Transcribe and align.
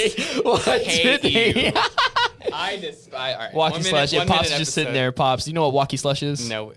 slush. 0.08 0.44
What 0.44 0.68
I 0.68 0.78
did 0.78 0.86
they? 0.86 0.92
What 0.92 1.22
hate 1.22 1.54
did 1.54 1.74
they? 1.74 1.80
I 2.52 2.76
just. 2.78 3.12
I, 3.14 3.32
all 3.32 3.38
right. 3.38 3.54
Walkie 3.54 3.72
One 3.74 3.82
minute- 3.82 4.08
slush. 4.08 4.12
one 4.12 4.22
If 4.22 4.28
Pops 4.28 4.44
is 4.46 4.50
minute 4.50 4.58
just 4.60 4.74
sitting 4.74 4.92
there, 4.92 5.12
Pops. 5.12 5.46
You 5.48 5.54
know 5.54 5.62
what 5.62 5.72
walkie 5.72 5.96
slush 5.96 6.22
is? 6.22 6.48
No. 6.48 6.72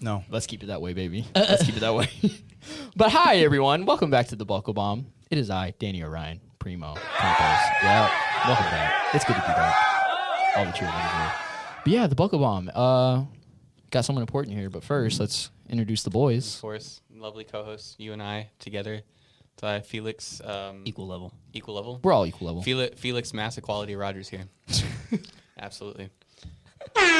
No. 0.00 0.24
Let's 0.28 0.46
keep 0.46 0.62
it 0.62 0.66
that 0.66 0.80
way, 0.80 0.92
baby. 0.92 1.26
Let's 1.34 1.64
keep 1.64 1.76
it 1.76 1.80
that 1.80 1.94
way. 1.94 2.08
but 2.96 3.10
hi, 3.10 3.36
everyone. 3.38 3.86
Welcome 3.86 4.10
back 4.10 4.28
to 4.28 4.36
the 4.36 4.44
Buckle 4.44 4.74
Bomb. 4.74 5.06
It 5.30 5.38
is 5.38 5.50
I, 5.50 5.72
Danny 5.78 6.02
Orion, 6.02 6.40
Primo, 6.58 6.94
Campos. 6.94 7.66
Yeah, 7.82 8.10
welcome 8.46 8.66
back. 8.66 8.94
It's 9.14 9.24
good 9.24 9.34
to 9.36 9.40
be 9.42 9.46
back. 9.48 9.76
All 10.56 10.64
the 10.64 10.70
cheerleaders 10.72 11.16
here. 11.18 11.32
But 11.84 11.92
yeah, 11.92 12.06
the 12.06 12.14
Buckle 12.14 12.38
Bomb. 12.38 12.70
Uh, 12.74 13.24
got 13.90 14.04
someone 14.04 14.22
important 14.22 14.56
here. 14.56 14.70
But 14.70 14.84
first, 14.84 15.18
let's 15.18 15.50
introduce 15.68 16.02
the 16.02 16.10
boys. 16.10 16.56
Of 16.56 16.60
course, 16.60 17.00
lovely 17.14 17.44
co-hosts, 17.44 17.96
you 17.98 18.12
and 18.12 18.22
I 18.22 18.50
together. 18.58 19.02
So 19.60 19.66
I 19.66 19.74
have 19.74 19.86
Felix, 19.86 20.40
um, 20.44 20.82
equal 20.84 21.06
level. 21.06 21.32
equal 21.54 21.74
level. 21.74 21.98
We're 22.04 22.12
all 22.12 22.26
equal 22.26 22.48
level. 22.48 22.62
Felix, 22.62 23.00
Felix 23.00 23.32
Mass 23.32 23.56
Equality 23.56 23.96
Rogers 23.96 24.28
here. 24.28 24.44
Absolutely. 25.58 26.10
and 26.96 27.16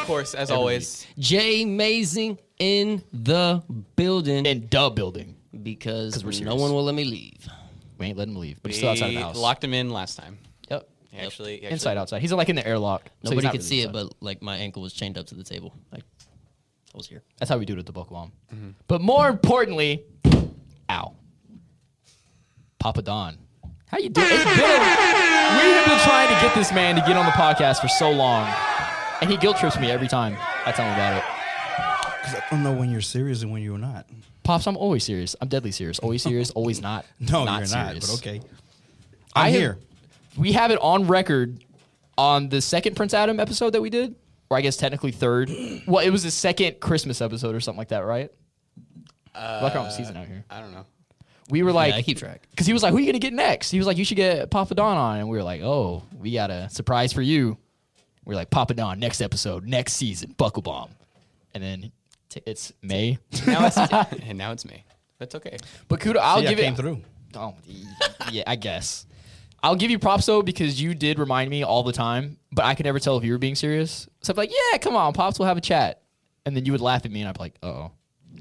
of 0.00 0.06
course, 0.06 0.34
as 0.34 0.50
always, 0.50 1.06
J.Mazing 1.18 2.38
in 2.58 3.02
the 3.12 3.62
building 3.96 4.46
in 4.46 4.68
the 4.70 4.90
building. 4.90 5.36
because 5.62 6.14
'Cause 6.14 6.24
we're 6.24 6.30
no 6.30 6.36
serious. 6.36 6.60
one 6.60 6.72
will 6.74 6.84
let 6.84 6.94
me 6.94 7.04
leave. 7.04 7.48
We 7.98 8.06
ain't 8.06 8.18
letting 8.18 8.34
him 8.34 8.40
leave, 8.40 8.62
but 8.62 8.70
he's 8.70 8.78
still 8.78 8.90
outside 8.90 9.08
of 9.08 9.14
the 9.14 9.20
house. 9.20 9.36
locked 9.36 9.64
him 9.64 9.74
in 9.74 9.90
last 9.90 10.16
time. 10.18 10.38
Yep. 10.70 10.88
He 11.10 11.18
Actually, 11.18 11.50
he 11.52 11.56
actually- 11.58 11.72
Inside, 11.72 11.96
outside. 11.96 12.20
He's 12.22 12.32
like 12.32 12.48
in 12.48 12.56
the 12.56 12.66
airlock. 12.66 13.04
so 13.06 13.10
he's 13.22 13.30
Nobody 13.30 13.44
not 13.46 13.50
could 13.52 13.58
really 13.60 13.68
see 13.68 13.80
it, 13.80 13.88
inside. 13.88 13.92
but 14.08 14.12
like 14.20 14.42
my 14.42 14.56
ankle 14.56 14.82
was 14.82 14.92
chained 14.92 15.18
up 15.18 15.26
to 15.26 15.34
the 15.34 15.44
table. 15.44 15.74
Like 15.92 16.04
I 16.94 16.96
was 16.96 17.06
here. 17.06 17.22
That's 17.38 17.48
how 17.48 17.58
we 17.58 17.64
do 17.64 17.74
it 17.74 17.78
at 17.78 17.86
the 17.86 17.92
Buckle 17.92 18.16
Bomb. 18.16 18.32
Mm-hmm. 18.54 18.70
But 18.88 19.00
more 19.00 19.28
importantly, 19.28 20.04
ow, 20.90 21.14
Papa 22.78 23.02
Don, 23.02 23.38
how 23.86 23.98
you 23.98 24.08
doing? 24.08 24.26
It's 24.30 24.44
been 24.44 24.54
we 24.54 24.56
have 25.74 25.86
been 25.86 25.98
trying 26.00 26.28
to 26.34 26.40
get 26.46 26.54
this 26.54 26.72
man 26.72 26.94
to 26.96 27.00
get 27.02 27.16
on 27.16 27.26
the 27.26 27.32
podcast 27.32 27.80
for 27.80 27.88
so 27.88 28.10
long, 28.10 28.48
and 29.20 29.30
he 29.30 29.36
guilt 29.36 29.56
trips 29.58 29.78
me 29.78 29.90
every 29.90 30.08
time 30.08 30.36
I 30.66 30.72
tell 30.72 30.86
him 30.86 30.94
about 30.94 31.16
it. 31.18 31.24
Because 32.22 32.34
I 32.36 32.42
don't 32.50 32.62
know 32.62 32.72
when 32.72 32.90
you're 32.90 33.00
serious 33.00 33.42
and 33.42 33.50
when 33.52 33.62
you're 33.62 33.78
not. 33.78 34.06
Pops, 34.42 34.66
I'm 34.66 34.76
always 34.76 35.04
serious. 35.04 35.36
I'm 35.40 35.48
deadly 35.48 35.70
serious. 35.70 35.98
Always 36.00 36.22
serious. 36.22 36.50
Always 36.50 36.80
not. 36.80 37.04
No, 37.20 37.44
not 37.44 37.58
you're 37.58 37.66
serious. 37.66 38.08
not. 38.08 38.20
But 38.22 38.26
okay. 38.28 38.40
I 39.34 39.46
I'm 39.46 39.52
have- 39.52 39.60
here. 39.60 39.78
We 40.36 40.52
have 40.52 40.70
it 40.70 40.78
on 40.80 41.06
record 41.08 41.62
on 42.16 42.48
the 42.48 42.60
second 42.60 42.94
Prince 42.96 43.14
Adam 43.14 43.40
episode 43.40 43.70
that 43.70 43.82
we 43.82 43.90
did, 43.90 44.14
or 44.50 44.56
I 44.58 44.60
guess 44.60 44.76
technically 44.76 45.12
third. 45.12 45.50
Well, 45.86 46.04
it 46.04 46.10
was 46.10 46.24
the 46.24 46.30
second 46.30 46.80
Christmas 46.80 47.20
episode 47.22 47.54
or 47.54 47.60
something 47.60 47.78
like 47.78 47.88
that, 47.88 48.00
right? 48.04 48.30
Uh, 49.34 49.60
like 49.62 49.76
on 49.76 49.90
season 49.92 50.16
out 50.16 50.26
here. 50.26 50.44
I 50.50 50.60
don't 50.60 50.72
know. 50.72 50.84
We 51.48 51.62
were 51.62 51.72
like, 51.72 51.92
yeah, 51.92 51.98
I 51.98 52.02
keep 52.02 52.18
track. 52.18 52.46
Because 52.50 52.66
he 52.66 52.72
was 52.72 52.82
like, 52.82 52.90
"Who 52.92 52.98
are 52.98 53.00
you 53.00 53.06
gonna 53.06 53.18
get 53.18 53.32
next?" 53.32 53.70
He 53.70 53.78
was 53.78 53.86
like, 53.86 53.96
"You 53.96 54.04
should 54.04 54.16
get 54.16 54.50
Papa 54.50 54.74
Don 54.74 54.96
on," 54.96 55.18
and 55.18 55.28
we 55.28 55.36
were 55.36 55.42
like, 55.42 55.62
"Oh, 55.62 56.02
we 56.18 56.32
got 56.32 56.50
a 56.50 56.68
surprise 56.70 57.12
for 57.12 57.22
you." 57.22 57.56
We 58.24 58.34
are 58.34 58.36
like, 58.36 58.50
"Papa 58.50 58.74
Don, 58.74 59.00
next 59.00 59.20
episode, 59.20 59.66
next 59.66 59.94
season, 59.94 60.34
Buckle 60.36 60.62
Bomb," 60.62 60.90
and 61.54 61.62
then 61.62 61.92
t- 62.28 62.42
it's 62.46 62.72
May. 62.82 63.18
Now 63.46 63.66
it's 63.66 63.76
and 64.26 64.38
now 64.38 64.52
it's 64.52 64.64
me. 64.64 64.84
That's 65.18 65.34
okay. 65.36 65.56
but 65.88 65.98
kudo, 66.00 66.18
I'll 66.18 66.38
See, 66.40 66.46
I 66.46 66.50
give 66.50 66.58
came 66.60 66.72
it. 66.74 66.76
through. 66.76 67.00
Oh, 67.34 67.54
yeah, 68.30 68.44
I 68.46 68.54
guess. 68.56 69.06
I'll 69.62 69.76
give 69.76 69.90
you 69.90 69.98
props 69.98 70.26
though 70.26 70.42
because 70.42 70.80
you 70.80 70.94
did 70.94 71.18
remind 71.18 71.50
me 71.50 71.62
all 71.62 71.82
the 71.82 71.92
time, 71.92 72.38
but 72.52 72.64
I 72.64 72.74
could 72.74 72.86
never 72.86 72.98
tell 72.98 73.16
if 73.18 73.24
you 73.24 73.32
were 73.32 73.38
being 73.38 73.54
serious. 73.54 74.08
So 74.22 74.32
I'd 74.32 74.36
be 74.36 74.40
like, 74.42 74.52
"Yeah, 74.72 74.78
come 74.78 74.96
on, 74.96 75.12
pops, 75.12 75.38
we'll 75.38 75.48
have 75.48 75.56
a 75.58 75.60
chat," 75.62 76.02
and 76.46 76.56
then 76.56 76.64
you 76.64 76.72
would 76.72 76.80
laugh 76.80 77.04
at 77.04 77.10
me, 77.10 77.20
and 77.20 77.28
I'd 77.28 77.34
be 77.36 77.40
like, 77.40 77.58
"Oh," 77.62 77.90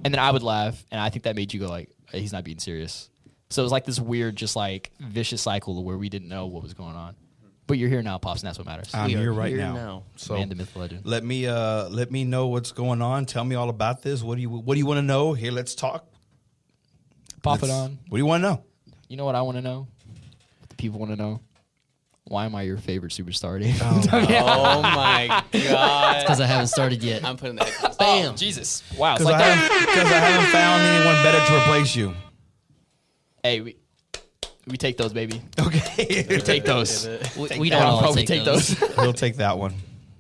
and 0.06 0.14
then 0.14 0.20
I 0.20 0.32
would 0.32 0.44
laugh, 0.44 0.84
and 0.92 1.00
I 1.02 1.10
think 1.10 1.24
that 1.24 1.36
made 1.36 1.54
you 1.54 1.60
go 1.60 1.68
like, 1.70 1.90
"He's 2.14 2.32
not 2.32 2.44
being 2.44 2.60
serious." 2.60 3.10
So 3.50 3.62
it 3.62 3.66
was 3.66 3.72
like 3.72 3.84
this 3.86 4.00
weird, 4.00 4.36
just 4.36 4.56
like 4.56 4.92
vicious 5.00 5.42
cycle 5.42 5.84
where 5.84 5.98
we 5.98 6.08
didn't 6.08 6.30
know 6.30 6.46
what 6.46 6.62
was 6.64 6.74
going 6.74 6.96
on. 6.96 7.16
But 7.68 7.78
you're 7.78 7.90
here 7.90 8.02
now, 8.02 8.18
pops, 8.18 8.42
and 8.42 8.48
that's 8.48 8.58
what 8.58 8.66
matters. 8.66 8.90
I'm 8.94 9.08
We 9.08 9.16
are 9.16 9.20
here 9.20 9.34
right 9.34 9.50
here 9.50 9.58
now. 9.60 9.74
now. 9.74 10.04
So 10.16 10.36
Man, 10.36 10.50
the 10.50 10.56
myth, 10.56 10.74
the 10.74 10.80
legend. 10.80 11.02
let 11.06 11.24
me 11.24 11.46
uh 11.48 11.90
let 11.90 12.12
me 12.12 12.24
know 12.24 12.48
what's 12.48 12.72
going 12.72 13.02
on. 13.02 13.26
Tell 13.26 13.44
me 13.44 13.56
all 13.56 13.70
about 13.70 14.02
this. 14.02 14.24
What 14.24 14.36
do 14.36 14.42
you 14.42 14.50
what 14.50 14.74
do 14.76 14.80
you 14.80 14.86
want 14.86 15.00
to 15.00 15.04
know? 15.04 15.34
Here, 15.34 15.52
let's 15.52 15.76
talk. 15.76 16.06
Pop 17.44 17.60
it 17.60 17.64
Let's- 17.64 17.74
on. 17.74 18.00
What 18.08 18.18
do 18.18 18.22
you 18.22 18.26
want 18.26 18.44
to 18.44 18.50
know? 18.50 18.64
You 19.08 19.18
know 19.18 19.26
what 19.26 19.36
I 19.36 19.42
want 19.42 19.58
to 19.58 19.62
know? 19.62 19.88
What 20.80 20.84
the 20.84 20.88
people 20.88 21.00
want 21.00 21.12
to 21.12 21.18
know? 21.18 21.42
Why 22.26 22.46
am 22.46 22.56
I 22.56 22.62
your 22.62 22.78
favorite 22.78 23.12
superstar, 23.12 23.60
Dave? 23.60 23.78
Oh 23.82 24.82
my 24.82 25.44
god! 25.52 26.22
Because 26.22 26.40
I 26.40 26.46
haven't 26.46 26.68
started 26.68 27.04
yet. 27.04 27.26
I'm 27.26 27.36
putting 27.38 27.56
that. 27.58 27.96
Bam. 28.00 28.36
Jesus. 28.38 28.84
Wow. 28.98 29.16
Because 29.16 29.26
like 29.26 29.42
I, 29.42 29.48
haven't- 29.50 29.98
I 29.98 30.20
haven't 30.20 30.52
found 30.52 30.82
anyone 30.84 31.24
better 31.24 31.46
to 31.46 31.58
replace 31.58 31.96
you. 31.96 32.14
Hey, 33.44 33.62
we, 33.62 33.76
we 34.68 34.78
take 34.78 34.96
those, 34.98 35.12
baby. 35.12 35.42
Okay, 35.60 36.26
We 36.30 36.38
take 36.38 36.64
those. 36.66 37.08
we 37.36 37.48
Take 37.50 37.60
we 37.60 37.70
don't 37.72 37.82
all 37.82 38.00
Probably 38.00 38.26
take, 38.26 38.40
take 38.40 38.46
those. 38.46 38.70
those. 38.78 38.96
we'll 38.98 39.14
take 39.14 39.38
that 39.38 39.58
one. 39.58 39.74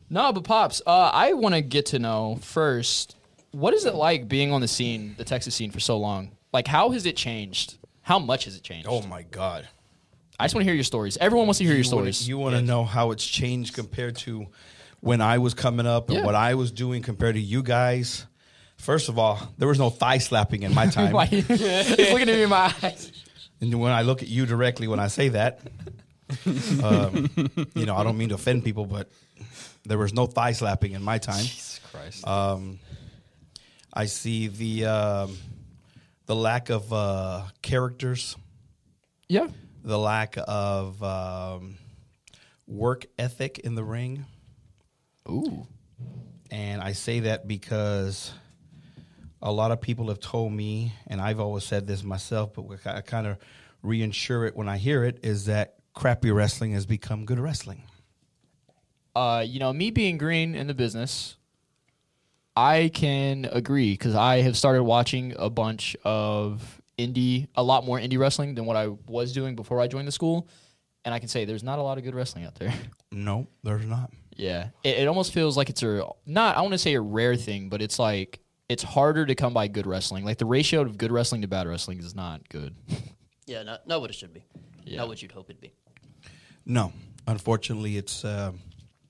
No, 0.10 0.34
but 0.34 0.44
pops, 0.44 0.82
uh, 0.88 1.12
I 1.14 1.34
want 1.34 1.54
to 1.56 1.62
get 1.62 1.86
to 1.88 2.00
know 2.00 2.40
first. 2.42 3.16
What 3.52 3.74
is 3.76 3.86
it 3.86 3.94
like 3.94 4.28
being 4.28 4.52
on 4.52 4.62
the 4.62 4.68
scene, 4.68 5.14
the 5.18 5.24
Texas 5.26 5.54
scene, 5.56 5.70
for 5.72 5.80
so 5.80 5.98
long? 6.00 6.32
Like, 6.52 6.68
how 6.68 6.90
has 6.90 7.06
it 7.06 7.16
changed? 7.16 7.78
How 8.02 8.18
much 8.20 8.46
has 8.46 8.56
it 8.56 8.64
changed? 8.64 8.88
Oh 8.90 9.04
my 9.04 9.22
God! 9.24 9.68
I 10.40 10.46
just 10.46 10.56
want 10.56 10.62
to 10.62 10.66
hear 10.66 10.76
your 10.76 10.84
stories. 10.86 11.18
Everyone 11.20 11.48
wants 11.48 11.58
to 11.58 11.66
hear 11.66 11.74
your 11.74 11.84
You 11.84 11.92
wanna- 11.92 12.14
stories. 12.14 12.28
You 12.30 12.38
want 12.38 12.56
to 12.56 12.62
know 12.62 12.86
how 12.86 13.12
it's 13.12 13.26
changed 13.26 13.74
compared 13.74 14.16
to 14.18 14.48
when 15.02 15.22
I 15.22 15.38
was 15.40 15.54
coming 15.54 15.86
up 15.86 16.10
and 16.10 16.20
Yeah. 16.20 16.26
what 16.26 16.36
I 16.36 16.56
was 16.56 16.72
doing 16.72 17.02
compared 17.04 17.36
to 17.36 17.42
you 17.42 17.62
guys. 17.64 18.26
First 18.78 19.10
of 19.10 19.20
all, 19.20 19.38
there 19.58 19.68
was 19.68 19.78
no 19.80 19.90
thigh 19.90 20.20
slapping 20.20 20.64
in 20.64 20.74
my 20.74 20.88
time. 20.98 21.12
Why? 21.12 21.26
He's 21.26 21.50
looking 21.50 22.22
at 22.22 22.28
me 22.28 22.44
in 22.44 22.50
my 22.50 22.74
eyes. 22.82 23.12
And 23.62 23.74
when 23.82 23.92
I 23.92 24.04
look 24.04 24.22
at 24.22 24.30
you 24.30 24.46
directly 24.46 24.88
when 24.88 25.00
I 25.02 25.08
say 25.08 25.30
that, 25.30 25.60
um, 26.84 27.30
you 27.76 27.86
know, 27.86 27.96
I 27.98 28.04
don't 28.04 28.18
mean 28.18 28.30
to 28.30 28.36
offend 28.36 28.64
people, 28.64 28.86
but 28.86 29.10
there 29.84 29.98
was 29.98 30.14
no 30.14 30.28
thigh 30.28 30.54
slapping 30.54 30.94
in 30.94 31.02
my 31.04 31.18
time. 31.18 31.42
Jesus 31.42 31.80
Christ. 31.92 32.26
Um, 32.26 32.80
I 33.94 34.06
see 34.06 34.48
the 34.48 34.86
um, 34.86 35.38
the 36.28 36.36
lack 36.36 36.70
of 36.70 36.94
uh, 36.94 37.44
characters, 37.62 38.36
yeah. 39.28 39.48
The 39.84 39.98
lack 39.98 40.36
of 40.38 41.02
um, 41.04 41.78
work 42.68 43.06
ethic 43.18 43.60
in 43.60 43.76
the 43.76 43.84
ring, 43.84 44.26
Ooh. 45.30 45.68
and 46.52 46.82
I 46.82 46.94
say 46.94 47.22
that 47.22 47.48
because 47.48 48.32
a 49.42 49.52
lot 49.52 49.72
of 49.72 49.80
people 49.82 50.10
have 50.10 50.20
told 50.20 50.52
me, 50.52 50.94
and 51.08 51.22
I've 51.22 51.40
always 51.40 51.64
said 51.64 51.88
this 51.88 52.04
myself, 52.04 52.54
but 52.54 52.66
I 52.86 53.02
kind 53.02 53.26
of 53.28 53.38
reinsure 53.84 54.48
it 54.48 54.56
when 54.56 54.68
I 54.68 54.78
hear 54.78 55.04
it, 55.06 55.20
is 55.24 55.46
that 55.46 55.76
crappy 55.94 56.32
wrestling 56.32 56.74
has 56.74 56.86
become 56.86 57.26
good 57.26 57.40
wrestling. 57.40 57.84
uh, 59.16 59.44
you 59.46 59.60
know, 59.60 59.74
me 59.74 59.92
being 59.92 60.18
green 60.18 60.56
in 60.56 60.68
the 60.68 60.74
business, 60.74 61.36
I 62.56 62.90
can 62.94 63.48
agree 63.52 63.92
because 63.94 64.16
I 64.16 64.42
have 64.42 64.58
started 64.58 64.84
watching 64.84 65.34
a 65.38 65.50
bunch 65.50 65.96
of 66.04 66.79
indie, 67.00 67.48
a 67.56 67.64
lot 67.64 67.86
more 67.86 67.98
indie 68.00 68.20
wrestling 68.20 68.54
than 68.56 68.66
what 68.66 68.76
I 68.76 68.88
was 69.08 69.32
doing 69.34 69.56
before 69.56 69.80
I 69.80 69.88
joined 69.88 70.08
the 70.08 70.12
school, 70.12 70.48
and 71.06 71.14
I 71.16 71.20
can 71.20 71.30
say 71.30 71.46
there's 71.46 71.64
not 71.64 71.80
a 71.80 71.82
lot 71.82 71.98
of 71.98 72.04
good 72.04 72.14
wrestling 72.16 72.46
out 72.46 72.56
there. 72.56 72.74
No, 73.12 73.48
there's 73.64 73.86
not. 73.88 74.12
yeah, 74.38 74.68
it, 74.84 75.00
it 75.00 75.08
almost 75.08 75.34
feels 75.34 75.58
like 75.58 75.72
it's 75.72 75.82
a 75.82 76.06
not. 76.28 76.56
I 76.58 76.62
want 76.62 76.74
to 76.74 76.78
say 76.78 76.94
a 76.94 77.02
rare 77.02 77.36
thing, 77.36 77.68
but 77.70 77.82
it's 77.82 77.98
like 77.98 78.40
it's 78.70 78.84
harder 78.84 79.26
to 79.26 79.34
come 79.34 79.52
by 79.52 79.68
good 79.68 79.88
wrestling. 79.88 80.24
Like 80.26 80.38
the 80.38 80.46
ratio 80.46 80.82
of 80.82 80.96
good 80.96 81.12
wrestling 81.12 81.42
to 81.42 81.48
bad 81.48 81.68
wrestling 81.68 81.98
is 82.00 82.14
not 82.14 82.48
good. 82.50 82.76
Yeah, 83.48 83.64
not, 83.64 83.88
not 83.88 84.00
what 84.00 84.12
it 84.12 84.16
should 84.16 84.32
be. 84.32 84.46
Yeah. 84.86 84.98
Not 84.98 85.08
what 85.08 85.24
you'd 85.24 85.32
hope 85.32 85.50
it'd 85.50 85.60
be. 85.60 85.74
No, 86.68 86.94
unfortunately, 87.26 87.98
it's 87.98 88.24
uh, 88.24 88.52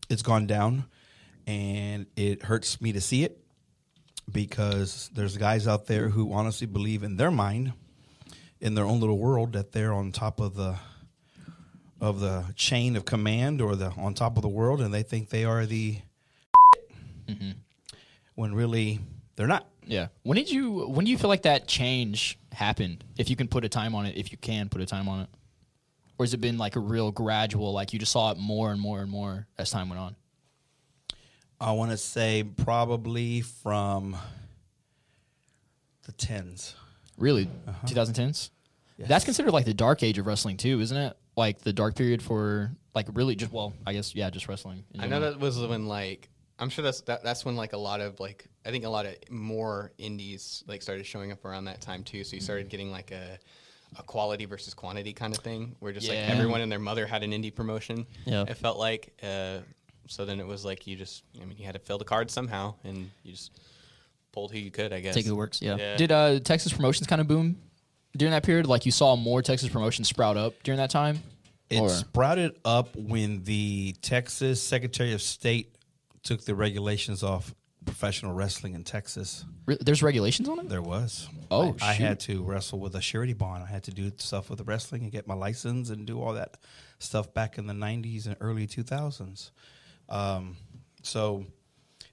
it's 0.10 0.22
gone 0.22 0.48
down, 0.48 0.86
and 1.46 2.06
it 2.16 2.44
hurts 2.44 2.80
me 2.80 2.94
to 2.94 3.02
see 3.02 3.26
it 3.26 3.38
because 4.32 5.10
there's 5.14 5.36
guys 5.36 5.68
out 5.68 5.88
there 5.88 6.08
who 6.08 6.32
honestly 6.32 6.68
believe 6.68 7.04
in 7.04 7.18
their 7.18 7.32
mind, 7.32 7.74
in 8.62 8.76
their 8.76 8.86
own 8.86 9.00
little 9.00 9.18
world, 9.18 9.54
that 9.54 9.72
they're 9.72 9.94
on 9.94 10.12
top 10.12 10.40
of 10.40 10.56
the 10.56 10.78
of 12.02 12.20
the 12.22 12.46
chain 12.56 12.96
of 12.96 13.06
command 13.06 13.62
or 13.62 13.76
the 13.76 13.92
on 13.92 14.14
top 14.14 14.38
of 14.38 14.42
the 14.42 14.50
world, 14.50 14.82
and 14.82 14.94
they 14.94 15.04
think 15.04 15.30
they 15.30 15.46
are 15.46 15.66
the 15.66 16.00
mm-hmm. 17.28 17.52
when 18.36 18.54
really 18.54 19.00
they're 19.36 19.48
not. 19.48 19.68
Yeah. 19.86 20.08
When 20.24 20.36
did 20.36 20.52
you 20.52 20.88
when 20.88 21.06
do 21.06 21.12
you 21.12 21.18
feel 21.18 21.30
like 21.30 21.44
that 21.44 21.68
change 21.68 22.38
happened? 22.52 23.04
If 23.18 23.30
you 23.30 23.36
can 23.36 23.48
put 23.48 23.66
a 23.66 23.70
time 23.70 23.96
on 23.96 24.06
it, 24.06 24.18
if 24.18 24.32
you 24.32 24.38
can 24.38 24.70
put 24.70 24.82
a 24.82 24.86
time 24.86 25.08
on 25.08 25.22
it. 25.22 25.30
Or 26.18 26.26
has 26.26 26.34
it 26.34 26.42
been 26.42 26.58
like 26.58 26.76
a 26.76 26.82
real 26.82 27.12
gradual, 27.12 27.72
like 27.72 27.94
you 27.94 28.00
just 28.00 28.12
saw 28.12 28.32
it 28.32 28.38
more 28.38 28.74
and 28.74 28.82
more 28.82 29.00
and 29.00 29.10
more 29.10 29.48
as 29.58 29.72
time 29.72 29.88
went 29.88 30.02
on? 30.02 30.16
I 31.62 31.72
want 31.72 31.92
to 31.92 31.98
say 31.98 32.44
probably 32.44 33.40
from 33.40 34.18
the 36.06 36.12
tens. 36.12 36.76
Really? 37.20 37.50
2010s? 37.86 38.50
That's 38.98 39.24
considered 39.26 39.52
like 39.52 39.66
the 39.66 39.74
dark 39.74 40.04
age 40.04 40.18
of 40.18 40.26
wrestling 40.28 40.58
too, 40.58 40.80
isn't 40.82 40.98
it? 40.98 41.16
Like 41.38 41.60
the 41.62 41.72
dark 41.72 41.96
period 41.96 42.22
for 42.22 42.72
like 42.94 43.08
really 43.14 43.36
just 43.36 43.52
well, 43.52 43.74
I 43.86 43.94
guess 43.94 44.14
yeah, 44.14 44.30
just 44.30 44.48
wrestling. 44.48 44.84
I 45.00 45.08
know 45.08 45.20
that 45.22 45.40
was 45.40 45.58
when 45.66 45.88
like 45.88 46.30
I'm 46.58 46.70
sure 46.70 46.84
that's 46.84 47.02
that, 47.02 47.24
that's 47.24 47.46
when 47.46 47.56
like 47.56 47.72
a 47.74 47.78
lot 47.78 48.02
of 48.02 48.20
like 48.20 48.46
I 48.66 48.72
think 48.72 48.84
a 48.84 48.90
lot 48.90 49.06
of 49.06 49.16
more 49.30 49.94
indies 49.98 50.64
like 50.68 50.82
started 50.82 51.06
showing 51.06 51.32
up 51.32 51.46
around 51.46 51.66
that 51.66 51.80
time 51.80 52.04
too. 52.04 52.24
So 52.26 52.36
you 52.36 52.42
started 52.42 52.68
getting 52.70 52.92
like 52.92 53.12
a 53.12 53.40
a 53.98 54.04
quality 54.04 54.46
versus 54.46 54.74
quantity 54.74 55.14
kind 55.14 55.34
of 55.36 55.42
thing, 55.42 55.76
where 55.80 55.94
just 55.94 56.08
Yeah. 56.08 56.22
like 56.22 56.30
everyone 56.32 56.60
and 56.62 56.72
their 56.72 56.78
mother 56.80 57.08
had 57.08 57.24
an 57.24 57.32
indie 57.32 57.54
promotion. 57.56 58.06
Yeah. 58.26 58.44
it 58.48 58.56
felt 58.56 58.78
like. 58.78 59.14
Uh, 59.24 59.60
so 60.08 60.26
then 60.26 60.40
it 60.40 60.46
was 60.48 60.66
like 60.66 60.88
you 60.88 60.96
just, 60.96 61.24
I 61.42 61.46
mean, 61.46 61.58
you 61.60 61.66
had 61.66 61.74
to 61.76 61.80
fill 61.80 62.00
the 62.00 62.04
card 62.06 62.30
somehow, 62.32 62.74
and 62.84 63.10
you 63.24 63.32
just 63.32 63.60
pulled 64.32 64.52
who 64.52 64.60
you 64.60 64.72
could, 64.72 64.94
I 64.94 65.00
guess. 65.00 65.16
Take 65.16 65.26
who 65.26 65.36
works, 65.36 65.62
yeah. 65.62 65.96
Did 65.98 66.12
uh, 66.12 66.40
Texas 66.40 66.74
promotions 66.74 67.08
kind 67.08 67.22
of 67.22 67.28
boom 67.28 67.58
during 68.16 68.32
that 68.32 68.44
period? 68.44 68.68
Like 68.68 68.86
you 68.86 68.92
saw 68.92 69.16
more 69.16 69.42
Texas 69.42 69.70
promotions 69.70 70.08
sprout 70.08 70.38
up 70.38 70.62
during 70.64 70.78
that 70.78 70.90
time? 70.90 71.22
It 71.70 71.80
Or- 71.80 71.90
sprouted 71.90 72.56
up 72.66 72.96
when 72.96 73.44
the 73.44 73.96
Texas 74.02 74.62
Secretary 74.62 75.14
of 75.14 75.22
State 75.22 75.76
took 76.24 76.44
the 76.44 76.56
regulations 76.56 77.24
off 77.24 77.54
professional 77.86 78.34
wrestling 78.34 78.74
in 78.76 78.84
Texas. 78.84 79.46
Re- 79.66 79.78
there's 79.80 80.04
regulations 80.04 80.50
on 80.50 80.60
it? 80.60 80.70
There 80.70 80.82
was. 80.82 81.28
Oh, 81.50 81.76
I, 81.82 81.90
I 81.90 81.94
had 81.94 82.20
to 82.22 82.44
wrestle 82.44 82.80
with 82.80 82.96
a 82.96 83.02
surety 83.02 83.34
bond. 83.34 83.64
I 83.64 83.68
had 83.68 83.84
to 83.84 83.92
do 83.92 84.12
stuff 84.18 84.50
with 84.50 84.60
the 84.60 84.66
wrestling 84.66 85.04
and 85.04 85.12
get 85.12 85.28
my 85.28 85.34
license 85.34 85.90
and 85.90 86.06
do 86.06 86.22
all 86.22 86.34
that 86.34 86.58
stuff 87.00 87.34
back 87.34 87.58
in 87.58 87.68
the 87.68 87.74
'90s 87.74 88.26
and 88.28 88.36
early 88.42 88.68
2000s. 88.68 89.52
Um, 90.10 90.58
so 91.04 91.46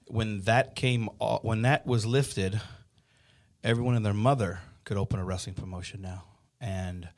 when 0.09 0.41
that 0.41 0.75
came, 0.75 1.09
o- 1.19 1.39
when 1.41 1.61
that 1.63 1.85
was 1.85 2.05
lifted, 2.05 2.59
everyone 3.63 3.95
and 3.95 4.05
their 4.05 4.13
mother 4.13 4.59
could 4.83 4.97
open 4.97 5.19
a 5.19 5.25
wrestling 5.25 5.55
promotion 5.55 6.01
now, 6.01 6.23
and 6.61 7.09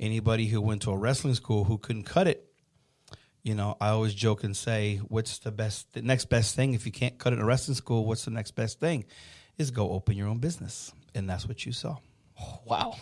anybody 0.00 0.46
who 0.46 0.60
went 0.60 0.82
to 0.82 0.90
a 0.90 0.96
wrestling 0.96 1.34
school 1.34 1.64
who 1.64 1.78
couldn't 1.78 2.04
cut 2.04 2.26
it. 2.26 2.46
You 3.42 3.54
know, 3.56 3.76
I 3.80 3.88
always 3.88 4.14
joke 4.14 4.44
and 4.44 4.56
say, 4.56 4.98
"What's 5.08 5.38
the 5.38 5.50
best, 5.50 5.92
the 5.94 6.02
next 6.02 6.26
best 6.26 6.54
thing? 6.54 6.74
If 6.74 6.86
you 6.86 6.92
can't 6.92 7.18
cut 7.18 7.32
it 7.32 7.36
in 7.36 7.42
a 7.42 7.44
wrestling 7.44 7.74
school, 7.74 8.06
what's 8.06 8.24
the 8.24 8.30
next 8.30 8.52
best 8.52 8.78
thing? 8.78 9.04
Is 9.58 9.70
go 9.70 9.90
open 9.90 10.16
your 10.16 10.28
own 10.28 10.38
business." 10.38 10.92
And 11.14 11.28
that's 11.28 11.46
what 11.46 11.66
you 11.66 11.72
saw. 11.72 11.96
Wow. 12.64 12.94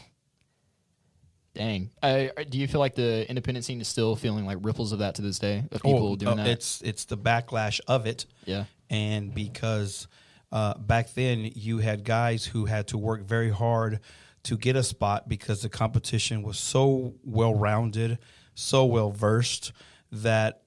Dang. 1.54 1.90
Uh, 2.02 2.26
do 2.48 2.58
you 2.58 2.68
feel 2.68 2.80
like 2.80 2.94
the 2.94 3.28
independent 3.28 3.64
scene 3.64 3.80
is 3.80 3.88
still 3.88 4.14
feeling 4.16 4.46
like 4.46 4.58
ripples 4.62 4.92
of 4.92 5.00
that 5.00 5.16
to 5.16 5.22
this 5.22 5.38
day? 5.38 5.64
Of 5.72 5.82
people 5.82 6.12
Oh, 6.12 6.16
doing 6.16 6.38
uh, 6.38 6.44
that? 6.44 6.46
It's 6.48 6.80
it's 6.82 7.04
the 7.04 7.18
backlash 7.18 7.80
of 7.86 8.06
it. 8.06 8.26
Yeah. 8.44 8.64
And 8.90 9.32
because 9.34 10.08
uh, 10.52 10.74
back 10.76 11.14
then 11.14 11.50
you 11.54 11.78
had 11.78 12.04
guys 12.04 12.44
who 12.44 12.66
had 12.66 12.88
to 12.88 12.98
work 12.98 13.22
very 13.22 13.50
hard 13.50 14.00
to 14.42 14.56
get 14.56 14.74
a 14.76 14.82
spot 14.82 15.28
because 15.28 15.62
the 15.62 15.68
competition 15.68 16.42
was 16.42 16.58
so 16.58 17.14
well 17.24 17.54
rounded, 17.54 18.18
so 18.54 18.84
well 18.84 19.10
versed 19.12 19.72
that 20.12 20.62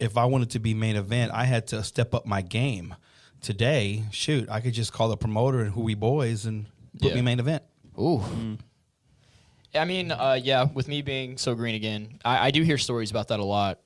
if 0.00 0.16
I 0.16 0.24
wanted 0.24 0.50
to 0.50 0.58
be 0.60 0.72
main 0.74 0.96
event, 0.96 1.32
I 1.34 1.44
had 1.44 1.66
to 1.68 1.82
step 1.82 2.14
up 2.14 2.26
my 2.26 2.42
game. 2.42 2.94
Today, 3.42 4.04
shoot, 4.12 4.48
I 4.50 4.60
could 4.60 4.72
just 4.72 4.92
call 4.92 5.08
the 5.08 5.16
promoter 5.16 5.60
and 5.60 5.72
who 5.72 5.82
we 5.82 5.94
boys 5.94 6.46
and 6.46 6.66
put 6.98 7.10
Yeah. 7.10 7.16
me 7.16 7.20
main 7.22 7.38
event. 7.38 7.62
Ooh. 8.00 8.22
I 9.74 9.84
mean, 9.84 10.10
uh, 10.10 10.38
yeah, 10.42 10.68
with 10.72 10.88
me 10.88 11.02
being 11.02 11.36
so 11.36 11.54
green 11.54 11.74
again, 11.74 12.18
I, 12.24 12.46
I 12.46 12.50
do 12.50 12.62
hear 12.62 12.78
stories 12.78 13.10
about 13.10 13.28
that 13.28 13.40
a 13.40 13.44
lot. 13.44 13.80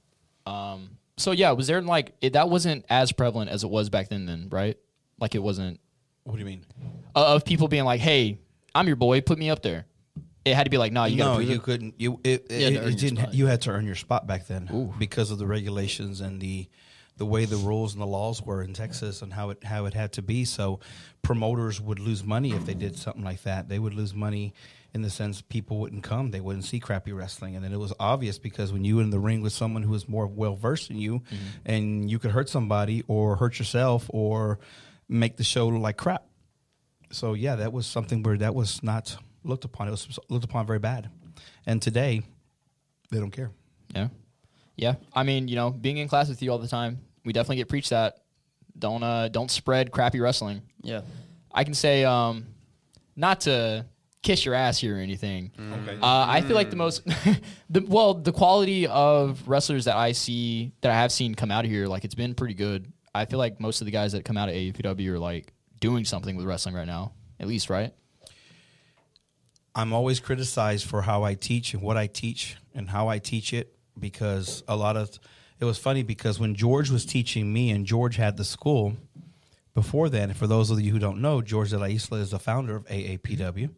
Um, 0.47 0.91
so 1.21 1.33
yeah, 1.33 1.53
was 1.53 1.67
there 1.67 1.81
like 1.83 2.15
it, 2.21 2.33
that 2.35 2.49
wasn't 2.49 2.85
as 2.89 3.13
prevalent 3.13 3.51
as 3.51 3.63
it 3.65 3.71
was 3.71 3.89
back 3.91 4.09
then? 4.09 4.27
Then 4.27 4.49
right? 4.51 4.77
Like 5.19 5.35
it 5.35 5.43
wasn't 5.43 5.81
What 6.25 6.35
do 6.35 6.39
you 6.41 6.47
mean? 6.47 6.65
uh, 7.15 7.35
of 7.35 7.45
people 7.45 7.69
being 7.69 7.85
like, 7.85 8.01
"Hey, 8.01 8.39
I'm 8.75 8.87
your 8.87 8.97
boy, 8.97 9.21
put 9.21 9.39
me 9.39 9.51
up 9.51 9.63
there." 9.63 9.87
It 10.45 10.55
had 10.55 10.65
to 10.65 10.71
be 10.71 10.79
like, 10.79 10.93
"No, 10.93 11.05
you 11.05 11.17
no, 11.19 11.39
you 11.39 11.57
it. 11.57 11.63
couldn't. 11.63 11.95
You 11.99 12.19
it, 12.25 12.51
You 12.51 12.57
had 12.65 12.73
it, 12.73 12.75
to 12.75 12.81
earn 12.81 12.87
it 12.87 12.91
your 12.91 12.91
didn't. 12.99 13.19
spot. 13.19 13.35
You 13.35 13.47
had 13.47 13.61
to 13.63 13.71
earn 13.71 13.87
your 13.87 13.95
spot 13.95 14.27
back 14.27 14.47
then 14.47 14.69
Ooh. 14.73 14.95
because 14.99 15.31
of 15.31 15.39
the 15.39 15.47
regulations 15.47 16.21
and 16.23 16.41
the 16.41 16.69
the 17.21 17.27
way 17.27 17.45
the 17.45 17.57
rules 17.59 17.93
and 17.93 18.01
the 18.01 18.07
laws 18.07 18.41
were 18.43 18.63
in 18.63 18.73
Texas 18.73 19.21
and 19.21 19.31
how 19.31 19.51
it 19.51 19.63
how 19.63 19.85
it 19.85 19.93
had 19.93 20.11
to 20.15 20.23
be. 20.23 20.45
So 20.47 20.81
promoters 21.21 21.79
would 21.81 21.99
lose 22.01 22.25
money 22.25 22.53
if 22.53 22.65
they 22.65 22.73
did 22.75 22.97
something 22.97 23.23
like 23.23 23.43
that. 23.43 23.69
They 23.69 23.79
would 23.79 23.93
lose 23.93 24.15
money 24.15 24.55
in 24.95 25.03
the 25.03 25.11
sense 25.11 25.43
people 25.43 25.79
wouldn't 25.79 26.03
come. 26.03 26.31
They 26.31 26.41
wouldn't 26.41 26.65
see 26.65 26.81
crappy 26.81 27.13
wrestling, 27.13 27.57
and 27.57 27.63
then 27.65 27.73
it 27.75 27.79
was 27.79 27.93
obvious 28.01 28.39
because 28.39 28.73
when 28.73 28.85
you 28.85 28.97
were 28.97 29.03
in 29.03 29.11
the 29.11 29.19
ring 29.21 29.43
with 29.43 29.53
someone 29.53 29.83
who 29.83 29.91
was 29.93 30.09
more 30.09 30.27
well 30.27 30.57
versed 30.57 30.89
than 30.89 30.97
you, 30.99 31.19
Mm-hmm. 31.21 31.47
and 31.73 32.11
you 32.11 32.19
could 32.19 32.31
hurt 32.31 32.49
somebody 32.49 33.05
or 33.07 33.37
hurt 33.37 33.59
yourself 33.59 34.07
or 34.09 34.59
make 35.09 35.37
the 35.37 35.45
show 35.45 35.69
look 35.69 35.83
like 35.83 35.99
crap. 35.99 36.25
So 37.13 37.35
yeah, 37.35 37.57
that 37.57 37.73
was 37.73 37.87
something 37.87 38.23
where 38.23 38.39
that 38.39 38.55
was 38.55 38.83
not 38.83 39.17
looked 39.45 39.65
upon. 39.67 39.89
It 39.89 39.91
was 39.93 40.19
looked 40.31 40.45
upon 40.47 40.67
very 40.67 40.79
bad. 40.79 41.11
And 41.67 41.83
today, 41.83 42.23
they 43.11 43.19
don't 43.19 43.31
care. 43.31 43.51
Yeah. 43.95 44.09
Yeah. 44.77 44.95
I 45.13 45.25
mean, 45.25 45.47
you 45.49 45.57
know, 45.57 45.71
being 45.71 45.99
in 45.99 46.09
class 46.09 46.29
with 46.31 46.41
you 46.43 46.51
all 46.53 46.59
the 46.59 46.69
time, 46.69 47.01
we 47.25 47.33
definitely 47.33 47.57
get 47.57 47.69
preached 47.69 47.91
that. 47.91 48.19
Don't 48.79 49.03
uh 49.03 49.29
don't 49.29 49.51
spread 49.51 49.91
crappy 49.91 50.21
wrestling. 50.21 50.63
Yeah. 50.83 51.03
I 51.53 51.65
can 51.65 51.75
say 51.75 52.05
um 52.05 52.47
not 53.17 53.43
to 53.43 53.87
kiss 54.23 54.45
your 54.45 54.55
ass 54.55 54.79
here 54.79 54.97
or 54.97 55.01
anything. 55.01 55.51
Okay. 55.59 55.99
Uh, 56.01 56.27
I 56.29 56.43
feel 56.43 56.55
like 56.55 56.71
the 56.71 56.77
most 56.77 57.05
the 57.71 57.85
well, 57.87 58.15
the 58.15 58.33
quality 58.33 58.87
of 58.87 59.47
wrestlers 59.49 59.87
that 59.87 59.97
I 59.97 60.13
see 60.13 60.73
that 60.83 60.91
I 60.91 60.95
have 60.95 61.13
seen 61.13 61.35
come 61.35 61.51
out 61.51 61.65
of 61.65 61.71
here, 61.71 61.87
like 61.87 62.05
it's 62.05 62.15
been 62.15 62.35
pretty 62.35 62.55
good. 62.55 62.93
I 63.15 63.25
feel 63.25 63.39
like 63.39 63.61
most 63.61 63.81
of 63.81 63.87
the 63.87 63.91
guys 63.91 64.13
that 64.13 64.25
come 64.25 64.37
out 64.37 64.49
of 64.49 64.55
AAPW 64.55 65.09
are 65.09 65.19
like 65.19 65.53
doing 65.81 66.05
something 66.05 66.37
with 66.37 66.47
wrestling 66.47 66.75
right 66.75 66.87
now. 66.87 67.13
At 67.39 67.49
least, 67.49 67.71
right? 67.71 67.93
I'm 69.75 69.93
always 69.93 70.21
criticized 70.21 70.87
for 70.87 71.03
how 71.03 71.23
I 71.23 71.35
teach 71.35 71.75
and 71.75 71.83
what 71.83 71.97
I 71.97 72.07
teach 72.07 72.57
and 72.75 72.89
how 72.89 73.09
I 73.09 73.19
teach 73.19 73.53
it 73.53 73.75
because 73.99 74.63
a 74.69 74.77
lot 74.77 74.97
of 74.97 75.19
it 75.61 75.65
was 75.65 75.79
funny 75.79 76.03
because 76.03 76.41
when 76.41 76.55
George 76.55 76.91
was 76.91 77.05
teaching 77.05 77.53
me 77.53 77.71
and 77.71 77.85
George 77.85 78.17
had 78.17 78.37
the 78.37 78.45
school 78.45 78.97
before 79.75 80.09
then, 80.09 80.33
for 80.33 80.47
those 80.47 80.71
of 80.71 80.81
you 80.81 80.91
who 80.91 80.99
don't 80.99 81.21
know, 81.21 81.43
George 81.43 81.71
de 81.71 81.79
la 81.79 81.87
Isla 81.87 82.19
is 82.19 82.31
the 82.31 82.39
founder 82.39 82.75
of 82.75 82.87
AAPW. 82.87 83.71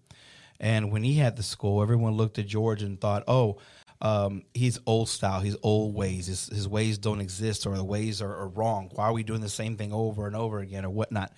And 0.60 0.92
when 0.92 1.02
he 1.02 1.14
had 1.14 1.36
the 1.36 1.42
school, 1.42 1.82
everyone 1.82 2.12
looked 2.12 2.38
at 2.38 2.46
George 2.46 2.82
and 2.82 3.00
thought, 3.00 3.24
oh, 3.26 3.58
um, 4.00 4.42
he's 4.54 4.78
old 4.86 5.08
style, 5.08 5.40
he's 5.40 5.56
old 5.62 5.94
ways, 5.94 6.26
his, 6.26 6.46
his 6.46 6.68
ways 6.68 6.98
don't 6.98 7.20
exist 7.20 7.66
or 7.66 7.76
the 7.76 7.84
ways 7.84 8.22
are, 8.22 8.34
are 8.34 8.48
wrong. 8.48 8.90
Why 8.94 9.06
are 9.06 9.12
we 9.12 9.24
doing 9.24 9.40
the 9.40 9.48
same 9.48 9.76
thing 9.76 9.92
over 9.92 10.26
and 10.28 10.36
over 10.36 10.60
again 10.60 10.84
or 10.84 10.90
whatnot? 10.90 11.32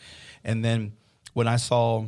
And 0.45 0.63
then 0.63 0.93
when 1.33 1.49
I 1.49 1.57
saw 1.57 2.05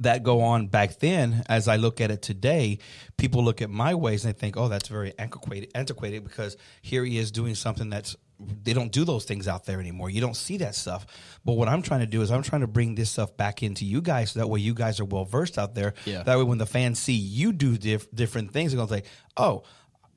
that 0.00 0.22
go 0.22 0.40
on 0.40 0.66
back 0.66 0.98
then 0.98 1.42
as 1.48 1.68
i 1.68 1.76
look 1.76 2.00
at 2.00 2.10
it 2.10 2.22
today 2.22 2.78
people 3.16 3.44
look 3.44 3.62
at 3.62 3.70
my 3.70 3.94
ways 3.94 4.24
and 4.24 4.34
they 4.34 4.38
think 4.38 4.56
oh 4.56 4.68
that's 4.68 4.88
very 4.88 5.12
antiquated 5.18 5.70
antiquated 5.74 6.24
because 6.24 6.56
here 6.82 7.04
he 7.04 7.18
is 7.18 7.30
doing 7.30 7.54
something 7.54 7.90
that's 7.90 8.16
they 8.62 8.72
don't 8.72 8.90
do 8.90 9.04
those 9.04 9.24
things 9.26 9.46
out 9.46 9.66
there 9.66 9.80
anymore. 9.80 10.08
You 10.08 10.22
don't 10.22 10.36
see 10.36 10.56
that 10.58 10.74
stuff. 10.74 11.06
But 11.44 11.54
what 11.54 11.68
i'm 11.68 11.82
trying 11.82 12.00
to 12.00 12.06
do 12.06 12.22
is 12.22 12.30
i'm 12.30 12.42
trying 12.42 12.62
to 12.62 12.66
bring 12.66 12.94
this 12.94 13.10
stuff 13.10 13.36
back 13.36 13.62
into 13.62 13.84
you 13.84 14.00
guys 14.00 14.30
so 14.32 14.40
that 14.40 14.46
way 14.46 14.60
you 14.60 14.72
guys 14.74 14.98
are 15.00 15.04
well 15.04 15.24
versed 15.24 15.58
out 15.58 15.74
there. 15.74 15.94
Yeah. 16.06 16.22
that 16.22 16.38
way 16.38 16.44
when 16.44 16.58
the 16.58 16.66
fans 16.66 16.98
see 16.98 17.12
you 17.12 17.52
do 17.52 17.76
diff- 17.76 18.10
different 18.14 18.52
things 18.52 18.72
they're 18.72 18.78
going 18.78 18.88
to 18.88 18.94
say 19.06 19.12
oh 19.36 19.62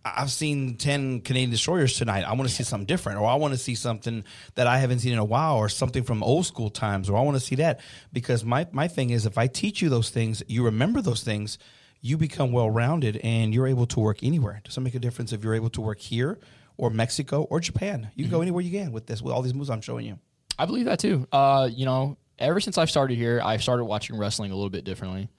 I've 0.05 0.31
seen 0.31 0.75
10 0.75 1.22
Canadian 1.22 1.50
destroyers 1.50 1.98
tonight. 1.98 2.24
I 2.24 2.33
want 2.33 2.50
to 2.50 2.53
see 2.53 2.63
something 2.63 2.86
different, 2.86 3.19
or 3.19 3.27
I 3.27 3.36
want 3.36 3.53
to 3.53 3.57
see 3.57 3.75
something 3.75 4.24
that 4.55 4.67
I 4.67 4.77
haven't 4.77 5.00
seen 5.00 5.13
in 5.13 5.19
a 5.19 5.25
while, 5.25 5.55
or 5.55 5.69
something 5.69 6.03
from 6.03 6.22
old 6.22 6.45
school 6.45 6.69
times, 6.69 7.10
or 7.10 7.17
I 7.17 7.22
want 7.22 7.38
to 7.38 7.43
see 7.43 7.55
that. 7.55 7.79
Because 8.12 8.43
my, 8.43 8.67
my 8.72 8.88
thing 8.88 9.12
is, 9.12 9.25
if 9.25 9.38
I 9.38 9.48
teach 9.48 9.81
you 9.81 9.89
those 9.89 10.10
things, 10.10 10.43
you 10.48 10.65
remember 10.65 11.01
those 11.01 11.24
things, 11.24 11.57
you 12.01 12.17
become 12.17 12.51
well 12.51 12.69
rounded 12.69 13.17
and 13.24 13.53
you're 13.53 13.67
able 13.67 13.86
to 13.88 14.00
work 14.01 14.24
anywhere. 14.24 14.62
Doesn't 14.65 14.83
make 14.83 14.95
a 14.95 15.00
difference 15.00 15.31
if 15.31 15.41
you're 15.41 15.55
able 15.55 15.69
to 15.69 15.81
work 15.81 16.00
here, 16.00 16.38
or 16.75 16.89
Mexico, 16.89 17.43
or 17.43 17.62
Japan. 17.62 18.12
You 18.15 18.25
can 18.25 18.31
go 18.31 18.41
anywhere 18.41 18.62
you 18.62 18.77
can 18.77 18.91
with 18.91 19.05
this, 19.05 19.22
with 19.22 19.33
all 19.33 19.41
these 19.41 19.53
moves 19.53 19.69
I'm 19.69 19.81
showing 19.81 20.05
you. 20.05 20.19
I 20.60 20.65
believe 20.65 20.86
that 20.86 21.00
too. 21.00 21.27
Uh, 21.31 21.69
you 21.72 21.86
know, 21.86 22.17
ever 22.39 22.60
since 22.60 22.77
I've 22.77 22.89
started 22.89 23.17
here, 23.17 23.41
I've 23.43 23.63
started 23.63 23.86
watching 23.86 24.17
wrestling 24.17 24.51
a 24.51 24.55
little 24.55 24.69
bit 24.69 24.83
differently. 24.83 25.29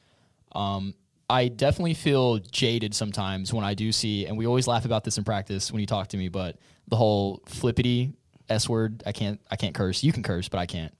Um, 0.52 0.94
I 1.28 1.48
definitely 1.48 1.94
feel 1.94 2.38
jaded 2.38 2.94
sometimes 2.94 3.52
when 3.52 3.64
I 3.64 3.74
do 3.74 3.92
see, 3.92 4.26
and 4.26 4.36
we 4.36 4.46
always 4.46 4.66
laugh 4.66 4.84
about 4.84 5.04
this 5.04 5.18
in 5.18 5.24
practice 5.24 5.72
when 5.72 5.80
you 5.80 5.86
talk 5.86 6.08
to 6.08 6.16
me, 6.16 6.28
but 6.28 6.56
the 6.88 6.96
whole 6.96 7.42
flippity 7.46 8.12
S 8.48 8.68
word, 8.68 9.02
I 9.06 9.12
can't, 9.12 9.40
I 9.50 9.56
can't 9.56 9.74
curse. 9.74 10.02
You 10.04 10.12
can 10.12 10.22
curse, 10.22 10.48
but 10.48 10.58
I 10.58 10.66
can't. 10.66 10.92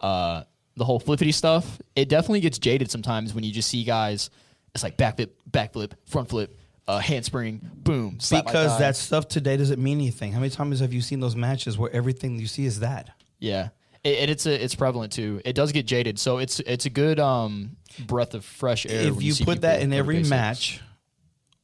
Uh, 0.00 0.44
the 0.76 0.84
whole 0.84 0.98
flippity 0.98 1.32
stuff, 1.32 1.80
it 1.94 2.08
definitely 2.08 2.40
gets 2.40 2.58
jaded 2.58 2.90
sometimes 2.90 3.34
when 3.34 3.44
you 3.44 3.52
just 3.52 3.68
see 3.68 3.84
guys. 3.84 4.30
It's 4.74 4.82
like 4.82 4.96
backflip, 4.96 5.30
backflip, 5.50 5.92
front 6.06 6.28
flip, 6.28 6.56
uh, 6.86 6.98
handspring, 6.98 7.60
boom. 7.74 8.18
Because 8.46 8.78
that 8.78 8.96
stuff 8.96 9.28
today 9.28 9.56
doesn't 9.56 9.82
mean 9.82 9.98
anything. 9.98 10.32
How 10.32 10.40
many 10.40 10.50
times 10.50 10.80
have 10.80 10.92
you 10.92 11.00
seen 11.02 11.20
those 11.20 11.36
matches 11.36 11.76
where 11.76 11.90
everything 11.90 12.38
you 12.38 12.46
see 12.46 12.64
is 12.64 12.80
that? 12.80 13.10
Yeah, 13.38 13.68
and 14.16 14.30
it's 14.30 14.46
a 14.46 14.64
it's 14.64 14.74
prevalent 14.74 15.12
too. 15.12 15.40
It 15.44 15.54
does 15.54 15.72
get 15.72 15.86
jaded, 15.86 16.18
so 16.18 16.38
it's 16.38 16.60
it's 16.60 16.86
a 16.86 16.90
good 16.90 17.20
um 17.20 17.76
breath 18.06 18.34
of 18.34 18.44
fresh 18.44 18.86
air. 18.86 19.08
if 19.08 19.16
when 19.16 19.24
you 19.24 19.34
put 19.44 19.62
that 19.62 19.82
in 19.82 19.92
every 19.92 20.22
match, 20.22 20.80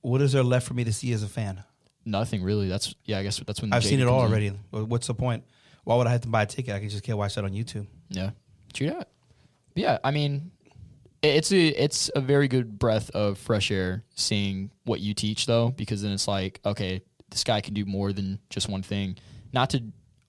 what 0.00 0.20
is 0.20 0.32
there 0.32 0.42
left 0.42 0.66
for 0.66 0.74
me 0.74 0.84
to 0.84 0.92
see 0.92 1.12
as 1.12 1.22
a 1.22 1.28
fan? 1.28 1.64
nothing 2.04 2.42
really. 2.42 2.68
That's 2.68 2.94
yeah. 3.04 3.18
I 3.18 3.22
guess 3.22 3.38
that's 3.38 3.60
when 3.60 3.70
the 3.70 3.76
I've 3.76 3.84
seen 3.84 4.00
it 4.00 4.06
all 4.06 4.24
in. 4.24 4.30
already. 4.30 4.48
What's 4.70 5.06
the 5.06 5.14
point? 5.14 5.44
Why 5.84 5.96
would 5.96 6.06
I 6.06 6.12
have 6.12 6.22
to 6.22 6.28
buy 6.28 6.42
a 6.42 6.46
ticket? 6.46 6.74
I 6.74 6.80
can 6.80 6.88
just 6.88 7.02
get 7.02 7.16
watch 7.16 7.34
that 7.34 7.44
on 7.44 7.52
YouTube. 7.52 7.86
Yeah, 8.08 8.30
true 8.72 8.90
that. 8.90 9.08
Yeah, 9.74 9.98
I 10.04 10.10
mean, 10.10 10.50
it's 11.22 11.52
a 11.52 11.68
it's 11.68 12.10
a 12.14 12.20
very 12.20 12.48
good 12.48 12.78
breath 12.78 13.10
of 13.10 13.38
fresh 13.38 13.70
air 13.70 14.04
seeing 14.14 14.70
what 14.84 15.00
you 15.00 15.14
teach 15.14 15.46
though, 15.46 15.70
because 15.70 16.02
then 16.02 16.12
it's 16.12 16.28
like 16.28 16.60
okay, 16.64 17.02
this 17.30 17.44
guy 17.44 17.60
can 17.60 17.74
do 17.74 17.84
more 17.84 18.12
than 18.12 18.38
just 18.50 18.68
one 18.68 18.82
thing. 18.82 19.16
Not 19.52 19.70
to 19.70 19.84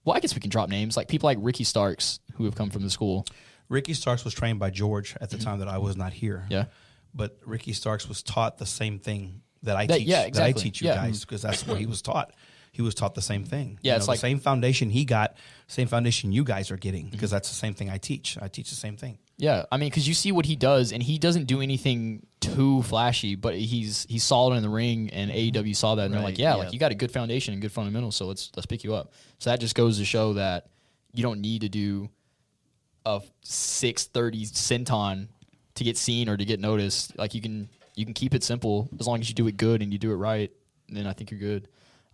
well, 0.05 0.15
I 0.15 0.19
guess 0.21 0.33
we 0.35 0.39
can 0.41 0.50
drop 0.50 0.69
names 0.69 0.95
like 0.95 1.07
people 1.09 1.27
like 1.27 1.38
Ricky 1.41 1.63
Starks 1.65 2.19
who 2.35 2.45
have 2.45 2.55
come 2.55 2.69
from 2.69 2.83
the 2.83 2.89
school. 2.89 3.25
Ricky 3.67 3.93
Starks 3.95 4.24
was 4.24 4.33
trained 4.33 4.59
by 4.59 4.69
George 4.69 5.15
at 5.19 5.31
the 5.31 5.38
time 5.38 5.59
that 5.59 5.67
I 5.67 5.79
was 5.79 5.97
not 5.97 6.13
here. 6.13 6.41
Mm-hmm. 6.45 6.51
Yeah. 6.53 6.65
but 7.13 7.38
Ricky 7.45 7.71
Starks 7.74 8.07
was 8.09 8.21
taught 8.21 8.57
the 8.57 8.65
same 8.65 9.00
thing 9.00 9.41
that 9.63 9.75
I 9.77 9.88
That- 9.88 10.00
teach. 10.00 10.07
yeah, 10.07 10.29
That 10.29 10.43
I 10.43 10.51
teach 10.51 10.81
you 10.81 10.88
Yeah. 10.89 10.95
guys 10.95 11.21
because 11.21 11.41
that's 11.41 11.65
what 11.65 11.77
he 11.79 11.85
was 11.85 12.01
taught. 12.01 12.33
He 12.74 12.81
was 12.81 12.93
taught 12.93 13.15
the 13.15 13.21
same 13.21 13.45
thing. 13.45 13.79
Yeah, 13.81 13.93
You 13.93 13.97
it's 13.97 14.05
know, 14.05 14.12
like- 14.12 14.17
the 14.19 14.27
same 14.27 14.39
foundation 14.39 14.89
he 14.89 15.05
got, 15.05 15.38
same 15.67 15.88
foundation 15.88 16.33
you 16.33 16.43
guys 16.43 16.71
are 16.71 16.77
getting 16.77 17.05
Mm-hmm. 17.05 17.12
because 17.12 17.31
that's 17.31 17.47
the 17.50 17.55
same 17.55 17.74
thing 17.74 17.89
I 17.89 17.97
teach. 17.97 18.38
I 18.41 18.50
teach 18.50 18.69
the 18.69 18.75
same 18.75 18.97
thing. 18.97 19.17
Yeah, 19.38 19.65
I 19.70 19.77
mean, 19.77 19.89
because 19.89 20.08
you 20.08 20.13
see 20.13 20.32
what 20.32 20.46
he 20.46 20.56
does, 20.56 20.94
and 20.94 21.04
he 21.04 21.18
doesn't 21.18 21.46
do 21.46 21.62
anything 21.62 22.25
too 22.39 22.82
flashy, 22.84 23.36
but 23.36 23.56
he's 23.56 24.06
he's 24.10 24.24
solid 24.24 24.56
in 24.56 24.63
the 24.63 24.70
ring, 24.70 25.10
and 25.12 25.30
AEW 25.30 25.75
saw 25.75 25.96
that, 25.96 26.06
and 26.06 26.13
they're 26.13 26.22
like, 26.22 26.39
yeah, 26.39 26.51
yeah. 26.51 26.56
like 26.56 26.74
you 26.74 26.80
got 26.80 26.92
a 26.92 26.96
good 26.96 27.12
foundation 27.12 27.54
and 27.54 27.62
good 27.62 27.72
fundamentals, 27.72 28.15
so 28.15 28.27
let's 28.27 28.51
let's 28.56 28.65
pick 28.65 28.84
you 28.84 28.94
up. 28.94 29.12
So 29.39 29.50
that 29.50 29.60
just 29.60 29.75
goes 29.75 29.98
to 29.98 30.06
show 30.06 30.34
that 30.34 30.68
you 31.13 31.22
don't 31.22 31.42
need 31.42 31.62
to 31.62 31.70
do 31.70 32.10
a 33.06 33.22
six 33.42 34.06
thirty 34.06 34.46
senton 34.46 35.27
to 35.75 35.84
get 35.84 35.98
seen 35.98 36.30
or 36.30 36.38
to 36.38 36.46
get 36.46 36.62
noticed. 36.62 37.18
Like 37.18 37.34
you 37.34 37.42
can 37.42 37.68
you 37.96 38.06
can 38.06 38.13
keep 38.13 38.34
it 38.34 38.44
simple 38.44 38.89
as 39.00 39.08
long 39.08 39.20
as 39.20 39.27
you 39.27 39.36
do 39.36 39.48
it 39.48 39.58
good 39.58 39.82
and 39.82 39.92
you 39.92 40.00
do 40.00 40.12
it 40.12 40.15
right. 40.15 40.51
Then 40.88 41.08
I 41.08 41.13
think 41.13 41.32
you're 41.32 41.39
good. 41.39 41.68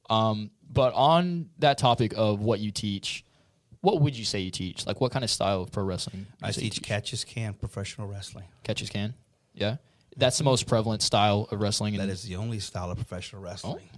Um, 0.10 0.51
but 0.72 0.94
on 0.94 1.50
that 1.60 1.78
topic 1.78 2.13
of 2.16 2.40
what 2.40 2.60
you 2.60 2.72
teach, 2.72 3.24
what 3.81 4.01
would 4.01 4.15
you 4.17 4.25
say 4.25 4.39
you 4.39 4.51
teach? 4.51 4.85
Like 4.88 5.01
what 5.01 5.11
kind 5.11 5.23
of 5.23 5.29
style 5.29 5.61
of 5.61 5.71
pro 5.71 5.83
wrestling? 5.83 6.27
I 6.41 6.51
teach 6.51 6.81
catch 6.81 7.13
as 7.13 7.23
can 7.23 7.53
professional 7.53 8.07
wrestling. 8.07 8.45
catches 8.63 8.89
can. 8.89 9.13
Yeah, 9.53 9.77
that's 10.17 10.38
the 10.38 10.43
most 10.43 10.67
prevalent 10.67 11.01
style 11.01 11.47
of 11.51 11.59
wrestling. 11.61 11.97
That 11.97 12.09
is 12.09 12.23
the 12.23 12.35
only 12.38 12.59
style 12.59 12.89
of 12.91 12.97
professional 12.97 13.41
wrestling. 13.41 13.89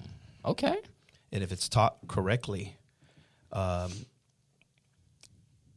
okay. 0.45 0.77
and 1.31 1.43
if 1.43 1.51
it's 1.51 1.69
taught 1.69 1.97
correctly, 2.07 2.75
um, 3.51 3.91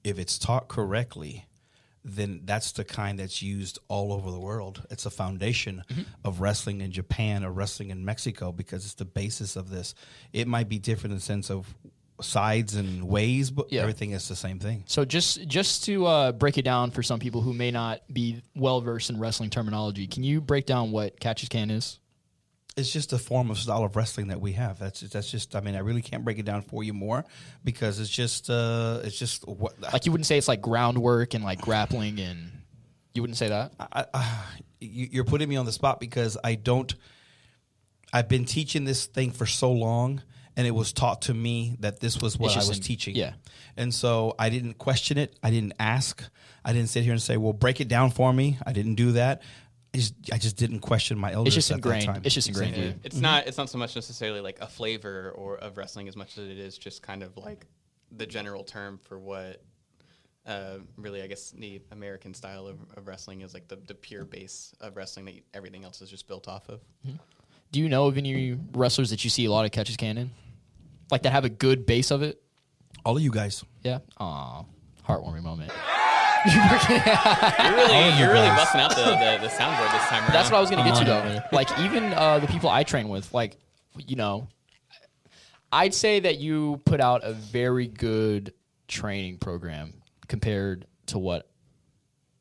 if 0.04 0.18
it's 0.18 0.38
taught 0.38 0.68
correctly, 0.68 1.44
then 2.04 2.42
that's 2.44 2.72
the 2.72 2.84
kind 2.84 3.18
that's 3.18 3.42
used 3.42 3.78
all 3.88 4.12
over 4.12 4.30
the 4.30 4.38
world. 4.38 4.86
It's 4.90 5.06
a 5.06 5.10
foundation 5.10 5.82
Mm-hmm. 5.90 6.02
of 6.24 6.40
wrestling 6.40 6.80
in 6.80 6.92
Japan 6.92 7.44
or 7.44 7.50
wrestling 7.50 7.90
in 7.90 8.04
Mexico 8.04 8.52
because 8.52 8.84
it's 8.84 8.94
the 8.94 9.04
basis 9.04 9.56
of 9.56 9.70
this. 9.70 9.94
It 10.32 10.46
might 10.46 10.68
be 10.68 10.78
different 10.78 11.12
in 11.12 11.18
the 11.18 11.22
sense 11.24 11.50
of 11.50 11.74
sides 12.20 12.74
and 12.74 13.06
ways, 13.08 13.50
but 13.50 13.70
Yeah. 13.72 13.82
everything 13.82 14.12
is 14.12 14.26
the 14.28 14.36
same 14.36 14.58
thing. 14.58 14.84
So 14.86 15.04
just 15.04 15.46
just 15.46 15.84
to 15.84 16.06
uh, 16.06 16.32
break 16.32 16.56
it 16.58 16.64
down 16.64 16.90
for 16.90 17.02
some 17.02 17.20
people 17.20 17.42
who 17.42 17.52
may 17.52 17.70
not 17.70 18.00
be 18.12 18.42
well 18.54 18.80
versed 18.80 19.10
in 19.10 19.18
wrestling 19.18 19.50
terminology, 19.50 20.06
can 20.06 20.22
you 20.24 20.40
break 20.40 20.66
down 20.66 20.92
what 20.92 21.20
catches 21.20 21.48
can 21.48 21.70
is? 21.70 21.98
It's 22.76 22.92
just 22.92 23.12
a 23.14 23.18
form 23.18 23.50
of 23.50 23.58
style 23.58 23.84
of 23.84 23.96
wrestling 23.96 24.28
that 24.28 24.40
we 24.40 24.52
have. 24.52 24.78
That's 24.78 25.00
that's 25.00 25.30
just. 25.30 25.56
I 25.56 25.60
mean, 25.60 25.74
I 25.74 25.78
really 25.78 26.02
can't 26.02 26.24
break 26.24 26.38
it 26.38 26.44
down 26.44 26.60
for 26.60 26.84
you 26.84 26.92
more 26.92 27.24
because 27.64 27.98
it's 28.00 28.10
just. 28.10 28.50
Uh, 28.50 29.00
it's 29.02 29.18
just 29.18 29.46
what. 29.48 29.80
Like 29.80 30.04
you 30.04 30.12
wouldn't 30.12 30.26
say 30.26 30.36
it's 30.36 30.46
like 30.48 30.60
groundwork 30.60 31.32
and 31.32 31.42
like 31.42 31.60
grappling 31.62 32.20
and 32.20 32.50
you 33.14 33.22
wouldn't 33.22 33.38
say 33.38 33.48
that. 33.48 33.72
I, 33.80 34.04
I, 34.12 34.42
you- 34.80 35.08
you're 35.10 35.24
putting 35.24 35.48
me 35.48 35.56
on 35.56 35.64
the 35.64 35.72
spot 35.72 36.00
because 36.00 36.36
I 36.44 36.54
don't. 36.54 36.94
I've 38.12 38.28
been 38.28 38.44
teaching 38.44 38.84
this 38.84 39.06
thing 39.06 39.30
for 39.32 39.46
so 39.46 39.72
long, 39.72 40.22
and 40.56 40.66
it 40.66 40.70
was 40.72 40.92
taught 40.92 41.22
to 41.22 41.34
me 41.34 41.76
that 41.80 42.00
this 42.00 42.20
was 42.20 42.38
what 42.38 42.52
I 42.54 42.58
was 42.58 42.78
in- 42.78 42.82
teaching. 42.82 43.14
yeah. 43.14 43.34
and 43.76 43.94
so 43.94 44.34
I 44.38 44.48
didn't 44.48 44.74
question 44.74 45.18
it. 45.18 45.38
I 45.42 45.50
didn't 45.50 45.74
ask. 45.78 46.22
I 46.64 46.72
didn't 46.72 46.88
sit 46.88 47.04
here 47.04 47.12
and 47.12 47.22
say, 47.22 47.36
"Well, 47.36 47.52
break 47.52 47.80
it 47.80 47.88
down 47.88 48.10
for 48.10 48.32
me." 48.32 48.58
I 48.66 48.72
didn't 48.72 48.94
do 48.96 49.12
that. 49.12 49.42
I 49.94 49.98
just, 49.98 50.14
I 50.32 50.38
just 50.38 50.56
didn't 50.56 50.80
question 50.80 51.18
my 51.18 51.32
elders. 51.32 51.56
It's 51.56 51.68
just 51.68 51.70
at 51.70 51.82
that 51.82 51.88
ingrained. 51.88 52.06
time. 52.06 52.22
It's 52.24 52.34
just 52.34 52.48
ingrained. 52.48 52.76
Yeah. 52.76 52.84
Yeah. 52.84 52.92
It's 53.04 53.16
not. 53.16 53.46
It's 53.46 53.56
not 53.58 53.70
so 53.70 53.78
much 53.78 53.94
necessarily 53.94 54.40
like 54.40 54.58
a 54.60 54.66
flavor 54.66 55.32
or 55.36 55.56
of 55.58 55.76
wrestling 55.76 56.08
as 56.08 56.16
much 56.16 56.36
as 56.38 56.48
it 56.48 56.58
is 56.58 56.76
just 56.76 57.02
kind 57.02 57.22
of 57.22 57.36
like 57.36 57.66
the 58.10 58.26
general 58.26 58.64
term 58.64 58.98
for 58.98 59.18
what. 59.18 59.62
Uh, 60.44 60.78
really, 60.96 61.22
I 61.22 61.26
guess 61.26 61.50
the 61.50 61.82
American 61.90 62.32
style 62.32 62.68
of, 62.68 62.78
of 62.96 63.08
wrestling 63.08 63.40
is 63.40 63.52
like 63.52 63.66
the, 63.66 63.74
the 63.84 63.94
pure 63.94 64.24
base 64.24 64.72
of 64.80 64.96
wrestling 64.96 65.24
that 65.24 65.34
everything 65.54 65.82
else 65.82 66.00
is 66.02 66.08
just 66.08 66.28
built 66.28 66.46
off 66.46 66.68
of. 66.68 66.80
Do 67.72 67.80
you 67.80 67.88
know 67.88 68.06
of 68.06 68.16
any 68.16 68.56
wrestlers 68.72 69.10
that 69.10 69.24
you 69.24 69.30
see 69.30 69.44
a 69.46 69.50
lot 69.50 69.64
of 69.64 69.72
catches 69.72 69.96
can 69.96 70.16
in? 70.18 70.30
Like 71.10 71.22
that 71.22 71.30
have 71.32 71.44
a 71.44 71.48
good 71.48 71.86
base 71.86 72.10
of 72.10 72.22
it? 72.22 72.40
all 73.04 73.16
of 73.16 73.22
you 73.22 73.30
guys. 73.30 73.62
Yeah. 73.84 73.98
Aw, 74.18 74.64
heartwarming 75.06 75.42
moment. 75.44 75.70
You're 76.46 76.54
really, 77.74 78.18
you're 78.18 78.32
really 78.32 78.48
busting 78.48 78.80
out 78.80 78.90
the, 78.90 79.04
the, 79.04 79.38
the 79.42 79.48
soundboard 79.48 79.90
this 79.92 80.06
time 80.08 80.22
around. 80.22 80.32
That's 80.32 80.48
what 80.50 80.58
I 80.58 80.60
was 80.60 80.70
gonna 80.70 80.84
get 80.84 80.96
to 80.98 81.04
though. 81.04 81.40
Like 81.50 81.76
even 81.80 82.12
uh, 82.12 82.38
the 82.38 82.46
people 82.46 82.68
I 82.70 82.84
train 82.84 83.08
with, 83.08 83.32
like 83.34 83.56
you 84.06 84.14
know, 84.16 84.46
I'd 85.72 85.92
say 85.94 86.20
that 86.20 86.38
you 86.38 86.80
put 86.84 87.00
out 87.00 87.22
a 87.24 87.32
very 87.32 87.88
good 87.88 88.52
training 88.88 89.38
program 89.38 89.94
compared 90.28 90.86
to 91.06 91.18
what 91.18 91.48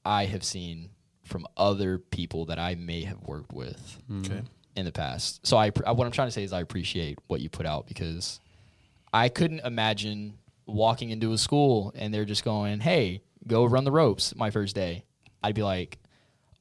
I 0.04 0.26
have 0.26 0.44
seen 0.44 0.90
from 1.24 1.48
other 1.58 1.98
people 1.98 2.46
that 2.46 2.60
I 2.60 2.76
may 2.76 3.04
have 3.06 3.22
worked 3.24 3.54
with 3.54 3.98
Okay. 4.20 4.42
in 4.76 4.86
the 4.86 4.92
past. 4.92 5.46
So 5.48 5.58
I, 5.58 5.72
I 5.86 5.92
what 5.94 6.06
I'm 6.06 6.12
trying 6.12 6.28
to 6.28 6.32
say 6.32 6.44
is 6.44 6.54
I 6.54 6.62
appreciate 6.62 7.18
what 7.28 7.42
you 7.42 7.50
put 7.50 7.66
out 7.66 7.88
because 7.88 8.40
I 9.16 9.30
couldn't 9.30 9.62
imagine 9.62 10.38
walking 10.66 11.10
into 11.10 11.32
a 11.32 11.38
school 11.38 11.94
and 11.96 12.14
they're 12.14 12.26
just 12.26 12.44
going, 12.44 12.80
"Hey, 12.82 13.22
go 13.48 13.64
run 13.66 13.84
the 13.86 13.92
ropes." 13.92 14.36
My 14.36 14.52
first 14.52 14.76
day, 14.76 15.06
I'd 15.42 15.56
be 15.56 15.64
like, 15.64 15.98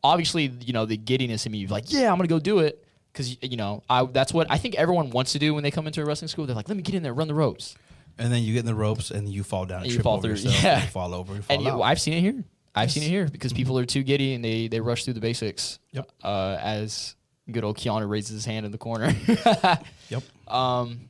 obviously, 0.02 0.46
you 0.60 0.72
know, 0.72 0.86
the 0.86 0.96
giddiness 0.96 1.46
in 1.46 1.52
me, 1.52 1.66
like, 1.66 1.90
"Yeah, 1.92 2.10
I'm 2.12 2.16
gonna 2.18 2.28
go 2.28 2.38
do 2.38 2.60
it," 2.60 2.84
because 3.12 3.36
you 3.42 3.56
know, 3.56 3.82
I 3.90 4.04
that's 4.04 4.32
what 4.32 4.46
I 4.50 4.58
think 4.58 4.76
everyone 4.76 5.10
wants 5.10 5.32
to 5.32 5.38
do 5.38 5.52
when 5.54 5.62
they 5.64 5.70
come 5.70 5.86
into 5.86 6.00
a 6.00 6.04
wrestling 6.04 6.28
school. 6.28 6.46
They're 6.46 6.54
like, 6.56 6.68
"Let 6.68 6.76
me 6.76 6.82
get 6.82 6.94
in 6.94 7.02
there, 7.02 7.14
run 7.14 7.28
the 7.28 7.34
ropes," 7.34 7.74
And 8.18 8.32
then 8.32 8.42
you 8.44 8.52
get 8.54 8.60
in 8.60 8.66
the 8.66 8.74
ropes 8.76 9.10
and 9.10 9.28
you 9.28 9.42
fall 9.42 9.64
down 9.66 9.78
and 9.78 9.84
And 9.86 9.92
you 9.92 9.96
trip 9.98 10.04
fall 10.04 10.14
over 10.18 10.28
through, 10.28 10.50
yourself. 10.50 10.62
yeah. 10.62 10.74
And 10.74 10.82
you 10.84 10.90
fall 10.90 11.14
over. 11.14 11.34
You 11.34 11.42
fall 11.42 11.56
and 11.56 11.64
you. 11.66 11.82
I've 11.82 12.00
seen 12.00 12.14
it 12.14 12.20
here. 12.20 12.44
I've 12.76 12.92
seen 12.92 13.02
it 13.02 13.08
here 13.08 13.26
because 13.28 13.52
people 13.52 13.76
are 13.78 13.84
too 13.84 14.02
giddy 14.04 14.34
and 14.34 14.44
they 14.44 14.68
they 14.68 14.78
rush 14.80 15.04
through 15.04 15.14
the 15.14 15.20
basics. 15.20 15.80
Yep. 15.92 16.10
Uh, 16.22 16.56
as 16.60 17.16
good 17.50 17.64
old 17.64 17.76
Keanu 17.76 18.08
raises 18.08 18.30
his 18.30 18.44
hand 18.44 18.64
in 18.66 18.72
the 18.72 18.78
corner. 18.78 19.12
yep. 20.08 20.22
Um, 20.46 21.08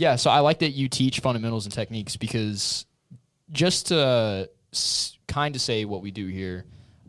yeah, 0.00 0.16
so 0.16 0.30
I 0.30 0.40
like 0.40 0.60
that 0.60 0.70
you 0.70 0.88
teach 0.88 1.20
fundamentals 1.20 1.66
and 1.66 1.74
techniques 1.74 2.16
because 2.16 2.86
just 3.52 3.88
to 3.88 4.48
kind 5.28 5.54
of 5.54 5.60
say 5.60 5.84
what 5.84 6.00
we 6.00 6.10
do 6.10 6.26
here, 6.26 6.64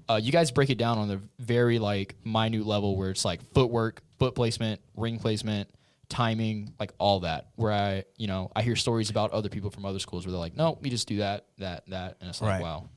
uh, 0.10 0.20
you 0.22 0.34
guys 0.34 0.52
break 0.52 0.70
it 0.70 0.78
down 0.78 0.98
on 0.98 1.08
the 1.08 1.22
very 1.40 1.80
like 1.80 2.16
minute 2.26 2.66
level 2.66 2.98
where 2.98 3.10
it's 3.10 3.24
like 3.24 3.42
footwork, 3.54 4.02
foot 4.20 4.36
placement, 4.36 4.82
ring 4.98 5.20
placement, 5.20 5.70
timing, 6.10 6.74
like 6.82 6.92
all 6.98 7.22
that. 7.22 7.48
Where 7.56 7.72
I, 7.72 8.04
you 8.18 8.28
know, 8.28 8.52
I 8.54 8.62
hear 8.62 8.76
stories 8.76 9.10
about 9.10 9.32
other 9.32 9.48
people 9.48 9.70
from 9.70 9.86
other 9.86 10.00
schools 10.00 10.26
where 10.26 10.32
they're 10.34 10.40
like, 10.40 10.58
no, 10.58 10.78
we 10.82 10.90
just 10.90 11.08
do 11.08 11.20
that, 11.20 11.46
that, 11.60 11.88
that, 11.88 12.18
and 12.20 12.30
it's 12.30 12.42
like, 12.42 12.50
Right. 12.50 12.62
wow, 12.62 12.90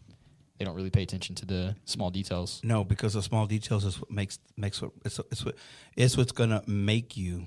they 0.58 0.64
don't 0.64 0.74
really 0.74 0.90
pay 0.90 1.04
attention 1.04 1.36
to 1.36 1.46
the 1.46 1.76
small 1.84 2.10
details. 2.10 2.60
No, 2.64 2.82
because 2.82 3.14
the 3.14 3.22
small 3.22 3.46
details 3.46 3.84
is 3.84 4.00
what 4.00 4.10
makes 4.10 4.40
makes 4.56 4.82
what 4.82 4.90
it's 5.04 5.20
it's 5.30 5.44
what 5.44 5.54
it's 5.96 6.16
what's 6.16 6.32
gonna 6.32 6.64
make 6.66 7.16
you 7.16 7.46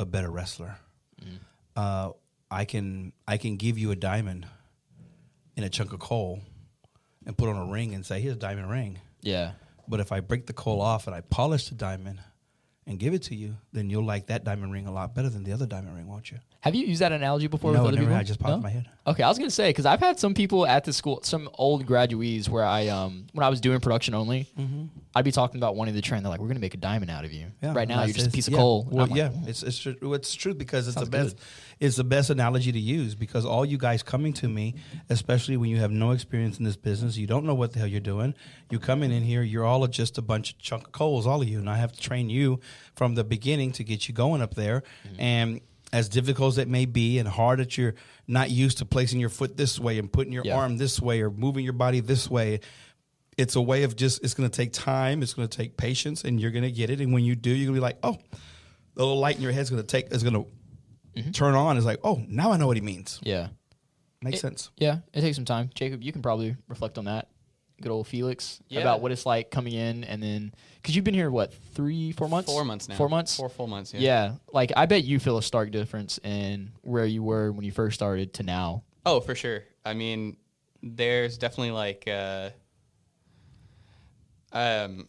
a 0.00 0.04
better 0.04 0.32
wrestler. 0.32 0.78
Mm-hmm. 1.22 1.36
Uh, 1.76 2.10
I 2.50 2.64
can 2.64 3.12
I 3.28 3.36
can 3.36 3.56
give 3.56 3.78
you 3.78 3.90
a 3.90 3.96
diamond 3.96 4.46
in 5.56 5.64
a 5.64 5.68
chunk 5.68 5.92
of 5.92 6.00
coal 6.00 6.40
and 7.26 7.36
put 7.36 7.48
on 7.48 7.56
a 7.56 7.70
ring 7.72 7.94
and 7.94 8.04
say 8.06 8.20
here's 8.20 8.36
a 8.36 8.38
diamond 8.38 8.70
ring. 8.70 8.98
Yeah, 9.22 9.52
But 9.88 9.98
if 10.00 10.12
I 10.12 10.20
break 10.20 10.46
the 10.46 10.52
coal 10.52 10.80
off 10.80 11.06
and 11.08 11.16
I 11.16 11.20
polish 11.22 11.68
the 11.68 11.74
diamond 11.74 12.20
and 12.86 12.96
give 13.00 13.12
it 13.14 13.22
to 13.24 13.34
you, 13.34 13.56
then 13.72 13.90
you'll 13.90 14.04
like 14.04 14.26
that 14.26 14.44
diamond 14.44 14.72
ring 14.72 14.86
a 14.86 14.92
lot 14.92 15.12
better 15.16 15.28
than 15.28 15.42
the 15.42 15.50
other 15.52 15.66
diamond 15.66 15.96
ring, 15.96 16.06
won't 16.06 16.30
you? 16.30 16.38
Have 16.60 16.76
you 16.76 16.86
used 16.86 17.00
that 17.00 17.10
analogy 17.10 17.48
before 17.48 17.72
No, 17.72 17.80
with 17.80 17.88
other 17.88 17.96
never. 17.96 18.06
people? 18.06 18.16
I 18.20 18.22
just 18.22 18.38
popped 18.38 18.50
No? 18.50 18.56
in 18.58 18.62
my 18.62 18.70
head. 18.70 18.88
Okay, 19.08 19.24
I 19.24 19.28
was 19.28 19.38
gonna 19.38 19.50
say 19.50 19.70
because 19.70 19.86
I've 19.86 19.98
had 19.98 20.20
some 20.20 20.34
people 20.34 20.64
at 20.66 20.84
the 20.84 20.92
school, 20.92 21.18
some 21.24 21.48
old 21.54 21.84
graduates, 21.86 22.48
where 22.48 22.64
I 22.64 22.86
um 22.88 23.26
when 23.32 23.44
I 23.44 23.48
was 23.48 23.60
doing 23.60 23.80
production 23.80 24.14
only, 24.14 24.46
I'd 25.16 25.24
be 25.24 25.32
talking 25.32 25.58
about 25.58 25.74
wanting 25.74 25.94
to 25.94 26.00
train. 26.02 26.22
They're 26.22 26.30
like, 26.30 26.40
"We're 26.40 26.48
gonna 26.48 26.60
make 26.60 26.74
a 26.74 26.78
diamond 26.78 27.10
out 27.10 27.24
of 27.24 27.32
you." 27.32 27.46
right 27.62 27.88
now, 27.88 28.04
you're 28.04 28.14
just 28.14 28.28
a 28.28 28.30
piece 28.30 28.46
of 28.46 28.52
yeah. 28.52 28.58
coal. 28.60 28.86
Well, 28.90 29.06
like, 29.06 29.16
yeah, 29.16 29.30
it's 29.46 29.62
it's 29.64 29.78
true. 29.78 29.96
It's 30.14 30.34
true 30.34 30.54
because 30.54 30.86
it's 30.88 30.94
Sounds 30.94 31.08
the 31.08 31.16
best. 31.16 31.36
good. 31.36 31.44
It's 31.78 31.96
the 31.96 32.04
best 32.04 32.30
analogy 32.30 32.72
to 32.72 32.78
use 32.78 33.14
because 33.14 33.44
all 33.44 33.64
you 33.64 33.76
guys 33.76 34.02
coming 34.02 34.32
to 34.34 34.48
me, 34.48 34.76
especially 35.10 35.58
when 35.58 35.68
you 35.68 35.76
have 35.76 35.90
no 35.90 36.12
experience 36.12 36.58
in 36.58 36.64
this 36.64 36.76
business, 36.76 37.18
you 37.18 37.26
don't 37.26 37.44
know 37.44 37.54
what 37.54 37.72
the 37.72 37.78
hell 37.80 37.88
you're 37.88 38.00
doing. 38.00 38.34
You're 38.70 38.80
coming 38.80 39.12
in 39.12 39.22
here, 39.22 39.42
you're 39.42 39.64
all 39.64 39.86
just 39.86 40.16
a 40.16 40.22
bunch 40.22 40.52
of 40.52 40.58
chunk 40.58 40.86
of 40.86 40.92
coals, 40.92 41.26
all 41.26 41.42
of 41.42 41.48
you, 41.48 41.58
and 41.58 41.68
I 41.68 41.76
have 41.76 41.92
to 41.92 42.00
train 42.00 42.30
you 42.30 42.60
from 42.94 43.14
the 43.14 43.24
beginning 43.24 43.72
to 43.72 43.84
get 43.84 44.08
you 44.08 44.14
going 44.14 44.40
up 44.40 44.54
there. 44.54 44.84
Mm-hmm. 45.06 45.20
And 45.20 45.60
as 45.92 46.08
difficult 46.08 46.54
as 46.54 46.58
it 46.58 46.68
may 46.68 46.86
be, 46.86 47.18
and 47.18 47.28
hard 47.28 47.58
that 47.60 47.76
you're 47.76 47.94
not 48.26 48.50
used 48.50 48.78
to 48.78 48.86
placing 48.86 49.20
your 49.20 49.28
foot 49.28 49.56
this 49.56 49.78
way 49.78 49.98
and 49.98 50.10
putting 50.10 50.32
your 50.32 50.44
Yeah. 50.44 50.56
arm 50.56 50.78
this 50.78 50.98
way 50.98 51.20
or 51.20 51.30
moving 51.30 51.62
your 51.64 51.72
body 51.74 52.00
this 52.00 52.30
way 52.30 52.60
it's 53.36 53.54
a 53.54 53.60
way 53.60 53.82
of 53.82 53.94
just 53.94 54.24
it's 54.24 54.32
going 54.32 54.48
to 54.48 54.56
take 54.56 54.72
time 54.72 55.22
it's 55.22 55.34
going 55.34 55.46
to 55.46 55.54
take 55.56 55.76
patience 55.76 56.24
and 56.24 56.40
you're 56.40 56.50
going 56.50 56.64
to 56.64 56.70
get 56.72 56.88
it 56.88 57.00
and 57.02 57.12
when 57.12 57.22
you 57.22 57.36
do 57.36 57.50
you're 57.50 57.66
going 57.66 57.74
to 57.74 57.80
be 57.80 57.82
like 57.82 57.98
oh 58.02 58.16
the 58.94 59.02
little 59.04 59.18
light 59.20 59.36
in 59.36 59.42
your 59.42 59.52
head's 59.52 59.68
going 59.68 59.80
to 59.82 59.86
take 59.86 60.10
is 60.10 60.22
going 60.22 60.32
to 60.34 60.46
Mm-hmm. 61.16 61.30
turn 61.30 61.54
on 61.54 61.76
is 61.78 61.84
like 61.86 61.98
oh 62.04 62.22
now 62.28 62.52
i 62.52 62.56
know 62.58 62.66
what 62.66 62.76
he 62.76 62.82
means 62.82 63.18
yeah, 63.22 63.48
makes 64.22 64.36
It- 64.38 64.40
sense 64.40 64.70
yeah. 64.76 64.98
It 65.14 65.22
takes 65.22 65.36
some 65.36 65.44
time. 65.46 65.70
Jacob, 65.74 66.02
you 66.02 66.12
can 66.12 66.20
probably 66.22 66.56
reflect 66.68 66.98
on 66.98 67.06
that. 67.06 67.28
Good 67.80 67.90
old 67.92 68.06
Felix 68.06 68.60
Yeah. 68.68 68.80
about 68.80 69.00
what 69.02 69.12
it's 69.12 69.26
like 69.26 69.50
coming 69.50 69.72
in 69.74 70.02
and 70.04 70.22
then 70.22 70.52
because 70.76 70.94
you've 70.96 71.04
been 71.04 71.14
here 71.14 71.30
what 71.30 71.52
three, 71.74 72.12
four 72.12 72.26
months? 72.28 72.50
Four 72.52 72.64
months 72.64 72.88
now. 72.88 72.96
Four 72.96 73.08
months. 73.10 73.36
Four 73.36 73.48
full 73.50 73.66
months. 73.66 73.92
Yeah. 73.94 74.00
Yeah, 74.00 74.32
like 74.52 74.72
I 74.76 74.86
bet 74.86 75.04
you 75.04 75.18
feel 75.18 75.36
a 75.38 75.42
stark 75.42 75.70
difference 75.70 76.18
in 76.24 76.72
where 76.82 77.04
you 77.06 77.22
were 77.22 77.52
when 77.52 77.64
you 77.64 77.72
first 77.72 77.94
started 77.94 78.32
to 78.34 78.42
now. 78.42 78.82
Oh, 79.04 79.20
for 79.20 79.34
sure. 79.34 79.62
I 79.84 79.92
mean, 79.94 80.36
there's 80.82 81.36
definitely 81.38 81.72
like, 81.72 82.04
uh, 82.08 82.50
um, 84.52 85.08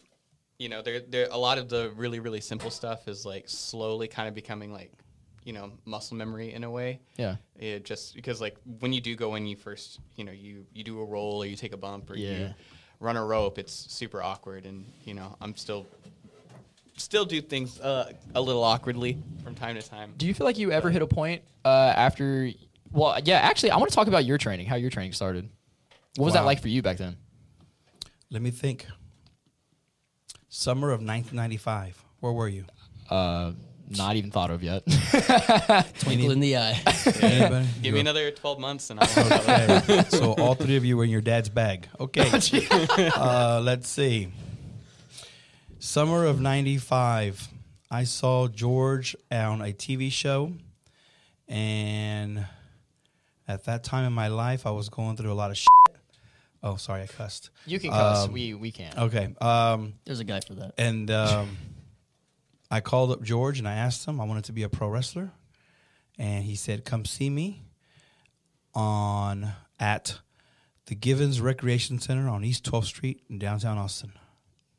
you 0.58 0.68
know, 0.68 0.82
there 0.82 1.00
there 1.00 1.28
a 1.30 1.38
lot 1.38 1.58
of 1.58 1.68
the 1.68 1.92
really 1.96 2.20
really 2.20 2.40
simple 2.40 2.70
stuff 2.70 3.08
is 3.08 3.24
like 3.24 3.48
slowly 3.48 4.08
kind 4.08 4.28
of 4.28 4.34
becoming 4.34 4.72
like, 4.72 4.92
you 5.44 5.52
know, 5.52 5.72
muscle 5.84 6.16
memory 6.16 6.52
in 6.52 6.64
a 6.64 6.70
way. 6.70 7.00
Yeah. 7.16 7.36
It 7.56 7.84
just 7.84 8.14
because 8.14 8.40
like 8.40 8.56
when 8.80 8.92
you 8.92 9.00
do 9.00 9.14
go 9.16 9.34
in, 9.36 9.46
you 9.46 9.56
first, 9.56 10.00
you 10.16 10.24
know, 10.24 10.32
you 10.32 10.66
you 10.72 10.84
do 10.84 11.00
a 11.00 11.04
roll 11.04 11.42
or 11.42 11.46
you 11.46 11.56
take 11.56 11.72
a 11.72 11.76
bump 11.76 12.10
or 12.10 12.16
Yeah. 12.16 12.38
you 12.38 12.54
run 13.00 13.16
a 13.16 13.24
rope. 13.24 13.58
It's 13.58 13.72
super 13.72 14.22
awkward, 14.22 14.66
and 14.66 14.84
you 15.04 15.14
know, 15.14 15.36
I'm 15.40 15.56
still 15.56 15.86
still 16.96 17.24
do 17.24 17.40
things 17.40 17.80
uh, 17.80 18.12
a 18.34 18.40
little 18.40 18.64
awkwardly 18.64 19.18
from 19.44 19.54
time 19.54 19.76
to 19.76 19.82
time. 19.88 20.14
Do 20.16 20.26
you 20.26 20.34
feel 20.34 20.44
like 20.44 20.58
you 20.58 20.72
ever 20.72 20.90
hit 20.90 21.00
a 21.02 21.06
point 21.06 21.42
uh, 21.64 21.68
after? 21.96 22.50
Well, 22.90 23.18
yeah. 23.24 23.36
Actually, 23.38 23.70
I 23.70 23.76
want 23.76 23.90
to 23.90 23.94
talk 23.94 24.08
about 24.08 24.24
your 24.24 24.38
training. 24.38 24.66
How 24.66 24.76
your 24.76 24.90
training 24.90 25.12
started. 25.12 25.48
What 26.16 26.24
was 26.24 26.34
that 26.34 26.44
like 26.44 26.60
for 26.60 26.68
you 26.68 26.82
back 26.82 26.96
then? 26.96 27.16
Let 28.30 28.42
me 28.42 28.50
think. 28.50 28.86
Summer 30.48 30.88
of 30.88 31.00
1995. 31.00 32.02
Where 32.20 32.32
were 32.32 32.48
you? 32.48 32.64
Uh, 33.08 33.52
not 33.96 34.16
even 34.16 34.30
thought 34.30 34.50
of 34.50 34.62
yet. 34.62 34.84
Twinkle 36.00 36.30
in 36.30 36.40
the 36.40 36.56
eye. 36.56 36.80
Anybody? 37.20 37.66
Give 37.82 37.94
me 37.94 38.00
another 38.00 38.30
12 38.30 38.58
months, 38.58 38.90
and 38.90 39.00
I'll. 39.00 39.32
Okay. 39.32 40.04
so 40.08 40.32
all 40.34 40.54
three 40.54 40.76
of 40.76 40.84
you 40.84 40.96
were 40.96 41.04
in 41.04 41.10
your 41.10 41.20
dad's 41.20 41.48
bag. 41.48 41.88
Okay. 41.98 42.30
uh, 43.16 43.60
let's 43.64 43.88
see. 43.88 44.28
Summer 45.78 46.24
of 46.24 46.40
'95. 46.40 47.48
I 47.90 48.04
saw 48.04 48.48
George 48.48 49.16
on 49.30 49.62
a 49.62 49.72
TV 49.72 50.12
show, 50.12 50.52
and 51.48 52.46
at 53.46 53.64
that 53.64 53.84
time 53.84 54.04
in 54.04 54.12
my 54.12 54.28
life, 54.28 54.66
I 54.66 54.70
was 54.70 54.88
going 54.90 55.16
through 55.16 55.32
a 55.32 55.34
lot 55.34 55.50
of 55.50 55.56
shit. 55.56 55.68
Oh, 56.62 56.76
sorry, 56.76 57.02
I 57.02 57.06
cussed. 57.06 57.50
you 57.66 57.78
can 57.78 57.90
cuss. 57.90 58.26
Um, 58.26 58.32
we 58.32 58.52
we 58.54 58.72
can't. 58.72 58.98
Okay. 58.98 59.34
Um, 59.40 59.94
There's 60.04 60.20
a 60.20 60.24
guy 60.24 60.40
for 60.40 60.54
that. 60.54 60.74
and 60.76 61.10
um, 61.10 61.56
I 62.70 62.80
called 62.80 63.10
up 63.10 63.22
George 63.22 63.58
and 63.58 63.66
I 63.68 63.74
asked 63.74 64.06
him 64.06 64.20
I 64.20 64.24
wanted 64.24 64.44
to 64.44 64.52
be 64.52 64.62
a 64.62 64.68
pro 64.68 64.88
wrestler, 64.88 65.32
and 66.18 66.44
he 66.44 66.54
said, 66.54 66.84
"Come 66.84 67.04
see 67.04 67.30
me 67.30 67.62
on 68.74 69.52
at 69.80 70.18
the 70.86 70.94
Givens 70.94 71.40
Recreation 71.40 71.98
Center 71.98 72.28
on 72.28 72.44
East 72.44 72.64
12th 72.64 72.84
Street 72.84 73.22
in 73.28 73.38
downtown 73.38 73.78
Austin. 73.78 74.12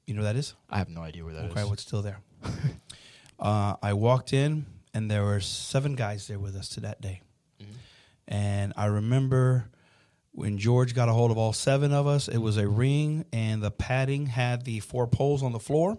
You 0.05 0.15
know 0.15 0.21
what 0.21 0.33
that 0.33 0.35
is? 0.37 0.55
I 0.69 0.77
have 0.79 0.89
no 0.89 1.01
idea 1.01 1.23
where 1.23 1.33
that 1.33 1.45
is. 1.45 1.51
okay, 1.51 1.63
what's 1.65 1.83
still 1.83 2.01
there? 2.01 2.19
uh, 3.39 3.75
I 3.81 3.93
walked 3.93 4.33
in 4.33 4.65
and 4.93 5.09
there 5.09 5.23
were 5.23 5.39
seven 5.39 5.95
guys 5.95 6.27
there 6.27 6.39
with 6.39 6.55
us 6.55 6.69
to 6.69 6.79
that 6.81 6.99
day, 7.01 7.21
and 8.27 8.73
I 8.75 8.85
remember 8.85 9.69
when 10.31 10.57
George 10.57 10.95
got 10.95 11.09
a 11.09 11.13
hold 11.13 11.31
of 11.31 11.37
all 11.37 11.53
seven 11.53 11.91
of 11.91 12.07
us, 12.07 12.27
it 12.27 12.37
was 12.37 12.57
a 12.57 12.67
ring, 12.67 13.25
and 13.33 13.61
the 13.61 13.71
padding 13.71 14.27
had 14.27 14.63
the 14.63 14.79
four 14.79 15.05
poles 15.05 15.43
on 15.43 15.51
the 15.51 15.59
floor, 15.59 15.97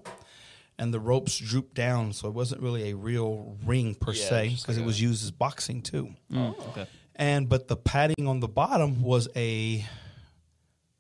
and 0.81 0.93
the 0.95 0.99
ropes 0.99 1.39
drooped 1.39 1.75
down, 1.75 2.13
so 2.15 2.27
it 2.27 2.35
wasn't 2.35 2.63
really 2.63 2.91
a 2.91 2.97
real 2.97 3.57
ring 3.67 3.95
per 3.95 4.13
Yeah, 4.13 4.29
se 4.29 4.57
because 4.61 4.79
it 4.79 4.85
was 4.85 5.01
used 5.01 5.23
as 5.23 5.31
boxing 5.31 5.83
too. 5.83 6.15
Mm, 6.33 6.59
okay. 6.71 6.87
And 7.15 7.49
but 7.49 7.69
the 7.69 7.77
padding 7.77 8.27
on 8.27 8.41
the 8.41 8.49
bottom 8.49 9.03
was 9.03 9.29
a 9.37 9.85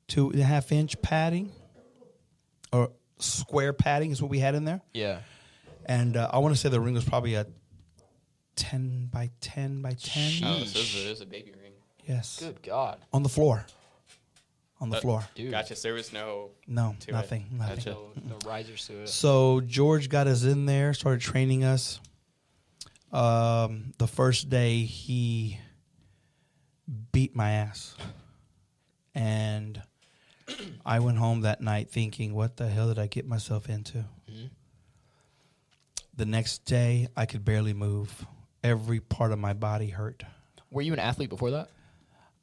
two 0.06 0.30
and 0.30 0.40
a 0.40 0.44
half 0.44 0.70
inch 0.70 1.00
padding, 1.00 1.50
or 2.72 2.90
square 3.18 3.72
padding 3.72 4.10
is 4.10 4.20
what 4.20 4.30
we 4.30 4.38
had 4.38 4.54
in 4.54 4.66
there. 4.66 4.82
Yeah. 4.92 5.20
And 5.86 6.16
uh, 6.16 6.28
I 6.30 6.38
want 6.38 6.54
to 6.54 6.60
say 6.60 6.68
the 6.68 6.78
ring 6.80 6.94
was 6.94 7.04
probably 7.04 7.34
a 7.34 7.46
ten 8.54 9.08
by 9.10 9.30
ten 9.40 9.80
by 9.80 9.94
ten. 9.94 10.44
Oh, 10.44 10.58
so 10.58 10.64
this 10.64 10.76
is 10.76 10.94
a, 10.94 11.08
this 11.08 11.16
is 11.16 11.20
a 11.22 11.26
baby 11.26 11.52
ring. 11.60 11.72
Yes, 12.06 12.38
Good 12.40 12.62
God, 12.62 12.98
on 13.12 13.22
the 13.22 13.28
floor. 13.28 13.64
On 14.82 14.88
the 14.88 14.96
Uh, 14.96 15.00
floor. 15.00 15.28
dude. 15.34 15.50
Gotcha. 15.50 15.76
So 15.76 15.88
there 15.88 15.94
was 15.94 16.12
no. 16.12 16.50
No, 16.66 16.96
to 17.00 17.10
it. 17.10 17.12
nothing. 17.12 17.46
Nothing. 17.52 17.76
Gotcha. 17.76 17.90
No, 17.90 18.12
no 18.24 18.38
risers 18.46 18.86
to 18.86 19.02
it. 19.02 19.08
So 19.08 19.60
George 19.60 20.08
got 20.08 20.26
us 20.26 20.42
in 20.44 20.64
there, 20.66 20.94
started 20.94 21.20
training 21.20 21.64
us. 21.64 22.00
Um, 23.12 23.92
the 23.98 24.06
first 24.06 24.48
day 24.48 24.84
he 24.84 25.58
beat 27.12 27.34
my 27.36 27.50
ass, 27.52 27.94
and 29.14 29.82
I 30.86 31.00
went 31.00 31.18
home 31.18 31.42
that 31.42 31.60
night 31.60 31.90
thinking, 31.90 32.34
"What 32.34 32.56
the 32.56 32.68
hell 32.68 32.88
did 32.88 32.98
I 32.98 33.06
get 33.06 33.26
myself 33.26 33.68
into?" 33.68 34.04
The 36.16 36.24
next 36.26 36.64
day, 36.64 37.08
I 37.16 37.26
could 37.26 37.44
barely 37.44 37.72
move. 37.72 38.26
Every 38.62 39.00
part 39.00 39.32
of 39.32 39.38
my 39.38 39.52
body 39.54 39.88
hurt. 39.88 40.22
Were 40.70 40.82
you 40.82 40.92
an 40.92 40.98
athlete 40.98 41.30
before 41.30 41.50
that? 41.52 41.70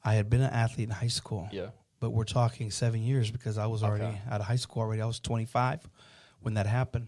I 0.04 0.16
had 0.16 0.30
been 0.30 0.42
an 0.42 0.52
athlete 0.52 0.90
in 0.90 0.96
high 0.96 1.08
school. 1.10 1.48
Yeah. 1.52 1.70
But 2.00 2.12
we're 2.12 2.24
talking 2.26 2.70
seven 2.72 3.02
years 3.02 3.32
because 3.32 3.58
I 3.58 3.66
was 3.68 3.84
already 3.84 4.06
Okay. 4.06 4.22
out 4.30 4.40
of 4.42 4.48
high 4.48 4.56
school 4.56 4.84
already. 4.84 5.02
I 5.02 5.06
was 5.06 5.20
25 5.20 5.82
when 6.42 6.54
that 6.56 6.68
happened. 6.68 7.08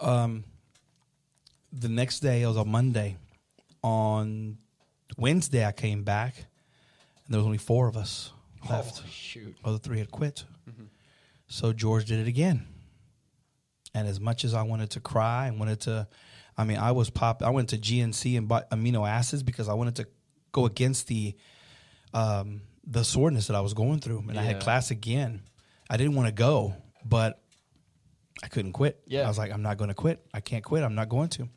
Um, 0.00 0.44
the 1.72 1.88
next 1.88 2.20
day, 2.20 2.42
it 2.42 2.46
was 2.46 2.56
on 2.56 2.68
Monday. 2.68 3.16
On 3.82 4.58
Wednesday, 5.16 5.64
I 5.64 5.72
came 5.72 6.02
back, 6.04 6.36
and 6.36 6.46
there 7.28 7.38
was 7.38 7.46
only 7.46 7.58
four 7.58 7.88
of 7.88 7.96
us 7.96 8.32
left. 8.68 9.02
Oh, 9.04 9.08
shoot. 9.10 9.56
Other 9.64 9.78
three 9.78 9.98
had 9.98 10.10
quit. 10.10 10.44
So 11.50 11.72
George 11.72 12.04
did 12.04 12.18
it 12.20 12.28
again. 12.28 12.66
And 13.94 14.06
as 14.06 14.20
much 14.20 14.44
as 14.44 14.52
I 14.52 14.62
wanted 14.62 14.90
to 14.90 15.00
cry 15.00 15.46
and 15.46 15.58
wanted 15.58 15.80
to, 15.82 16.06
I 16.58 16.64
mean, 16.64 16.76
I 16.76 16.92
was 16.92 17.08
pop. 17.08 17.42
I 17.42 17.48
went 17.48 17.70
to 17.70 17.78
GNC 17.78 18.36
and 18.36 18.46
bought 18.46 18.68
amino 18.70 19.08
acids 19.08 19.42
because 19.42 19.66
I 19.66 19.72
wanted 19.72 19.96
to 19.96 20.06
go 20.52 20.66
against 20.66 21.06
the 21.06 21.34
um, 22.12 22.60
the 22.90 23.04
soreness 23.04 23.48
that 23.48 23.56
I 23.56 23.60
was 23.60 23.74
going 23.74 24.00
through, 24.00 24.24
and 24.28 24.38
I 24.38 24.42
had 24.42 24.60
class 24.60 24.90
again. 24.90 25.42
I 25.90 25.96
didn't 25.96 26.14
want 26.14 26.28
to 26.28 26.32
go, 26.32 26.74
but 27.04 27.40
I 28.42 28.48
couldn't 28.48 28.72
quit. 28.72 29.00
Yeah. 29.06 29.24
I 29.24 29.28
was 29.28 29.36
like, 29.36 29.52
I'm 29.52 29.62
not 29.62 29.76
going 29.76 29.88
to 29.88 29.94
quit. 29.94 30.24
I 30.32 30.40
can't 30.40 30.64
quit. 30.64 30.82
I'm 30.82 30.94
not 30.94 31.08
going 31.08 31.28
to. 31.30 31.48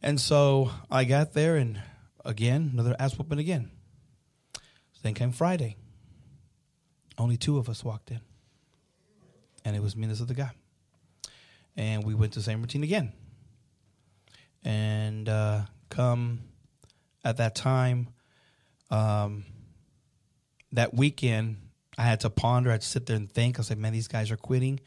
And 0.00 0.20
so 0.20 0.70
I 0.90 1.04
got 1.04 1.32
there, 1.32 1.56
and 1.56 1.80
again, 2.24 2.70
another 2.72 2.94
ass 2.98 3.18
whooping 3.18 3.38
again. 3.38 3.70
Then 5.02 5.14
came 5.14 5.32
Friday. 5.32 5.76
Only 7.18 7.36
two 7.36 7.58
of 7.58 7.68
us 7.68 7.84
walked 7.84 8.12
in, 8.12 8.20
and 9.64 9.74
it 9.74 9.82
was 9.82 9.96
me 9.96 10.04
and 10.04 10.12
this 10.12 10.20
other 10.20 10.34
guy. 10.34 10.52
And 11.76 12.04
we 12.04 12.14
went 12.14 12.32
to 12.34 12.38
the 12.38 12.44
same 12.44 12.60
routine 12.60 12.84
again. 12.84 13.12
And 14.64 15.28
uh, 15.28 15.62
come 15.90 16.42
at 17.24 17.38
that 17.38 17.54
time, 17.54 18.08
um, 18.90 19.44
that 20.72 20.94
weekend, 20.94 21.56
I 21.98 22.02
had 22.02 22.20
to 22.20 22.30
ponder. 22.30 22.70
I 22.70 22.74
had 22.74 22.82
to 22.82 22.86
sit 22.86 23.06
there 23.06 23.16
and 23.16 23.30
think. 23.30 23.58
I 23.58 23.60
was 23.60 23.70
like, 23.70 23.78
man, 23.78 23.92
these 23.92 24.08
guys 24.08 24.30
are 24.30 24.36
quitting. 24.36 24.80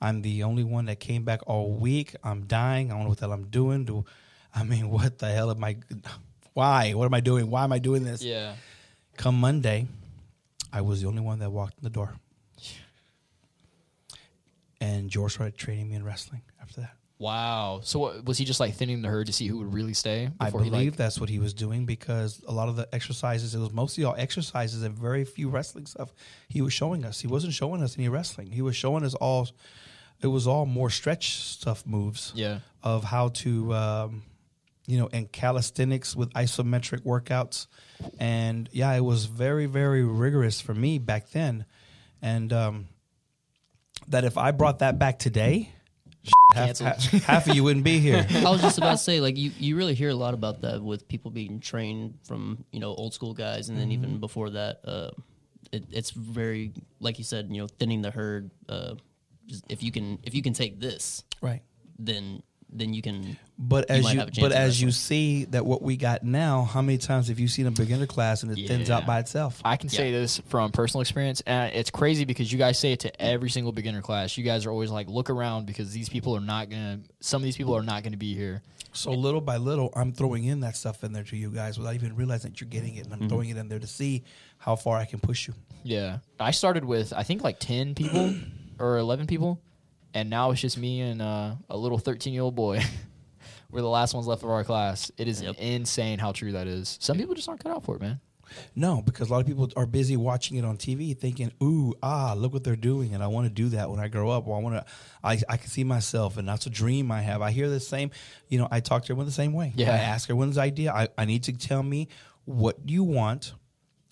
I'm 0.00 0.22
the 0.22 0.42
only 0.42 0.64
one 0.64 0.86
that 0.86 1.00
came 1.00 1.24
back 1.24 1.40
all 1.46 1.72
week. 1.72 2.16
I'm 2.24 2.46
dying. 2.46 2.90
I 2.90 2.94
don't 2.94 3.04
know 3.04 3.08
what 3.10 3.18
the 3.18 3.26
hell 3.26 3.32
I'm 3.32 3.48
doing. 3.48 3.84
Do 3.84 4.04
I 4.54 4.64
mean, 4.64 4.90
what 4.96 5.18
the 5.18 5.30
hell 5.30 5.50
am 5.50 5.62
I? 5.62 5.76
Why? 6.52 6.92
What 6.92 7.06
am 7.06 7.14
I 7.14 7.20
doing? 7.20 7.50
Why 7.50 7.64
am 7.64 7.72
I 7.72 7.78
doing 7.78 8.04
this? 8.04 8.22
Yeah. 8.22 8.54
Come 9.16 9.38
Monday, 9.38 9.86
I 10.72 10.80
was 10.80 11.02
the 11.02 11.08
only 11.08 11.20
one 11.20 11.38
that 11.40 11.50
walked 11.50 11.78
in 11.78 11.84
the 11.84 11.90
door. 11.90 12.14
And 14.80 15.10
George 15.10 15.34
started 15.34 15.56
training 15.56 15.90
me 15.90 15.94
in 15.94 16.04
wrestling 16.04 16.42
after 16.60 16.80
that. 16.80 16.96
Wow. 17.22 17.80
So 17.84 18.00
what, 18.00 18.24
was 18.24 18.36
he 18.36 18.44
just 18.44 18.58
like 18.58 18.74
thinning 18.74 19.00
the 19.00 19.08
herd 19.08 19.28
to 19.28 19.32
see 19.32 19.46
who 19.46 19.58
would 19.58 19.72
really 19.72 19.94
stay? 19.94 20.28
I 20.40 20.46
before 20.46 20.64
he, 20.64 20.70
believe 20.70 20.92
like, 20.94 20.96
that's 20.98 21.20
what 21.20 21.28
he 21.28 21.38
was 21.38 21.54
doing 21.54 21.86
because 21.86 22.42
a 22.48 22.52
lot 22.52 22.68
of 22.68 22.74
the 22.74 22.88
exercises, 22.92 23.54
it 23.54 23.60
was 23.60 23.72
mostly 23.72 24.02
all 24.02 24.16
exercises 24.18 24.82
and 24.82 24.92
very 24.98 25.24
few 25.24 25.48
wrestling 25.48 25.86
stuff 25.86 26.12
he 26.48 26.60
was 26.62 26.72
showing 26.72 27.04
us. 27.04 27.20
He 27.20 27.28
wasn't 27.28 27.52
showing 27.52 27.80
us 27.80 27.96
any 27.96 28.08
wrestling. 28.08 28.50
He 28.50 28.60
was 28.60 28.74
showing 28.74 29.04
us 29.04 29.14
all, 29.14 29.48
it 30.20 30.26
was 30.26 30.48
all 30.48 30.66
more 30.66 30.90
stretch 30.90 31.36
stuff 31.38 31.86
moves 31.86 32.32
Yeah. 32.34 32.58
of 32.82 33.04
how 33.04 33.28
to, 33.28 33.72
um, 33.72 34.22
you 34.88 34.98
know, 34.98 35.08
and 35.12 35.30
calisthenics 35.30 36.16
with 36.16 36.32
isometric 36.32 37.02
workouts. 37.04 37.68
And 38.18 38.68
yeah, 38.72 38.92
it 38.94 39.04
was 39.04 39.26
very, 39.26 39.66
very 39.66 40.02
rigorous 40.04 40.60
for 40.60 40.74
me 40.74 40.98
back 40.98 41.30
then. 41.30 41.66
And 42.20 42.52
um, 42.52 42.88
that 44.08 44.24
if 44.24 44.36
I 44.36 44.50
brought 44.50 44.80
that 44.80 44.98
back 44.98 45.20
today, 45.20 45.70
half, 46.54 46.78
half, 46.78 47.02
half 47.24 47.46
of 47.48 47.54
you 47.54 47.64
wouldn't 47.64 47.84
be 47.84 47.98
here. 47.98 48.26
I 48.34 48.50
was 48.50 48.60
just 48.62 48.78
about 48.78 48.92
to 48.92 48.98
say, 48.98 49.20
like, 49.20 49.36
you, 49.36 49.50
you 49.58 49.76
really 49.76 49.94
hear 49.94 50.10
a 50.10 50.14
lot 50.14 50.34
about 50.34 50.60
that 50.62 50.82
with 50.82 51.08
people 51.08 51.30
being 51.30 51.60
trained 51.60 52.18
from, 52.24 52.64
you 52.72 52.80
know, 52.80 52.94
old 52.94 53.14
school 53.14 53.34
guys. 53.34 53.68
And 53.68 53.78
then 53.78 53.88
Mm-hmm. 53.90 54.04
even 54.04 54.18
before 54.20 54.50
that, 54.50 54.80
uh, 54.84 55.10
it, 55.72 55.84
it's 55.90 56.10
very, 56.10 56.72
like 57.00 57.18
you 57.18 57.24
said, 57.24 57.48
you 57.50 57.60
know, 57.62 57.66
thinning 57.66 58.02
the 58.02 58.10
herd. 58.10 58.50
Uh, 58.68 58.94
if 59.68 59.82
you 59.82 59.90
can, 59.90 60.18
if 60.22 60.34
you 60.34 60.42
can 60.42 60.52
take 60.52 60.78
this, 60.80 61.24
Right. 61.40 61.62
then, 61.98 62.42
then 62.72 62.94
you 62.94 63.02
can. 63.02 63.36
But 63.58 63.86
You 63.90 63.96
as 63.96 64.02
might 64.04 64.12
you, 64.14 64.18
have 64.20 64.28
a 64.28 64.30
chance 64.32 64.48
but 64.48 64.52
as 64.52 64.80
you 64.80 64.88
wrestling. 64.88 64.92
see 64.92 65.44
that 65.46 65.64
what 65.66 65.82
we 65.82 65.96
got 65.96 66.24
now, 66.24 66.62
how 66.64 66.82
many 66.82 66.98
times 66.98 67.28
have 67.28 67.38
you 67.38 67.46
seen 67.48 67.66
a 67.66 67.70
beginner 67.70 68.06
class 68.06 68.42
and 68.42 68.56
it 68.56 68.66
thins 68.66 68.90
out 68.90 69.06
by 69.06 69.18
itself? 69.20 69.60
I 69.64 69.76
can 69.76 69.88
say 69.88 70.10
this 70.10 70.38
from 70.46 70.72
personal 70.72 71.02
experience, 71.02 71.42
and 71.46 71.72
it's 71.74 71.90
crazy 71.90 72.24
because 72.24 72.50
you 72.52 72.58
guys 72.58 72.78
say 72.78 72.92
it 72.92 73.00
to 73.00 73.22
every 73.22 73.50
single 73.50 73.72
beginner 73.72 74.00
class. 74.02 74.36
You 74.36 74.42
guys 74.44 74.66
are 74.66 74.70
always 74.70 74.90
like, 74.90 75.08
look 75.08 75.30
around 75.30 75.66
because 75.66 75.92
these 75.92 76.08
people 76.08 76.34
are 76.36 76.40
not 76.40 76.70
gonna. 76.70 77.00
Some 77.20 77.40
of 77.42 77.44
these 77.44 77.56
people 77.56 77.76
are 77.76 77.82
not 77.82 78.02
gonna 78.02 78.16
be 78.16 78.34
here. 78.34 78.62
So 78.94 79.12
little 79.12 79.40
by 79.40 79.56
little, 79.56 79.90
I'm 79.96 80.12
throwing 80.12 80.44
in 80.44 80.60
that 80.60 80.76
stuff 80.76 81.02
in 81.02 81.12
there 81.14 81.22
to 81.24 81.36
you 81.36 81.48
guys 81.50 81.78
without 81.78 81.94
even 81.94 82.14
realizing 82.14 82.50
that 82.50 82.60
you're 82.60 82.68
getting 82.68 82.96
it, 82.96 83.04
and 83.04 83.12
I'm 83.14 83.20
Mm-hmm. 83.20 83.28
throwing 83.28 83.48
it 83.50 83.56
in 83.56 83.68
there 83.68 83.78
to 83.78 83.86
see 83.86 84.24
how 84.58 84.76
far 84.76 84.98
I 84.98 85.04
can 85.06 85.18
push 85.20 85.46
you. 85.46 85.54
Yeah, 85.84 86.18
I 86.40 86.50
started 86.50 86.84
with 86.84 87.12
I 87.12 87.22
think 87.22 87.42
like 87.44 87.58
ten 87.60 87.94
people, 87.94 88.34
or 88.78 88.98
11 88.98 89.26
people, 89.28 89.60
and 90.14 90.28
now 90.30 90.50
it's 90.50 90.60
just 90.60 90.78
me 90.78 91.00
and 91.00 91.20
uh, 91.22 91.54
a 91.70 91.76
little 91.76 91.98
13 91.98 92.32
year 92.32 92.42
old 92.42 92.54
boy. 92.54 92.80
We're 93.70 93.80
the 93.80 93.88
last 93.88 94.12
ones 94.12 94.26
left 94.26 94.42
of 94.42 94.50
our 94.50 94.64
class. 94.64 95.10
It 95.16 95.28
is 95.28 95.40
Yep. 95.40 95.56
insane 95.58 96.18
how 96.18 96.32
true 96.32 96.52
that 96.52 96.66
is. 96.66 96.98
Some 97.00 97.16
people 97.16 97.34
just 97.34 97.48
aren't 97.48 97.62
cut 97.64 97.72
out 97.72 97.84
for 97.84 97.96
it, 97.96 98.02
man. 98.02 98.20
No, 98.76 99.00
because 99.00 99.30
a 99.30 99.32
lot 99.32 99.40
of 99.40 99.46
people 99.46 99.70
are 99.76 99.86
busy 99.86 100.14
watching 100.14 100.58
it 100.58 100.64
on 100.66 100.76
TV, 100.76 101.14
thinking, 101.18 101.50
"Ooh, 101.62 101.94
ah, 102.02 102.34
look 102.36 102.52
what 102.52 102.62
they're 102.64 102.76
doing," 102.76 103.14
and 103.14 103.22
I 103.22 103.28
want 103.28 103.46
to 103.46 103.50
do 103.50 103.70
that 103.70 103.88
when 103.88 103.98
I 103.98 104.08
grow 104.08 104.28
up. 104.28 104.46
Or 104.46 104.58
I 104.58 104.60
want 104.60 104.74
to, 104.76 104.84
I, 105.24 105.40
I 105.48 105.56
can 105.56 105.70
see 105.70 105.84
myself, 105.84 106.36
and 106.36 106.46
that's 106.46 106.66
a 106.66 106.70
dream 106.70 107.10
I 107.10 107.22
have. 107.22 107.40
I 107.40 107.50
hear 107.50 107.70
the 107.70 107.80
same, 107.80 108.10
you 108.48 108.58
know. 108.58 108.68
I 108.70 108.80
talk 108.80 109.04
to 109.04 109.06
everyone 109.06 109.24
the 109.24 109.32
same 109.32 109.54
way. 109.54 109.72
Yeah. 109.74 109.90
I 109.94 109.96
ask 109.96 110.28
everyone's 110.28 110.58
idea. 110.58 110.92
I, 110.92 111.08
I 111.16 111.24
need 111.24 111.44
to 111.44 111.52
tell 111.54 111.82
me 111.82 112.08
what 112.44 112.76
you 112.84 113.04
want, 113.04 113.54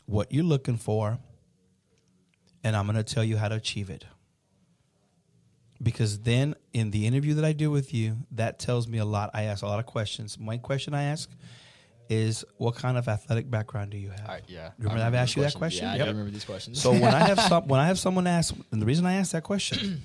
what 0.07 0.33
you're 0.33 0.43
looking 0.45 0.79
for, 0.79 1.19
and 2.65 2.75
I'm 2.75 2.87
going 2.87 2.97
to 2.97 3.05
tell 3.05 3.25
you 3.25 3.37
how 3.37 3.49
to 3.49 3.57
achieve 3.57 3.91
it. 3.91 4.07
Because 5.83 6.21
then, 6.21 6.55
in 6.73 6.91
the 6.91 7.07
interview 7.07 7.35
that 7.35 7.45
I 7.45 7.53
do 7.53 7.71
with 7.71 7.95
you, 7.95 8.19
that 8.33 8.59
tells 8.59 8.87
me 8.87 8.99
a 8.99 9.05
lot. 9.05 9.31
I 9.33 9.45
ask 9.45 9.63
a 9.63 9.67
lot 9.67 9.79
of 9.79 9.87
questions. 9.87 10.37
One 10.39 10.59
question 10.59 10.93
I 10.95 11.05
ask 11.05 11.31
is, 12.11 12.45
"What 12.59 12.75
kind 12.75 12.99
of 12.99 13.09
athletic 13.09 13.51
background 13.51 13.91
do 13.91 13.97
you 13.97 14.11
have?" 14.11 14.43
yeah. 14.47 14.73
Remember 14.79 15.03
I've 15.03 15.15
asked 15.15 15.37
you 15.37 15.43
that 15.43 15.55
question? 15.55 15.87
Yeah, 15.87 15.93
I 15.93 15.97
Yep. 15.97 16.05
do 16.07 16.11
remember 16.13 16.31
these 16.33 16.45
questions. 16.45 16.81
So 16.83 16.93
when 16.93 17.05
I 17.15 17.21
have 17.21 17.41
some, 17.49 17.67
when 17.69 17.81
I 17.81 17.87
have 17.87 17.99
someone 17.99 18.27
ask, 18.27 18.55
and 18.73 18.83
the 18.83 18.87
reason 18.87 19.07
I 19.07 19.15
ask 19.15 19.33
that 19.33 19.43
question, 19.45 20.03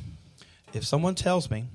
if 0.73 0.85
someone 0.85 1.15
tells 1.15 1.49
me, 1.51 1.65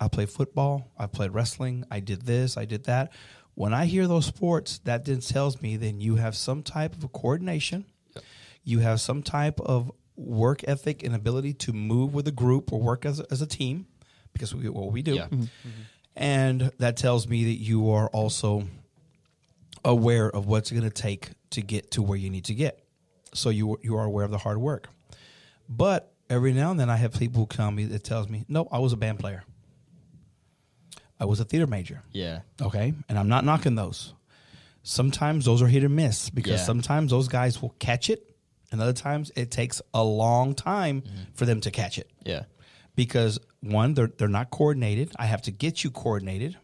I 0.00 0.08
play 0.08 0.26
football, 0.26 0.90
I 0.98 1.06
played 1.06 1.30
wrestling, 1.30 1.84
I 1.90 2.00
did 2.00 2.22
this, 2.22 2.56
I 2.56 2.64
did 2.66 2.84
that. 2.84 3.12
When 3.54 3.72
I 3.72 3.86
hear 3.86 4.06
those 4.08 4.26
sports, 4.26 4.80
that 4.84 5.04
then 5.04 5.20
tells 5.20 5.62
me 5.62 5.76
then 5.76 6.00
you 6.00 6.16
have 6.16 6.36
some 6.36 6.62
type 6.62 6.92
of 6.94 7.04
a 7.04 7.08
coordination, 7.08 7.84
you 8.64 8.80
have 8.80 9.00
some 9.00 9.22
type 9.22 9.60
of 9.60 9.92
work 10.16 10.62
ethic 10.68 11.02
and 11.02 11.14
ability 11.14 11.52
to 11.54 11.72
move 11.72 12.14
with 12.14 12.26
a 12.28 12.32
group 12.32 12.72
or 12.72 12.80
work 12.80 13.04
as 13.04 13.20
a, 13.20 13.26
as 13.30 13.42
a 13.42 13.46
team, 13.46 13.86
because 14.32 14.54
we 14.54 14.68
what 14.68 14.92
we 14.92 15.02
do, 15.02 15.14
Yeah. 15.14 15.24
Mm-hmm. 15.26 15.42
Mm-hmm. 15.42 15.68
and 16.16 16.70
that 16.78 16.96
tells 16.96 17.26
me 17.28 17.44
that 17.44 17.60
you 17.62 17.90
are 17.90 18.08
also 18.08 18.66
aware 19.84 20.30
of 20.30 20.46
what's 20.46 20.70
going 20.70 20.84
to 20.84 20.90
take 20.90 21.30
to 21.50 21.60
get 21.62 21.90
to 21.92 22.02
where 22.02 22.16
you 22.18 22.30
need 22.30 22.44
to 22.46 22.54
get. 22.54 22.80
So 23.34 23.50
you 23.50 23.78
you 23.82 23.96
are 23.96 24.04
aware 24.04 24.24
of 24.24 24.30
the 24.30 24.38
hard 24.38 24.58
work. 24.58 24.88
But 25.68 26.12
every 26.30 26.52
now 26.52 26.70
and 26.70 26.78
then 26.78 26.88
I 26.90 26.96
have 26.96 27.12
people 27.14 27.42
who 27.42 27.46
tell 27.46 27.70
me 27.70 27.84
that 27.86 28.04
tells 28.04 28.28
me, 28.28 28.44
"No, 28.48 28.68
I 28.70 28.78
was 28.78 28.92
a 28.92 28.96
band 28.96 29.18
player. 29.18 29.44
I 31.18 31.24
was 31.26 31.40
a 31.40 31.44
theater 31.44 31.66
major." 31.66 32.02
yeah. 32.12 32.40
Okay, 32.60 32.94
and 33.08 33.18
I'm 33.18 33.28
not 33.28 33.44
knocking 33.44 33.74
those. 33.74 34.14
Sometimes 34.82 35.44
those 35.46 35.62
are 35.62 35.66
hit 35.68 35.82
or 35.84 35.88
miss 35.88 36.28
because 36.30 36.60
Yeah. 36.60 36.66
sometimes 36.66 37.10
those 37.10 37.28
guys 37.28 37.60
will 37.62 37.74
catch 37.78 38.10
it, 38.10 38.33
and 38.74 38.82
other 38.82 38.92
times 38.92 39.30
it 39.36 39.52
takes 39.52 39.80
a 39.94 40.02
long 40.02 40.52
time 40.54 41.02
mm-hmm. 41.02 41.22
for 41.34 41.46
them 41.46 41.60
to 41.60 41.70
catch 41.70 41.96
it 41.96 42.10
Yeah. 42.24 42.42
because 42.96 43.38
one, 43.60 43.94
they're 43.94 44.08
they're 44.18 44.28
not 44.28 44.50
coordinated. 44.50 45.12
I 45.16 45.26
have 45.26 45.42
to 45.42 45.50
get 45.50 45.84
you 45.84 45.90
coordinated, 45.90 46.56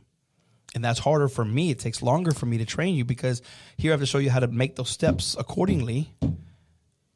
and 0.74 0.84
that's 0.84 0.98
harder 0.98 1.28
for 1.28 1.44
me. 1.44 1.70
It 1.70 1.78
takes 1.78 2.02
longer 2.02 2.32
for 2.32 2.46
me 2.46 2.58
to 2.58 2.66
train 2.66 2.94
you 2.96 3.04
because 3.04 3.40
here 3.78 3.92
I 3.92 3.94
have 3.94 4.00
to 4.00 4.06
show 4.06 4.18
you 4.18 4.28
how 4.30 4.40
to 4.40 4.48
make 4.48 4.76
those 4.76 4.90
steps 4.90 5.36
accordingly 5.38 6.12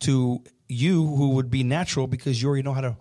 to 0.00 0.42
you, 0.68 1.06
who 1.06 1.30
would 1.30 1.50
be 1.50 1.62
natural 1.64 2.06
because 2.06 2.40
you 2.40 2.48
already 2.48 2.62
know 2.62 2.72
how 2.72 2.80
to. 2.82 2.96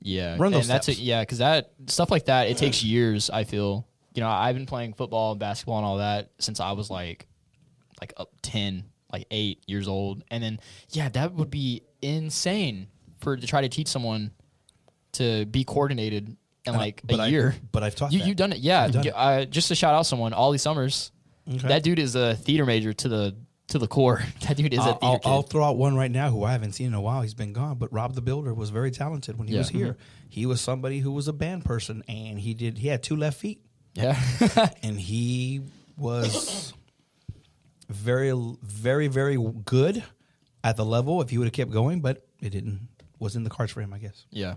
Yeah, 0.00 0.36
Run 0.38 0.52
those 0.52 0.66
and 0.66 0.70
that's 0.70 0.86
steps. 0.86 0.98
it. 0.98 1.02
Yeah, 1.02 1.22
because 1.22 1.38
that 1.38 1.72
stuff 1.88 2.10
like 2.10 2.26
that, 2.26 2.48
it 2.48 2.56
takes 2.56 2.84
years. 2.84 3.30
I 3.30 3.44
feel. 3.44 3.86
You 4.14 4.22
know, 4.22 4.28
I've 4.30 4.54
been 4.56 4.66
playing 4.66 4.94
football 4.94 5.32
and 5.32 5.40
basketball 5.40 5.78
and 5.78 5.86
all 5.86 5.98
that 5.98 6.30
since 6.38 6.60
I 6.60 6.72
was 6.72 6.88
like, 6.90 7.26
like 8.00 8.12
up 8.16 8.30
ten, 8.42 8.84
like 9.12 9.26
eight 9.30 9.62
years 9.66 9.88
old, 9.88 10.22
and 10.30 10.42
then 10.42 10.60
yeah, 10.90 11.08
that 11.10 11.32
would 11.34 11.50
be 11.50 11.82
insane 12.02 12.88
for 13.20 13.36
to 13.36 13.46
try 13.46 13.60
to 13.62 13.68
teach 13.68 13.88
someone 13.88 14.30
to 15.12 15.46
be 15.46 15.64
coordinated 15.64 16.36
in 16.66 16.74
like 16.74 17.00
but 17.04 17.18
a 17.18 17.22
I- 17.22 17.26
year. 17.28 17.54
but 17.72 17.82
I've 17.82 17.94
taught 17.94 18.12
you. 18.12 18.18
that. 18.20 18.26
You've 18.28 18.36
done 18.36 18.52
it, 18.52 18.58
yeah. 18.58 18.88
Done. 18.88 19.08
Uh, 19.14 19.44
just 19.46 19.68
to 19.68 19.74
shout 19.74 19.94
out 19.94 20.02
someone, 20.06 20.32
Ollie 20.32 20.58
Summers. 20.58 21.10
Okay. 21.48 21.68
That 21.68 21.82
dude 21.82 21.98
is 21.98 22.14
a 22.14 22.34
theater 22.34 22.66
major 22.66 22.92
to 22.92 23.08
the 23.08 23.36
to 23.68 23.78
the 23.78 23.86
core. 23.88 24.22
That 24.46 24.56
dude 24.56 24.72
is 24.74 24.78
a 24.80 24.82
I'll, 24.82 24.92
theater 24.94 25.04
I'll, 25.06 25.18
kid. 25.18 25.28
I'll 25.28 25.42
throw 25.42 25.64
out 25.64 25.76
one 25.78 25.96
right 25.96 26.10
now 26.10 26.30
who 26.30 26.44
I 26.44 26.52
haven't 26.52 26.72
seen 26.72 26.88
in 26.88 26.94
a 26.94 27.00
while. 27.00 27.22
He's 27.22 27.34
been 27.34 27.52
gone, 27.54 27.76
but 27.78 27.92
Rob 27.92 28.14
the 28.14 28.20
Builder 28.22 28.52
was 28.54 28.70
very 28.70 28.90
talented 28.90 29.38
when 29.38 29.48
he 29.48 29.54
Yeah. 29.54 29.60
was 29.60 29.68
here. 29.70 29.96
He 30.28 30.44
was 30.46 30.60
somebody 30.60 31.00
who 31.00 31.10
was 31.12 31.26
a 31.28 31.32
band 31.32 31.64
person, 31.64 32.02
and 32.06 32.38
he 32.38 32.52
did. 32.52 32.78
He 32.78 32.88
had 32.88 33.02
two 33.02 33.16
left 33.16 33.38
feet. 33.40 33.62
yeah, 33.94 34.20
and 34.82 35.00
he 35.00 35.62
was 35.96 36.72
very, 37.88 38.32
very, 38.62 39.08
very 39.08 39.38
good 39.64 40.02
at 40.64 40.76
the 40.76 40.84
level 40.84 41.20
if 41.22 41.30
he 41.30 41.38
would 41.38 41.46
have 41.46 41.54
kept 41.54 41.70
going, 41.70 42.00
but 42.00 42.26
it 42.40 42.50
didn't. 42.50 42.88
Was 43.18 43.34
in 43.34 43.42
the 43.42 43.50
cards 43.50 43.72
for 43.72 43.80
him, 43.80 43.92
I 43.92 43.98
guess. 43.98 44.26
Yeah. 44.30 44.54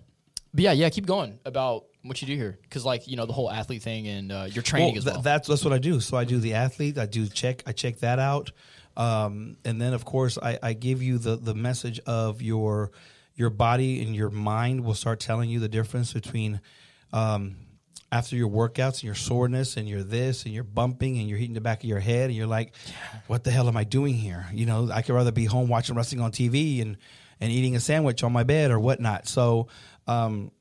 But 0.53 0.63
yeah, 0.63 0.71
yeah, 0.73 0.89
keep 0.89 1.05
going 1.07 1.39
about 1.45 1.85
what 2.03 2.21
you 2.21 2.27
do 2.27 2.35
here, 2.35 2.59
because 2.61 2.85
like 2.85 3.07
you 3.07 3.15
know 3.15 3.25
the 3.25 3.33
whole 3.33 3.49
athlete 3.49 3.81
thing 3.81 4.07
and 4.07 4.31
uh, 4.31 4.47
your 4.51 4.61
training 4.61 4.89
Well, 4.89 4.97
as 4.99 5.03
th- 5.05 5.13
well. 5.15 5.21
that's 5.23 5.47
that's 5.47 5.63
what 5.63 5.73
I 5.73 5.77
do. 5.79 5.99
So 5.99 6.17
I 6.17 6.25
do 6.25 6.39
the 6.39 6.53
athlete. 6.53 6.97
I 6.97 7.05
do 7.07 7.27
check. 7.27 7.63
I 7.65 7.71
check 7.71 7.99
that 7.99 8.19
out, 8.19 8.51
um, 8.97 9.55
and 9.65 9.81
then 9.81 9.93
of 9.93 10.03
course 10.05 10.37
I, 10.37 10.59
I 10.61 10.73
give 10.73 11.01
you 11.01 11.17
the 11.17 11.37
the 11.37 11.55
message 11.55 11.99
of 12.05 12.41
your 12.41 12.91
your 13.35 13.49
body 13.49 14.01
and 14.03 14.15
your 14.15 14.29
mind 14.29 14.83
will 14.83 14.93
start 14.93 15.19
telling 15.19 15.49
you 15.49 15.59
the 15.59 15.69
difference 15.69 16.13
between. 16.13 16.61
Um, 17.13 17.55
after 18.11 18.35
your 18.35 18.49
workouts 18.49 18.95
and 18.95 19.03
your 19.03 19.15
soreness 19.15 19.77
and 19.77 19.87
your 19.87 20.03
this 20.03 20.43
and 20.45 20.53
you're 20.53 20.63
bumping 20.65 21.17
and 21.17 21.29
you're 21.29 21.37
hitting 21.37 21.53
the 21.53 21.61
back 21.61 21.81
of 21.83 21.89
your 21.89 21.99
head 21.99 22.25
and 22.25 22.35
you're 22.35 22.45
like, 22.47 22.73
what 23.27 23.43
the 23.45 23.51
hell 23.51 23.67
am 23.69 23.77
I 23.77 23.83
doing 23.85 24.15
here? 24.15 24.47
You 24.53 24.65
know, 24.65 24.89
I 24.91 25.01
could 25.01 25.15
rather 25.15 25.31
be 25.31 25.45
home 25.45 25.69
watching 25.69 25.95
wrestling 25.95 26.21
on 26.21 26.31
TV 26.31 26.81
and 26.81 26.97
and 27.39 27.51
eating 27.51 27.75
a 27.75 27.79
sandwich 27.79 28.23
on 28.23 28.31
my 28.31 28.43
bed 28.43 28.69
or 28.69 28.79
whatnot. 28.79 29.27
So, 29.27 29.67
um, 30.07 30.51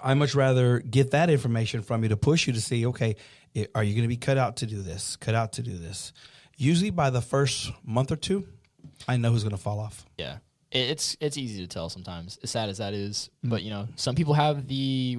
I 0.00 0.14
much 0.14 0.34
rather 0.34 0.80
get 0.80 1.10
that 1.12 1.28
information 1.30 1.82
from 1.82 2.02
you 2.02 2.08
to 2.10 2.16
push 2.16 2.46
you 2.46 2.52
to 2.54 2.60
see, 2.60 2.86
okay, 2.86 3.16
i- 3.56 3.68
are 3.74 3.82
you 3.84 3.92
going 3.94 4.02
to 4.04 4.08
be 4.08 4.16
cut 4.16 4.38
out 4.38 4.56
to 4.58 4.66
do 4.66 4.80
this? 4.82 5.16
Cut 5.16 5.34
out 5.34 5.52
to 5.54 5.62
do 5.62 5.76
this. 5.76 6.12
Usually 6.56 6.90
by 6.90 7.10
the 7.10 7.20
first 7.20 7.70
month 7.84 8.12
or 8.12 8.16
two, 8.16 8.46
I 9.08 9.16
know 9.16 9.30
who's 9.32 9.42
going 9.44 9.56
to 9.56 9.60
fall 9.62 9.78
off. 9.80 10.06
yeah, 10.18 10.38
it's 10.70 11.16
it's 11.20 11.36
easy 11.38 11.60
to 11.62 11.68
tell 11.68 11.88
sometimes, 11.90 12.38
as 12.42 12.50
sad 12.50 12.68
as 12.68 12.78
that 12.78 12.94
is. 12.94 13.30
But 13.42 13.62
you 13.62 13.70
know, 13.70 13.86
some 13.96 14.14
people 14.14 14.34
have 14.34 14.66
the, 14.66 15.18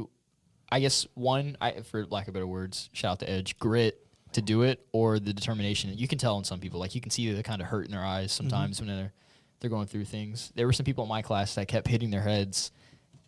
I 0.75 0.79
guess 0.81 1.07
one, 1.13 1.55
I 1.61 1.71
for 1.83 2.05
lack 2.07 2.27
of 2.27 2.33
better 2.33 2.45
words, 2.47 2.89
shout 2.91 3.13
out 3.13 3.19
to 3.19 3.29
Edge, 3.29 3.57
grit 3.59 4.05
to 4.33 4.41
do 4.41 4.63
it, 4.63 4.85
or 4.91 5.19
the 5.19 5.31
determination. 5.31 5.93
You 5.95 6.05
can 6.09 6.17
tell 6.17 6.37
in 6.37 6.43
some 6.43 6.59
people, 6.59 6.81
like 6.81 6.93
you 6.95 6.99
can 6.99 7.11
see 7.11 7.31
the 7.31 7.43
kind 7.43 7.61
of 7.61 7.67
hurt 7.69 7.85
in 7.85 7.91
their 7.93 8.03
eyes 8.03 8.33
sometimes 8.33 8.81
when 8.81 8.89
they're 8.89 9.13
they're 9.61 9.69
going 9.69 9.87
through 9.87 10.03
things. 10.03 10.51
There 10.55 10.65
were 10.65 10.73
some 10.73 10.83
people 10.83 11.05
in 11.05 11.09
my 11.09 11.21
class 11.21 11.55
that 11.55 11.69
kept 11.69 11.87
hitting 11.87 12.11
their 12.11 12.21
heads, 12.21 12.71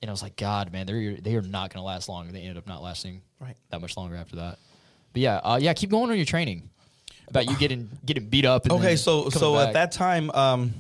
and 0.02 0.10
I 0.10 0.12
was 0.12 0.22
like, 0.22 0.36
God, 0.36 0.74
man, 0.74 0.86
they're 0.86 1.16
they 1.16 1.36
are 1.36 1.42
not 1.42 1.74
going 1.74 1.82
to 1.82 1.86
last 1.88 2.10
long. 2.10 2.28
They 2.34 2.42
ended 2.42 2.58
up 2.58 2.68
not 2.68 2.84
lasting 2.84 3.22
Right. 3.40 3.56
that 3.70 3.80
much 3.80 3.96
longer 3.96 4.18
after 4.18 4.36
that. 4.36 4.60
But 5.14 5.22
yeah, 5.22 5.38
uh, 5.38 5.58
yeah, 5.62 5.74
keep 5.74 5.90
going 5.90 6.10
on 6.12 6.18
your 6.18 6.26
training. 6.26 6.70
About 7.30 7.50
you 7.50 7.56
getting 7.58 7.90
getting 8.06 8.28
beat 8.28 8.44
up. 8.46 8.64
And 8.66 8.74
Okay, 8.74 8.98
so 8.98 9.30
so 9.30 9.54
back. 9.56 9.68
at 9.70 9.74
that 9.76 9.92
time, 9.94 10.32
um, 10.32 10.74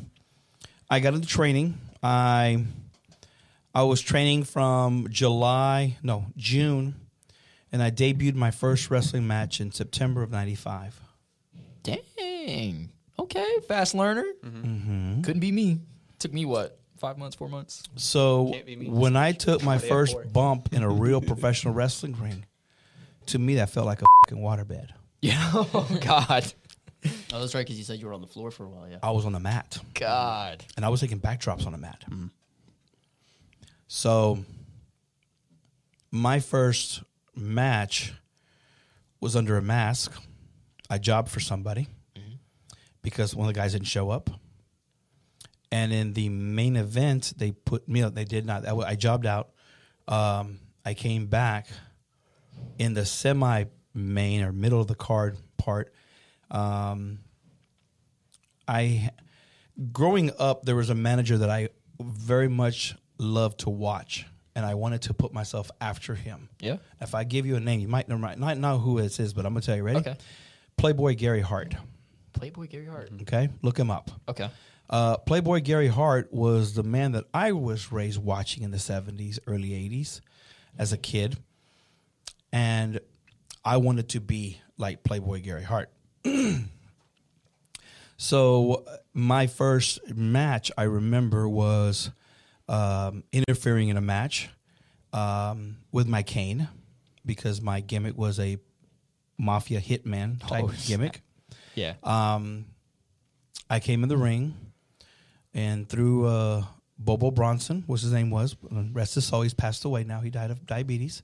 I 0.89 0.99
got 0.99 1.13
into 1.13 1.27
training. 1.27 1.77
I 2.03 2.65
I 3.77 3.83
was 3.83 4.01
training 4.01 4.43
from 4.45 5.07
July, 5.11 5.97
no 6.01 6.25
June, 6.35 6.95
and 7.71 7.83
I 7.83 7.91
debuted 7.91 8.33
my 8.33 8.49
first 8.49 8.89
wrestling 8.89 9.27
match 9.27 9.61
in 9.61 9.71
September 9.71 10.23
of 10.23 10.31
'95. 10.31 10.99
Dang. 11.83 12.89
Okay, 13.19 13.57
fast 13.67 13.93
learner. 13.93 14.25
Mm-hmm. 14.43 15.21
Couldn't 15.21 15.41
be 15.41 15.51
me. 15.51 15.81
Took 16.17 16.33
me 16.33 16.43
what? 16.45 16.79
Five 16.97 17.19
months, 17.19 17.35
four 17.35 17.49
months. 17.49 17.83
So 17.97 18.49
Can't 18.51 18.65
be 18.65 18.75
me. 18.75 18.89
when 18.89 19.15
I 19.15 19.31
took 19.31 19.61
my 19.61 19.77
first 19.77 20.15
bump 20.33 20.73
in 20.73 20.81
a 20.81 20.89
real 20.89 21.21
professional 21.33 21.75
wrestling 21.75 22.15
ring, 22.19 22.47
to 23.27 23.37
me 23.37 23.55
that 23.57 23.69
felt 23.69 23.85
like 23.85 24.01
a 24.01 24.05
fucking 24.25 24.43
waterbed. 24.43 24.89
Yeah. 25.21 25.51
Oh 25.53 25.97
God. 26.01 26.51
Oh, 27.31 27.39
that's 27.39 27.53
right, 27.53 27.61
because 27.63 27.77
you 27.77 27.83
said 27.83 27.99
you 27.99 28.07
were 28.07 28.13
on 28.13 28.21
the 28.21 28.27
floor 28.27 28.49
for 28.49 28.65
a 28.65 28.69
while. 28.69 28.89
Yeah. 28.89 28.97
I 29.03 29.11
was 29.11 29.27
on 29.27 29.33
the 29.33 29.39
mat. 29.39 29.77
God. 29.93 30.65
and 30.75 30.83
I 30.83 30.89
was 30.89 30.99
taking 30.99 31.19
backdrops 31.19 31.67
on 31.67 31.73
the 31.73 31.77
mat. 31.77 32.03
So 33.87 34.39
my 36.11 36.39
first 36.39 37.03
match 37.35 38.13
was 39.19 39.35
under 39.35 39.57
a 39.57 39.61
mask. 39.61 40.13
I 40.89 40.97
jobbed 40.97 41.29
for 41.29 41.39
somebody 41.39 41.87
because 43.01 43.35
one 43.35 43.47
of 43.47 43.53
the 43.53 43.59
guys 43.59 43.73
didn't 43.73 43.87
show 43.87 44.09
up. 44.09 44.29
And 45.71 45.91
in 45.91 46.13
the 46.13 46.29
main 46.29 46.75
event, 46.77 47.33
they 47.37 47.51
put 47.51 47.87
me. 47.89 48.01
They 48.01 48.23
did 48.23 48.45
not. 48.45 48.67
I, 48.67 48.73
I 48.75 48.95
jobbed 48.95 49.25
out. 49.25 49.49
Um, 50.07 50.59
I 50.85 50.93
came 50.93 51.27
back 51.27 51.67
in 52.77 52.93
the 52.93 53.05
semi 53.05 53.65
main 53.93 54.41
or 54.43 54.53
middle 54.53 54.79
of 54.79 54.87
the 54.87 54.95
card 54.95 55.37
part. 55.57 55.93
Um, 56.49 57.19
I 58.67 59.11
growing 59.91 60.31
up, 60.39 60.63
there 60.63 60.75
was 60.75 60.89
a 60.89 60.95
manager 60.95 61.37
that 61.39 61.49
I 61.49 61.69
very 61.99 62.47
much 62.47 62.95
loved 63.17 63.59
to 63.61 63.69
watch, 63.69 64.25
and 64.55 64.65
I 64.65 64.75
wanted 64.75 65.03
to 65.03 65.13
put 65.13 65.33
myself 65.33 65.71
after 65.81 66.15
him. 66.15 66.49
Yeah. 66.59 66.77
If 67.01 67.15
I 67.15 67.23
give 67.23 67.45
you 67.45 67.55
a 67.55 67.59
name, 67.59 67.79
you 67.79 67.87
might 67.87 68.07
know, 68.07 68.17
might 68.17 68.39
not 68.39 68.57
know 68.57 68.77
who 68.77 68.97
it 68.99 69.19
is, 69.19 69.33
but 69.33 69.45
I'm 69.45 69.53
gonna 69.53 69.61
tell 69.61 69.75
you. 69.75 69.83
Ready? 69.83 69.99
Okay. 69.99 70.15
Playboy 70.77 71.15
Gary 71.15 71.41
Hart. 71.41 71.75
Playboy 72.33 72.67
Gary 72.67 72.85
Hart. 72.85 73.09
Okay, 73.23 73.49
look 73.61 73.77
him 73.77 73.89
up. 73.89 74.11
Okay. 74.29 74.49
Uh, 74.89 75.17
Playboy 75.17 75.61
Gary 75.61 75.87
Hart 75.87 76.31
was 76.31 76.73
the 76.73 76.83
man 76.83 77.11
that 77.13 77.25
I 77.33 77.51
was 77.51 77.91
raised 77.91 78.23
watching 78.23 78.63
in 78.63 78.71
the 78.71 78.77
70s, 78.77 79.39
early 79.45 79.69
80s 79.69 80.21
as 80.77 80.93
a 80.93 80.97
kid. 80.97 81.37
And 82.53 82.99
I 83.65 83.77
wanted 83.77 84.09
to 84.09 84.21
be 84.21 84.61
like 84.77 85.03
Playboy 85.03 85.41
Gary 85.41 85.63
Hart. 85.63 85.89
so 88.17 88.85
my 89.13 89.47
first 89.47 89.99
match 90.15 90.71
I 90.77 90.83
remember 90.83 91.49
was 91.49 92.11
um, 92.69 93.23
interfering 93.31 93.89
in 93.89 93.97
a 93.97 94.01
match 94.01 94.49
um, 95.13 95.77
with 95.91 96.07
my 96.07 96.23
cane 96.23 96.67
because 97.25 97.61
my 97.61 97.79
gimmick 97.81 98.17
was 98.17 98.39
a 98.39 98.57
mafia 99.37 99.79
hitman 99.81 100.39
type 100.45 100.65
Oh, 100.67 100.73
gimmick. 100.85 101.21
Yeah. 101.75 101.93
Um, 102.03 102.65
I 103.69 103.79
came 103.79 104.03
in 104.03 104.09
the 104.09 104.17
ring 104.17 104.55
and 105.53 105.87
through 105.87 106.25
uh, 106.25 106.63
Bobo 106.97 107.31
Bronson, 107.31 107.83
was 107.87 108.01
his 108.01 108.11
name 108.11 108.29
was. 108.29 108.55
Rest 108.71 109.15
his 109.15 109.25
soul. 109.25 109.41
He's 109.41 109.53
passed 109.53 109.85
away 109.85 110.03
now. 110.03 110.21
He 110.21 110.29
died 110.29 110.51
of 110.51 110.65
diabetes. 110.65 111.21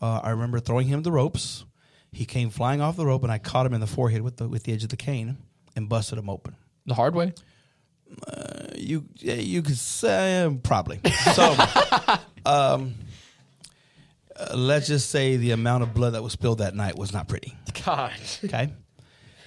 Uh, 0.00 0.20
I 0.22 0.30
remember 0.30 0.58
throwing 0.60 0.88
him 0.88 1.02
the 1.02 1.12
ropes. 1.12 1.64
He 2.10 2.24
came 2.24 2.50
flying 2.50 2.80
off 2.80 2.96
the 2.96 3.06
rope, 3.06 3.22
and 3.22 3.32
I 3.32 3.38
caught 3.38 3.64
him 3.66 3.72
in 3.74 3.80
the 3.80 3.86
forehead 3.86 4.22
with 4.22 4.36
the 4.36 4.48
with 4.48 4.64
the 4.64 4.72
edge 4.72 4.82
of 4.84 4.90
the 4.90 4.96
cane 4.96 5.38
and 5.76 5.88
busted 5.88 6.18
him 6.18 6.28
open. 6.28 6.56
the 6.86 6.94
hard 6.94 7.14
way. 7.14 7.32
Uh, 8.26 8.66
you 8.76 9.04
yeah, 9.16 9.34
you 9.34 9.62
could 9.62 9.76
say 9.76 10.42
um, 10.42 10.58
probably. 10.58 11.00
So, 11.34 11.52
um, 12.46 12.94
uh, 14.36 14.56
let's 14.56 14.86
just 14.88 15.10
say 15.10 15.36
the 15.36 15.52
amount 15.52 15.82
of 15.82 15.94
blood 15.94 16.14
that 16.14 16.22
was 16.22 16.32
spilled 16.32 16.58
that 16.58 16.74
night 16.74 16.96
was 16.96 17.12
not 17.12 17.28
pretty. 17.28 17.56
God. 17.84 18.12
Okay. 18.44 18.72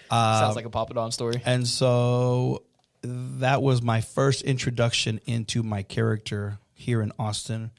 Sounds 0.09 0.55
like 0.55 0.65
a 0.65 0.69
Papa 0.69 0.93
Don 0.93 1.11
story. 1.11 1.41
And 1.45 1.67
so 1.67 2.63
that 3.03 3.61
was 3.61 3.81
my 3.81 4.01
first 4.01 4.43
introduction 4.43 5.19
into 5.25 5.63
my 5.63 5.83
character 5.83 6.59
here 6.73 7.01
in 7.01 7.11
Austin. 7.19 7.71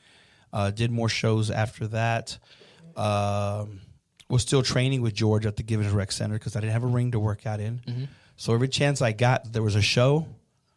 Uh, 0.53 0.71
did 0.71 0.91
more 0.91 1.09
shows 1.09 1.51
after 1.51 1.87
that. 1.89 2.39
Um, 2.97 3.81
was 4.29 4.43
still 4.43 4.63
training 4.63 5.03
with 5.03 5.15
George 5.15 5.47
at 5.47 5.57
the 5.57 5.63
Givens 5.63 5.93
Rec 5.93 6.11
Center 6.11 6.35
because 6.35 6.57
I 6.57 6.61
didn't 6.61 6.73
have 6.73 6.83
a 6.85 6.89
ring 6.89 7.13
to 7.13 7.21
work 7.21 7.47
out 7.47 7.61
in. 7.61 8.09
So 8.37 8.53
every 8.55 8.69
chance 8.69 9.01
I 9.01 9.13
got, 9.13 9.53
there 9.53 9.63
was 9.63 9.77
a 9.77 9.83
show. 9.83 10.27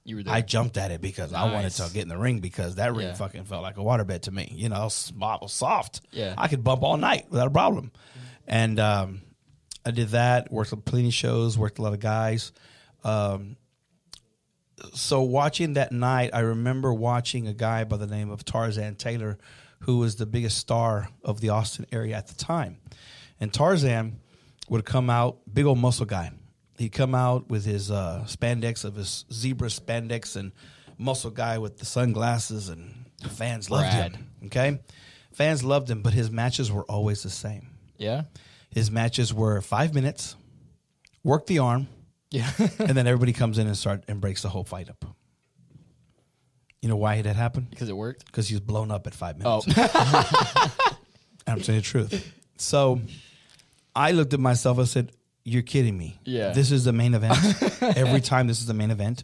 You 0.09 0.15
were 0.17 0.23
there. 0.23 0.33
I 0.33 0.41
jumped 0.41 0.75
at 0.77 0.91
it 0.91 1.01
because 1.01 1.33
I 1.33 1.51
wanted 1.53 1.69
to 1.71 1.89
get 1.93 2.01
in 2.03 2.09
the 2.09 2.17
ring 2.17 2.39
because 2.39 2.75
that 2.75 2.93
ring 2.95 3.07
Yeah. 3.07 3.13
fucking 3.13 3.43
felt 3.45 3.61
like 3.61 3.77
a 3.77 3.81
waterbed 3.81 4.21
to 4.23 4.31
me. 4.31 4.51
You 4.55 4.69
know, 4.69 4.77
it 4.81 4.83
was, 4.83 5.13
soft. 5.53 6.01
Yeah. 6.11 6.33
I 6.37 6.47
could 6.47 6.63
bump 6.63 6.81
all 6.83 6.97
night 6.97 7.27
without 7.29 7.47
a 7.47 7.51
problem. 7.51 7.91
And 8.47 8.79
um, 8.79 9.21
I 9.85 9.91
did 9.91 10.09
that. 10.09 10.51
Worked 10.51 10.73
on 10.73 10.81
plenty 10.81 11.11
shows. 11.11 11.57
Worked 11.57 11.77
a 11.77 11.83
lot 11.83 11.93
of 11.93 11.99
guys. 11.99 12.51
Um, 13.03 13.55
so 14.93 15.21
watching 15.21 15.73
that 15.73 15.91
night, 15.91 16.31
I 16.33 16.39
remember 16.39 16.93
watching 16.93 17.47
a 17.47 17.53
guy 17.53 17.83
by 17.83 17.97
the 17.97 18.07
name 18.07 18.29
of 18.31 18.43
Tarzan 18.45 18.95
Taylor, 18.95 19.37
who 19.81 19.97
was 19.97 20.15
the 20.15 20.25
biggest 20.25 20.57
star 20.57 21.09
of 21.23 21.41
the 21.41 21.49
Austin 21.49 21.85
area 21.91 22.15
at 22.15 22.27
the 22.27 22.35
time. 22.35 22.77
And 23.39 23.53
Tarzan 23.53 24.19
would 24.69 24.85
come 24.85 25.09
out, 25.09 25.37
big 25.51 25.65
old 25.65 25.79
muscle 25.79 26.05
guy. 26.05 26.31
He'd 26.79 26.89
come 26.93 27.13
out 27.13 27.49
with 27.49 27.65
his 27.65 27.91
uh, 27.91 28.23
spandex 28.27 28.83
of 28.85 28.95
his 28.95 29.25
zebra 29.31 29.67
spandex 29.69 30.35
and 30.35 30.51
muscle 30.97 31.29
guy 31.29 31.57
with 31.59 31.77
the 31.77 31.85
sunglasses, 31.85 32.69
and 32.69 33.05
fans 33.31 33.69
loved 33.69 33.83
Rad. 33.93 34.15
him. 34.15 34.27
Okay, 34.45 34.79
fans 35.33 35.63
loved 35.63 35.89
him, 35.91 36.01
but 36.01 36.13
his 36.13 36.31
matches 36.31 36.71
were 36.71 36.85
always 36.85 37.21
the 37.21 37.29
same. 37.29 37.67
yeah. 37.97 38.23
His 38.71 38.89
matches 38.91 39.33
were 39.33 39.61
five 39.61 39.93
minutes, 39.95 40.35
work 41.23 41.47
the 41.47 41.57
arm, 41.59 41.87
Yeah. 42.31 42.49
and 42.79 42.91
then 42.95 43.07
everybody 43.07 43.33
comes 43.33 43.57
in 43.57 43.65
and 43.67 43.75
start 43.75 44.03
and 44.07 44.21
breaks 44.21 44.43
the 44.43 44.49
whole 44.49 44.63
fight 44.63 44.89
up. 44.89 45.03
You 46.81 46.87
know 46.87 46.95
why 46.95 47.21
that 47.23 47.35
happened? 47.35 47.71
because 47.71 47.89
it 47.89 47.97
worked. 47.97 48.25
Because 48.27 48.47
he 48.47 48.53
was 48.55 48.61
blown 48.61 48.89
up 48.91 49.05
at 49.07 49.13
five 49.15 49.37
minutes. 49.39 49.65
I'm 51.47 51.61
saying 51.63 51.79
the 51.79 51.81
truth. 51.83 52.33
So 52.57 53.01
I 53.95 54.11
looked 54.11 54.33
at 54.33 54.39
myself. 54.39 54.77
I 54.79 54.83
said, 54.83 55.11
"You're 55.49 55.61
kidding 55.63 55.97
me. 55.97 56.19
Yeah. 56.25 56.51
this 56.51 56.71
is 56.71 56.83
the 56.85 56.93
main 56.93 57.13
event. 57.13 57.37
Every 57.81 58.21
time 58.21 58.47
this 58.47 58.59
is 58.59 58.65
the 58.67 58.73
main 58.73 58.91
event, 58.91 59.23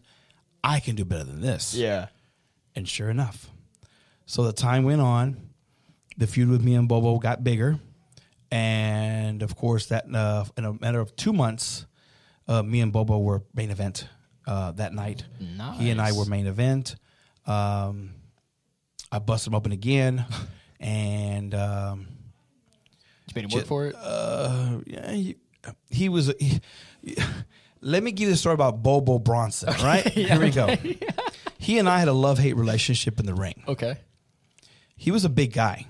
I 0.64 0.80
can 0.80 0.96
do 0.96 1.06
better 1.06 1.24
than 1.24 1.42
this." 1.42 1.74
yeah. 1.74 2.08
And 2.76 2.88
sure 2.90 3.10
enough, 3.10 3.50
so 4.26 4.44
the 4.44 4.52
time 4.54 4.84
went 4.84 5.02
on. 5.02 5.38
The 6.18 6.28
feud 6.28 6.50
with 6.50 6.64
me 6.64 6.76
and 6.76 6.88
Bobo 6.88 7.18
got 7.20 7.44
bigger, 7.44 7.80
and 8.52 9.42
of 9.44 9.56
course, 9.56 9.88
that 9.88 10.06
uh, 10.14 10.46
in 10.58 10.66
a 10.66 10.74
matter 10.74 11.00
of 11.00 11.16
two 11.16 11.34
months, 11.34 11.86
uh, 12.48 12.64
me 12.64 12.82
and 12.82 12.92
Bobo 12.94 13.20
were 13.20 13.44
main 13.54 13.70
event 13.72 14.08
uh, 14.48 14.72
that 14.74 14.94
night. 14.94 15.24
He 15.78 15.90
and 15.90 16.02
I 16.02 16.12
were 16.14 16.26
main 16.26 16.48
event. 16.48 16.96
Um, 17.46 18.12
I 19.12 19.20
busted 19.20 19.52
him 19.52 19.56
open 19.56 19.72
again, 19.72 20.26
and 20.80 21.54
um, 21.54 22.08
You 23.28 23.34
made 23.36 23.46
him 23.46 23.52
work 23.58 23.66
for 23.66 23.88
it. 23.88 23.96
uh, 23.98 24.80
yeah, 24.86 25.12
he, 25.12 25.36
he 25.90 26.10
was. 26.10 26.34
he- 26.40 26.62
let 27.82 28.02
me 28.02 28.12
give 28.12 28.28
you 28.28 28.34
the 28.34 28.38
story 28.38 28.56
about 28.56 28.82
Bobo 28.82 29.20
Bronson. 29.20 29.70
Right 29.84 30.08
here 30.08 30.40
we 30.40 30.52
go. 30.52 30.76
He 31.58 31.80
and 31.80 31.90
I 31.90 31.98
had 31.98 32.08
a 32.08 32.14
love 32.14 32.38
hate 32.38 32.56
relationship 32.56 33.20
in 33.20 33.26
the 33.26 33.34
ring. 33.34 33.64
okay. 33.68 33.98
He 34.96 35.10
was 35.10 35.26
a 35.26 35.30
big 35.30 35.52
guy, 35.52 35.88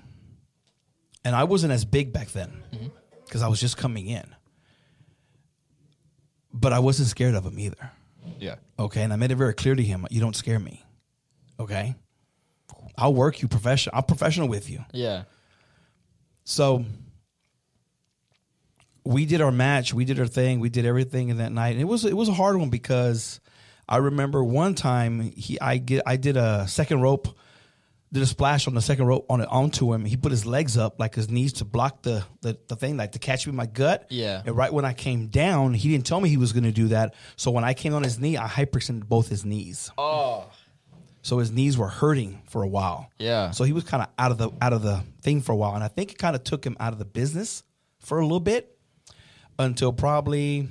and 1.26 1.36
I 1.36 1.44
wasn't 1.44 1.74
as 1.74 1.84
big 1.84 2.14
back 2.14 2.30
then 2.30 2.64
mm-hmm. 2.74 2.88
because 3.26 3.42
I 3.42 3.50
was 3.50 3.60
just 3.60 3.76
coming 3.76 4.08
in. 4.08 4.24
But 6.54 6.72
I 6.72 6.80
wasn't 6.80 7.10
scared 7.10 7.36
of 7.36 7.46
him 7.46 7.60
either. 7.60 7.92
Yeah. 8.40 8.56
Okay, 8.80 9.02
and 9.02 9.12
I 9.12 9.18
made 9.18 9.32
it 9.32 9.36
very 9.36 9.54
clear 9.54 9.76
to 9.76 9.84
him: 9.84 10.08
you 10.10 10.22
don't 10.22 10.36
scare 10.36 10.60
me. 10.60 10.86
Okay, 11.60 11.96
I'll 12.98 13.14
work 13.14 13.42
you 13.42 13.50
professional. 13.50 13.98
I'm 13.98 14.04
professional 14.04 14.48
with 14.48 14.70
you. 14.70 14.86
Yeah. 14.94 15.24
So 16.46 16.86
we 19.06 19.26
did 19.26 19.40
our 19.42 19.52
match, 19.52 19.94
we 19.94 20.04
did 20.04 20.20
our 20.20 20.28
thing, 20.28 20.60
we 20.60 20.70
did 20.70 20.86
everything 20.86 21.30
in 21.30 21.38
that 21.38 21.52
night. 21.52 21.74
And 21.74 21.82
it 21.82 21.86
was 21.86 22.04
it 22.06 22.18
was 22.18 22.28
a 22.28 22.34
hard 22.34 22.58
one 22.58 22.70
because 22.70 23.40
I 23.88 23.98
remember 23.98 24.44
one 24.44 24.74
time 24.74 25.22
he 25.22 25.60
I 25.62 25.78
get 25.78 26.04
I 26.06 26.18
did 26.18 26.38
a 26.38 26.68
second 26.68 27.02
rope, 27.02 27.28
did 28.12 28.24
a 28.24 28.26
splash 28.26 28.68
on 28.68 28.74
the 28.74 28.82
second 28.82 29.06
rope 29.06 29.28
on 29.30 29.42
it 29.42 29.48
onto 29.50 29.94
him. 29.94 30.06
He 30.06 30.18
put 30.18 30.32
his 30.32 30.46
legs 30.46 30.76
up 30.76 31.00
like 31.00 31.14
his 31.14 31.30
knees 31.30 31.54
to 31.54 31.66
block 31.66 32.02
the 32.02 32.26
the, 32.42 32.58
the 32.68 32.76
thing, 32.76 32.98
like 32.98 33.12
to 33.12 33.20
catch 33.20 33.46
me 33.46 33.52
in 33.52 33.56
my 33.56 33.68
gut. 33.68 34.08
Yeah. 34.10 34.42
And 34.44 34.58
right 34.58 34.74
when 34.74 34.86
I 34.86 34.94
came 34.94 35.28
down, 35.28 35.76
he 35.76 35.90
didn't 35.90 36.08
tell 36.08 36.20
me 36.20 36.28
he 36.28 36.38
was 36.38 36.52
gonna 36.52 36.72
do 36.72 36.88
that. 36.88 37.14
So 37.36 37.52
when 37.52 37.64
I 37.64 37.76
came 37.76 37.94
on 37.94 38.04
his 38.04 38.20
knee, 38.20 38.38
I 38.38 38.48
hyperextended 38.48 39.06
both 39.06 39.30
his 39.30 39.46
knees. 39.46 39.92
Oh. 40.00 40.50
So 41.22 41.40
his 41.40 41.52
knees 41.52 41.78
were 41.78 41.88
hurting 41.88 42.42
for 42.50 42.64
a 42.64 42.68
while. 42.68 43.10
Yeah. 43.20 43.52
So 43.52 43.64
he 43.64 43.74
was 43.74 43.84
kind 43.84 44.02
of 44.02 44.10
out 44.18 44.32
of 44.32 44.40
the 44.40 44.50
out 44.62 44.74
of 44.74 44.82
the 44.82 45.04
thing 45.22 45.42
for 45.42 45.52
a 45.52 45.56
while, 45.56 45.76
and 45.76 45.84
I 45.84 45.90
think 45.90 46.12
it 46.12 46.18
kind 46.18 46.36
of 46.36 46.44
took 46.44 46.66
him 46.66 46.76
out 46.80 46.94
of 46.94 47.00
the 47.00 47.06
business 47.06 47.64
for 48.00 48.20
a 48.20 48.24
little 48.24 48.40
bit 48.40 48.75
until 49.58 49.94
probably 49.94 50.68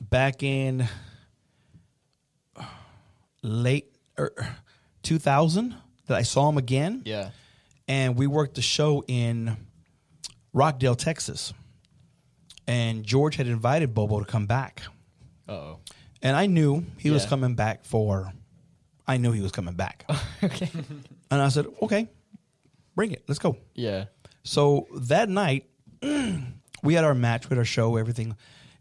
back 0.00 0.42
in 0.42 0.88
late 3.42 3.86
er, 4.18 4.32
2000 5.02 5.74
that 6.06 6.16
I 6.16 6.22
saw 6.22 6.48
him 6.48 6.58
again, 6.58 7.02
Yeah. 7.04 7.30
and 7.88 8.16
we 8.16 8.26
worked 8.26 8.54
the 8.54 8.62
show 8.62 9.04
in 9.08 9.56
Rockdale, 10.52 10.94
Texas, 10.96 11.52
and 12.66 13.04
George 13.04 13.36
had 13.36 13.46
invited 13.46 13.94
Bobo 13.94 14.20
to 14.20 14.26
come 14.26 14.46
back. 14.46 14.82
Oh. 15.48 15.78
And 16.22 16.36
I 16.36 16.46
knew 16.46 16.84
he 16.98 17.10
was 17.10 17.26
coming 17.26 17.54
back 17.54 17.84
for. 17.84 18.32
I 19.08 19.16
knew 19.16 19.32
he 19.32 19.40
was 19.40 19.50
coming 19.50 19.74
back, 19.74 20.04
okay. 20.44 20.70
and 21.30 21.42
I 21.42 21.48
said, 21.48 21.66
"Okay, 21.82 22.08
bring 22.94 23.10
it. 23.10 23.24
Let's 23.26 23.40
go." 23.40 23.56
Yeah. 23.74 24.04
So 24.44 24.86
that 24.94 25.28
night, 25.28 25.68
we 26.82 26.94
had 26.94 27.04
our 27.04 27.14
match, 27.14 27.48
we 27.48 27.54
had 27.54 27.58
our 27.58 27.64
show, 27.64 27.96
everything. 27.96 28.36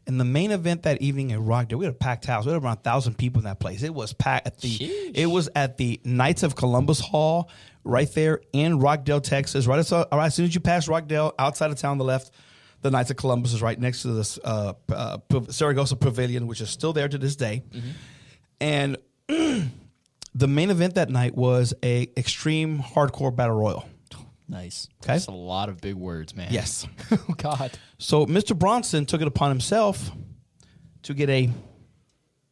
And 0.07 0.19
the 0.19 0.25
main 0.25 0.51
event 0.51 0.83
that 0.83 1.01
evening 1.01 1.31
at 1.31 1.39
Rockdale, 1.39 1.77
we 1.77 1.85
had 1.85 1.93
a 1.93 1.97
packed 1.97 2.25
house. 2.25 2.45
We 2.45 2.51
had 2.51 2.61
around 2.61 2.77
thousand 2.77 3.17
people 3.17 3.39
in 3.39 3.45
that 3.45 3.59
place. 3.59 3.83
It 3.83 3.93
was 3.93 4.13
packed 4.13 4.47
at 4.47 4.57
the. 4.57 4.67
Sheesh. 4.67 5.11
It 5.13 5.27
was 5.27 5.47
at 5.55 5.77
the 5.77 6.01
Knights 6.03 6.41
of 6.43 6.55
Columbus 6.55 6.99
Hall, 6.99 7.49
right 7.83 8.11
there 8.13 8.41
in 8.51 8.79
Rockdale, 8.79 9.21
Texas. 9.21 9.67
Right 9.67 9.79
as, 9.79 9.91
right 9.91 10.07
as 10.11 10.35
soon 10.35 10.45
as 10.45 10.55
you 10.55 10.61
pass 10.61 10.87
Rockdale, 10.87 11.33
outside 11.37 11.69
of 11.69 11.77
town, 11.77 11.91
on 11.91 11.97
the 11.99 12.03
left, 12.03 12.31
the 12.81 12.89
Knights 12.89 13.11
of 13.11 13.17
Columbus 13.17 13.53
is 13.53 13.61
right 13.61 13.79
next 13.79 14.01
to 14.01 14.09
this 14.09 14.39
uh, 14.43 14.73
uh, 14.91 15.19
Saragossa 15.49 15.95
Pavilion, 15.95 16.47
which 16.47 16.61
is 16.61 16.69
still 16.71 16.93
there 16.93 17.07
to 17.07 17.17
this 17.19 17.35
day. 17.35 17.61
And 18.59 18.97
the 19.27 20.47
main 20.47 20.71
event 20.71 20.95
that 20.95 21.09
night 21.09 21.35
was 21.35 21.73
a 21.83 22.09
extreme 22.17 22.79
hardcore 22.79 23.35
battle 23.35 23.55
royal. 23.55 23.85
Nice. 24.51 24.89
Okay. 25.01 25.13
That's 25.13 25.27
a 25.27 25.31
lot 25.31 25.69
of 25.69 25.79
big 25.79 25.95
words, 25.95 26.35
man. 26.35 26.51
Yes. 26.51 26.85
oh 27.11 27.33
God. 27.37 27.71
So 27.97 28.25
Mr. 28.25 28.57
Bronson 28.57 29.05
took 29.05 29.21
it 29.21 29.27
upon 29.27 29.49
himself 29.49 30.11
to 31.03 31.13
get 31.13 31.29
a 31.29 31.49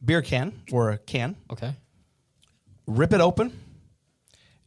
beer 0.04 0.22
can 0.22 0.62
or 0.72 0.90
a 0.92 0.98
can, 0.98 1.36
Okay. 1.52 1.76
rip 2.86 3.12
it 3.12 3.20
open, 3.20 3.52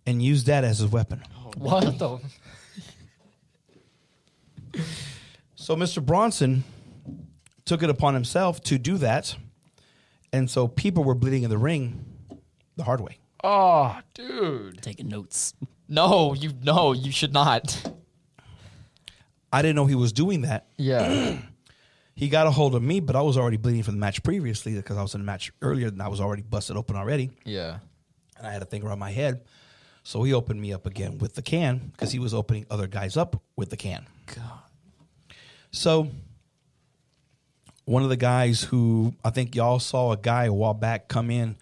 and 0.06 0.22
use 0.22 0.44
that 0.44 0.64
as 0.64 0.78
his 0.78 0.92
weapon. 0.92 1.24
Oh, 1.36 1.52
what 1.58 1.98
the? 1.98 2.20
So 5.56 5.76
Mr. 5.76 6.06
Bronson 6.06 6.64
took 7.66 7.82
it 7.84 7.90
upon 7.90 8.14
himself 8.14 8.62
to 8.66 8.78
do 8.78 8.98
that. 9.00 9.36
and 10.32 10.50
so 10.50 10.68
people 10.68 11.04
were 11.04 11.16
bleeding 11.16 11.44
in 11.44 11.50
the 11.50 11.58
ring 11.58 12.06
the 12.76 12.84
hard 12.84 13.02
way. 13.02 13.18
Oh, 13.44 14.00
dude. 14.14 14.82
Taking 14.82 15.08
notes. 15.08 15.54
No, 15.88 16.34
you 16.34 16.52
no, 16.64 16.94
you 16.94 17.12
should 17.12 17.34
not. 17.34 17.92
I 19.52 19.62
didn't 19.62 19.76
know 19.76 19.86
he 19.86 19.96
was 19.96 20.14
doing 20.14 20.42
that. 20.42 20.68
Yeah. 20.78 21.38
He 22.16 22.30
got 22.30 22.46
a 22.46 22.52
hold 22.52 22.76
of 22.76 22.84
me, 22.84 23.00
but 23.00 23.16
I 23.16 23.22
was 23.24 23.38
already 23.40 23.58
bleeding 23.58 23.82
from 23.82 23.96
the 23.96 24.00
match 24.00 24.22
previously 24.22 24.76
because 24.76 24.98
I 24.98 25.02
was 25.02 25.16
in 25.16 25.22
the 25.22 25.26
match 25.26 25.52
earlier 25.64 25.88
and 25.88 26.00
I 26.00 26.10
was 26.10 26.22
already 26.22 26.44
busted 26.44 26.78
open 26.78 26.96
already. 26.96 27.32
yeah. 27.44 27.80
and 28.38 28.46
I 28.46 28.52
had 28.54 28.62
a 28.62 28.66
thing 28.66 28.84
around 28.84 29.00
my 29.00 29.10
head. 29.10 29.42
So 30.04 30.22
he 30.22 30.32
opened 30.32 30.62
me 30.62 30.74
up 30.74 30.86
again 30.86 31.18
with 31.18 31.34
the 31.34 31.42
can 31.42 31.80
because 31.92 32.12
he 32.12 32.20
was 32.20 32.36
opening 32.36 32.68
other 32.70 32.86
guys 32.86 33.18
up 33.18 33.42
with 33.56 33.72
the 33.72 33.78
can. 33.78 34.06
God. 34.28 34.60
So 35.72 36.12
one 37.86 38.04
of 38.04 38.10
the 38.10 38.16
guys 38.16 38.62
who 38.62 39.16
I 39.26 39.32
think 39.32 39.56
y'all 39.56 39.80
saw 39.80 40.12
a 40.12 40.18
guy 40.18 40.46
a 40.46 40.54
while 40.54 40.76
back 40.76 41.08
come 41.08 41.32
in 41.32 41.56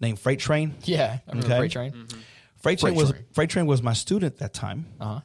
named 0.00 0.18
Freight 0.18 0.40
Train. 0.40 0.74
Yeah. 0.82 1.18
I 1.28 1.30
remember 1.30 1.46
Okay. 1.46 1.58
Freight 1.58 1.70
Train. 1.70 1.92
Mm-hmm. 1.92 2.18
Freight 2.62 2.78
Train 2.78 2.94
Freight 2.94 2.96
was 2.96 3.10
Train. 3.12 3.24
Freight 3.32 3.50
Train 3.50 3.66
was 3.66 3.82
my 3.82 3.92
student 3.92 4.32
at 4.34 4.38
that 4.38 4.52
time, 4.54 4.86
Uh 5.00 5.04
huh. 5.04 5.20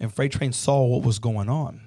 and 0.00 0.12
Freight 0.14 0.32
Train 0.32 0.52
saw 0.52 0.84
what 0.84 1.02
was 1.02 1.18
going 1.18 1.48
on. 1.48 1.80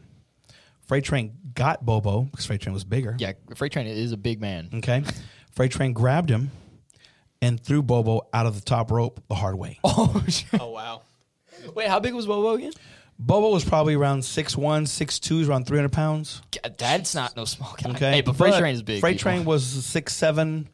Freight 0.88 1.04
Train 1.04 1.38
got 1.54 1.86
Bobo 1.86 2.21
because 2.23 2.45
Freight 2.47 2.62
Train 2.62 2.73
was 2.73 2.84
bigger. 2.84 3.15
Yeah. 3.19 3.34
Freight 3.56 3.71
Train 3.71 3.86
is 3.88 4.12
a 4.12 4.17
big 4.17 4.41
man. 4.41 4.69
Okay. 4.73 5.04
Freight 5.52 5.71
Train 5.71 5.93
grabbed 5.93 6.30
him 6.32 6.49
and 7.41 7.60
threw 7.63 7.84
Bobo 7.84 8.28
out 8.34 8.47
of 8.47 8.56
the 8.56 8.62
top 8.62 8.89
rope 8.91 9.21
the 9.30 9.36
hard 9.36 9.56
way. 9.56 9.80
Oh. 9.84 10.23
Oh 10.60 10.69
wow. 10.71 11.04
wait. 11.75 11.88
How 11.88 11.99
big 11.99 12.13
was 12.15 12.25
Bobo 12.25 12.56
again? 12.56 12.71
Bobo 13.21 13.49
was 13.52 13.65
probably 13.65 13.95
around 13.95 14.21
6'1", 14.21 14.56
6'2", 14.88 15.47
around 15.47 15.65
300 15.67 15.91
pounds. 15.91 16.41
God, 16.63 16.75
That's 16.78 17.13
not 17.13 17.36
no 17.36 17.43
small 17.45 17.75
guy. 17.84 17.89
Okay. 17.91 18.12
Hey, 18.13 18.21
but 18.21 18.36
Freight 18.36 18.56
Train 18.56 18.73
is 18.73 18.82
big. 18.82 19.02
Freight 19.02 19.17
people. 19.17 19.32
Train 19.32 19.45
was 19.45 19.63
six 19.86 20.15
seven, 20.15 20.69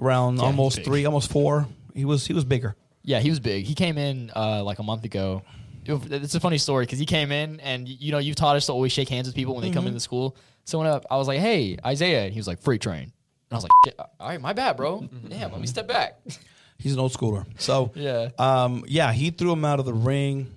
around 0.00 0.34
he's 0.34 0.42
almost 0.42 0.82
three, 0.84 1.04
almost 1.04 1.30
four. 1.30 1.66
He 1.94 2.04
was 2.06 2.26
he 2.26 2.32
was 2.32 2.44
bigger. 2.44 2.76
Yeah, 3.02 3.20
he 3.20 3.30
was 3.30 3.40
big. 3.40 3.64
He 3.64 3.74
came 3.74 3.96
in 3.98 4.30
uh, 4.36 4.62
like 4.64 4.78
a 4.78 4.82
month 4.82 5.04
ago. 5.04 5.42
It's 5.86 6.34
a 6.34 6.40
funny 6.40 6.58
story 6.58 6.84
because 6.84 6.98
he 6.98 7.06
came 7.06 7.32
in 7.32 7.58
and 7.60 7.88
you 7.88 8.12
know 8.12 8.18
you've 8.18 8.36
taught 8.36 8.56
us 8.56 8.66
to 8.66 8.72
always 8.72 8.92
shake 8.92 9.08
hands 9.08 9.26
with 9.26 9.34
people 9.34 9.54
when 9.54 9.62
they 9.62 9.68
Mm-hmm. 9.70 9.78
come 9.78 9.86
into 9.86 10.00
school. 10.00 10.36
So 10.64 10.78
when 10.78 10.86
I, 10.86 11.00
I 11.10 11.16
was 11.16 11.26
like, 11.26 11.40
"Hey, 11.40 11.78
Isaiah," 11.84 12.24
and 12.24 12.32
he 12.32 12.38
was 12.38 12.46
like, 12.46 12.60
"Freight 12.60 12.80
train," 12.82 13.04
and 13.04 13.12
I 13.50 13.54
was 13.56 13.64
like, 13.64 13.72
Shit, 13.86 13.98
"All 13.98 14.28
right, 14.28 14.40
my 14.40 14.52
bad, 14.52 14.76
bro. 14.76 15.08
Damn, 15.28 15.50
let 15.50 15.60
me 15.60 15.66
step 15.66 15.88
back." 15.88 16.20
He's 16.78 16.92
an 16.92 16.98
old 17.00 17.12
schooler. 17.12 17.44
So 17.58 17.92
Yeah. 17.94 18.28
um, 18.38 18.84
yeah, 18.86 19.12
he 19.12 19.30
threw 19.30 19.52
him 19.52 19.64
out 19.64 19.80
of 19.80 19.86
the 19.86 19.94
ring. 19.94 20.52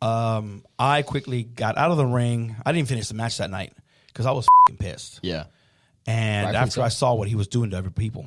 Um, 0.00 0.64
I 0.78 1.02
quickly 1.02 1.42
got 1.42 1.76
out 1.76 1.90
of 1.90 1.96
the 1.96 2.06
ring. 2.06 2.54
I 2.64 2.72
didn't 2.72 2.88
finish 2.88 3.08
the 3.08 3.14
match 3.14 3.38
that 3.38 3.50
night 3.50 3.72
because 4.06 4.26
I 4.26 4.30
was 4.32 4.46
fing 4.68 4.76
pissed. 4.76 5.20
yeah, 5.22 5.44
And 6.06 6.44
Rightfully 6.46 6.56
after 6.62 6.70
so. 6.72 6.82
I 6.82 6.88
saw 6.88 7.14
what 7.14 7.26
he 7.28 7.34
was 7.34 7.48
doing 7.48 7.70
to 7.70 7.78
other 7.78 7.90
people, 7.90 8.26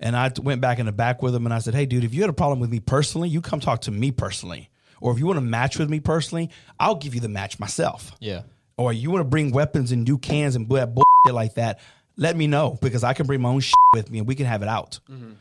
and 0.00 0.16
I 0.16 0.30
went 0.42 0.60
back 0.60 0.78
in 0.78 0.86
the 0.86 0.92
back 0.92 1.22
with 1.22 1.34
him 1.34 1.46
and 1.46 1.54
I 1.54 1.58
said, 1.58 1.74
"Hey, 1.74 1.86
dude, 1.86 2.04
if 2.04 2.14
you 2.14 2.20
had 2.20 2.30
a 2.30 2.34
problem 2.34 2.60
with 2.60 2.70
me 2.70 2.80
personally, 2.80 3.28
you 3.28 3.40
come 3.40 3.60
talk 3.60 3.82
to 3.82 3.90
me 3.90 4.10
personally, 4.10 4.70
or 5.00 5.12
if 5.12 5.18
you 5.18 5.26
want 5.26 5.38
to 5.38 5.42
match 5.44 5.78
with 5.78 5.88
me 5.88 6.00
personally, 6.00 6.50
I'll 6.78 6.96
give 6.96 7.14
you 7.14 7.20
the 7.20 7.28
match 7.28 7.58
myself." 7.58 8.12
yeah, 8.20 8.42
or 8.76 8.92
you 8.92 9.10
want 9.10 9.20
to 9.20 9.28
bring 9.28 9.52
weapons 9.52 9.92
and 9.92 10.04
do 10.04 10.18
cans 10.18 10.56
and 10.56 10.68
bull- 10.68 10.86
bullshit 10.86 11.34
like 11.34 11.54
that, 11.54 11.80
let 12.16 12.36
me 12.36 12.46
know 12.46 12.78
because 12.80 13.04
I 13.04 13.12
can 13.12 13.26
bring 13.26 13.40
my 13.40 13.48
own 13.48 13.60
shit 13.60 13.74
with 13.92 14.10
me 14.10 14.18
and 14.18 14.28
we 14.28 14.34
can 14.34 14.46
have 14.46 14.62
it 14.62 14.68
out. 14.68 15.00
Mm-hmm. 15.10 15.32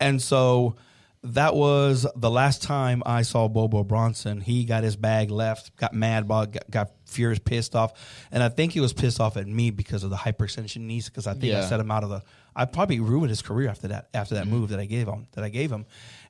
And 0.00 0.20
so 0.20 0.76
that 1.24 1.54
was 1.54 2.06
the 2.16 2.30
last 2.30 2.62
time 2.62 3.02
I 3.06 3.22
saw 3.22 3.48
Bobo 3.48 3.84
Bronson. 3.84 4.40
He 4.40 4.64
got 4.64 4.82
his 4.82 4.96
bag 4.96 5.30
left, 5.30 5.76
got 5.76 5.94
mad, 5.94 6.24
about, 6.24 6.52
got, 6.52 6.70
got 6.70 6.90
furious, 7.06 7.38
pissed 7.38 7.76
off, 7.76 7.92
and 8.32 8.42
I 8.42 8.48
think 8.48 8.72
he 8.72 8.80
was 8.80 8.92
pissed 8.92 9.20
off 9.20 9.36
at 9.36 9.46
me 9.46 9.70
because 9.70 10.02
of 10.02 10.10
the 10.10 10.16
hyperextension 10.16 10.80
knees. 10.80 11.08
Because 11.08 11.26
I 11.26 11.34
think 11.34 11.54
I 11.54 11.64
set 11.64 11.78
him 11.80 11.90
out 11.90 12.02
of 12.02 12.10
the. 12.10 12.22
I 12.54 12.64
probably 12.66 13.00
ruined 13.00 13.30
his 13.30 13.42
career 13.42 13.68
after 13.68 13.88
that. 13.88 14.08
After 14.14 14.34
that 14.36 14.46
move 14.46 14.70
that 14.70 14.78
I 14.80 14.84
gave 14.84 15.06
him, 15.08 15.26
that 15.32 15.42
I 15.44 15.48
gave 15.48 15.70
him, 15.72 15.86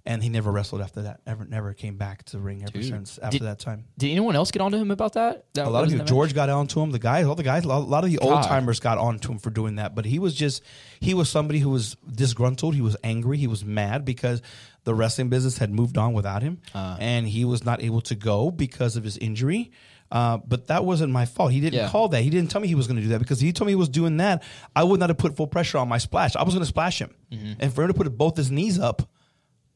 and 0.07 0.23
he 0.23 0.29
never 0.29 0.51
wrestled 0.53 0.81
after 0.81 1.03
that. 1.03 1.21
Ever, 1.27 1.45
never 1.45 1.73
came 1.75 1.97
back 1.97 2.25
to 2.27 2.37
the 2.37 2.43
ring 2.43 2.63
ever 2.63 2.73
Dude. 2.73 2.85
since 2.87 3.19
after 3.19 3.39
Did- 3.39 3.47
that 3.47 3.59
time 3.59 3.85
Did 3.99 4.11
anyone 4.11 4.37
else 4.37 4.51
get 4.51 4.63
onto 4.63 4.77
him 4.79 4.91
about 4.91 5.15
that? 5.15 5.45
that 5.55 5.67
a 5.67 5.71
lot 5.71 5.85
of 5.85 5.93
in 5.93 6.07
George 6.07 6.35
got 6.35 6.49
onto 6.49 6.81
him. 6.81 6.91
The 6.91 6.99
guys, 6.99 7.27
all 7.27 7.35
the 7.35 7.43
guys, 7.43 7.65
a 7.65 7.69
lot, 7.69 8.05
of 8.05 8.11
the 8.11 8.19
old 8.19 8.43
timers 8.45 8.81
got 8.81 8.99
onto 8.99 9.33
him 9.33 9.39
for 9.39 9.51
doing 9.51 9.77
that. 9.77 9.95
But 9.95 10.05
he 10.05 10.19
was 10.19 10.35
just, 10.35 10.63
he 11.01 11.15
was 11.15 11.29
somebody 11.29 11.59
who 11.61 11.71
was 11.71 11.97
disgruntled. 12.11 12.75
He 12.75 12.81
was 12.81 12.97
angry. 13.03 13.39
He 13.39 13.47
was 13.47 13.65
mad 13.65 14.05
because 14.05 14.43
the 14.85 14.95
wrestling 14.95 15.29
business 15.29 15.59
had 15.59 15.71
moved 15.73 15.97
on 15.97 16.13
without 16.13 16.43
him, 16.43 16.61
Uh. 16.75 16.97
and 16.99 17.27
he 17.29 17.45
was 17.45 17.65
not 17.65 17.81
able 17.83 18.01
to 18.03 18.15
go 18.15 18.51
because 18.51 18.97
of 18.97 19.05
his 19.05 19.17
injury. 19.19 19.71
Uh, 20.13 20.37
but 20.47 20.67
that 20.67 20.85
wasn't 20.85 21.11
my 21.11 21.25
fault. 21.25 21.51
He 21.53 21.61
didn't 21.61 21.81
Yeah. 21.81 21.89
call 21.89 22.09
that. 22.11 22.23
He 22.23 22.29
didn't 22.29 22.51
tell 22.51 22.61
me 22.61 22.69
he 22.69 22.75
was 22.75 22.87
going 22.87 22.97
to 22.99 23.03
do 23.03 23.09
that 23.09 23.19
because 23.19 23.41
he 23.41 23.51
told 23.51 23.67
me 23.67 23.73
he 23.73 23.77
was 23.77 23.89
doing 23.89 24.19
that. 24.19 24.43
I 24.77 24.85
would 24.85 25.01
not 25.01 25.09
have 25.09 25.17
put 25.17 25.35
full 25.37 25.47
pressure 25.47 25.79
on 25.79 25.89
my 25.89 25.97
splash. 25.97 26.37
I 26.37 26.43
was 26.43 26.53
going 26.55 26.63
to 26.63 26.69
splash 26.69 27.01
him, 27.01 27.15
Mm-hmm. 27.33 27.53
and 27.61 27.73
for 27.75 27.83
him 27.83 27.89
to 27.89 27.95
put 27.95 28.17
both 28.19 28.37
his 28.37 28.51
knees 28.51 28.79
up, 28.79 29.09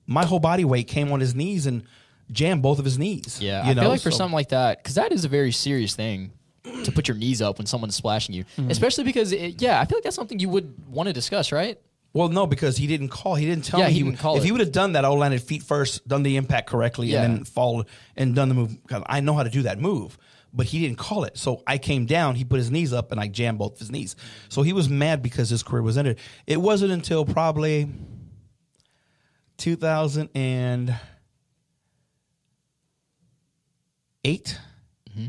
my 0.06 0.24
whole 0.26 0.38
body 0.38 0.64
weight 0.64 0.88
came 0.88 1.10
on 1.10 1.20
his 1.20 1.34
knees 1.34 1.66
and 1.66 1.84
jammed 2.30 2.60
both 2.62 2.78
of 2.78 2.84
his 2.84 2.98
knees. 2.98 3.38
Yeah, 3.40 3.64
you 3.64 3.70
I 3.70 3.74
know? 3.74 3.82
feel 3.82 3.90
like 3.90 4.00
for 4.02 4.10
So- 4.10 4.18
something 4.18 4.34
like 4.34 4.50
that, 4.50 4.78
because 4.82 4.94
that 4.96 5.10
is 5.10 5.24
a 5.24 5.28
very 5.28 5.52
serious 5.52 5.94
thing 5.94 6.32
to 6.84 6.92
put 6.92 7.08
your 7.08 7.16
knees 7.16 7.40
up 7.40 7.56
when 7.58 7.66
someone's 7.66 7.94
splashing 7.94 8.34
you, 8.34 8.44
Mm-hmm. 8.58 8.70
especially 8.70 9.04
because 9.04 9.32
it, 9.32 9.62
yeah, 9.62 9.80
I 9.80 9.84
feel 9.86 9.96
like 9.96 10.04
that's 10.04 10.16
something 10.16 10.38
you 10.38 10.48
would 10.50 10.74
want 10.88 11.06
to 11.06 11.12
discuss, 11.12 11.50
right? 11.50 11.78
Well, 12.16 12.28
no, 12.30 12.46
because 12.46 12.78
he 12.78 12.86
didn't 12.86 13.10
call. 13.10 13.34
He 13.34 13.44
didn't 13.44 13.64
tell 13.66 13.78
Yeah, 13.80 13.88
me. 13.88 13.92
he 13.92 14.02
would- 14.02 14.12
didn't 14.12 14.22
call 14.22 14.36
if 14.36 14.42
it. 14.42 14.46
he 14.46 14.52
would 14.52 14.62
have 14.62 14.72
done 14.72 14.92
that, 14.94 15.04
I 15.04 15.08
would 15.10 15.16
have 15.16 15.20
landed 15.20 15.42
feet 15.42 15.62
first, 15.62 16.08
done 16.08 16.22
the 16.22 16.36
impact 16.36 16.68
correctly, 16.70 17.08
Yeah. 17.08 17.24
and 17.24 17.36
then 17.38 17.44
followed 17.44 17.86
and 18.16 18.34
done 18.34 18.48
the 18.48 18.54
move. 18.54 18.78
I 19.06 19.20
know 19.20 19.34
how 19.34 19.42
to 19.42 19.50
do 19.50 19.62
that 19.62 19.78
move, 19.78 20.16
but 20.52 20.64
he 20.66 20.80
didn't 20.80 20.96
call 20.96 21.24
it. 21.24 21.36
So 21.36 21.62
I 21.66 21.76
came 21.76 22.06
down. 22.06 22.36
He 22.36 22.44
put 22.44 22.56
his 22.56 22.70
knees 22.70 22.94
up, 22.94 23.12
and 23.12 23.20
I 23.20 23.28
jammed 23.28 23.58
both 23.58 23.74
of 23.74 23.78
his 23.80 23.90
knees. 23.90 24.16
So 24.48 24.62
he 24.62 24.72
was 24.72 24.88
mad 24.88 25.22
because 25.22 25.50
his 25.50 25.62
career 25.62 25.82
was 25.82 25.98
ended. 25.98 26.18
It 26.46 26.62
wasn't 26.62 26.92
until 26.92 27.26
probably 27.26 27.90
2008 29.58 30.96
Mm-hmm. 34.24 35.26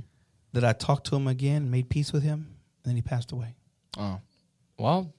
that 0.53 0.63
I 0.63 0.73
talked 0.73 1.07
to 1.07 1.15
him 1.15 1.27
again, 1.27 1.69
made 1.69 1.89
peace 1.89 2.13
with 2.13 2.23
him, 2.23 2.55
and 2.83 2.91
then 2.91 2.95
he 2.95 3.01
passed 3.01 3.31
away. 3.31 3.55
Oh, 3.97 4.19
well, 4.79 5.13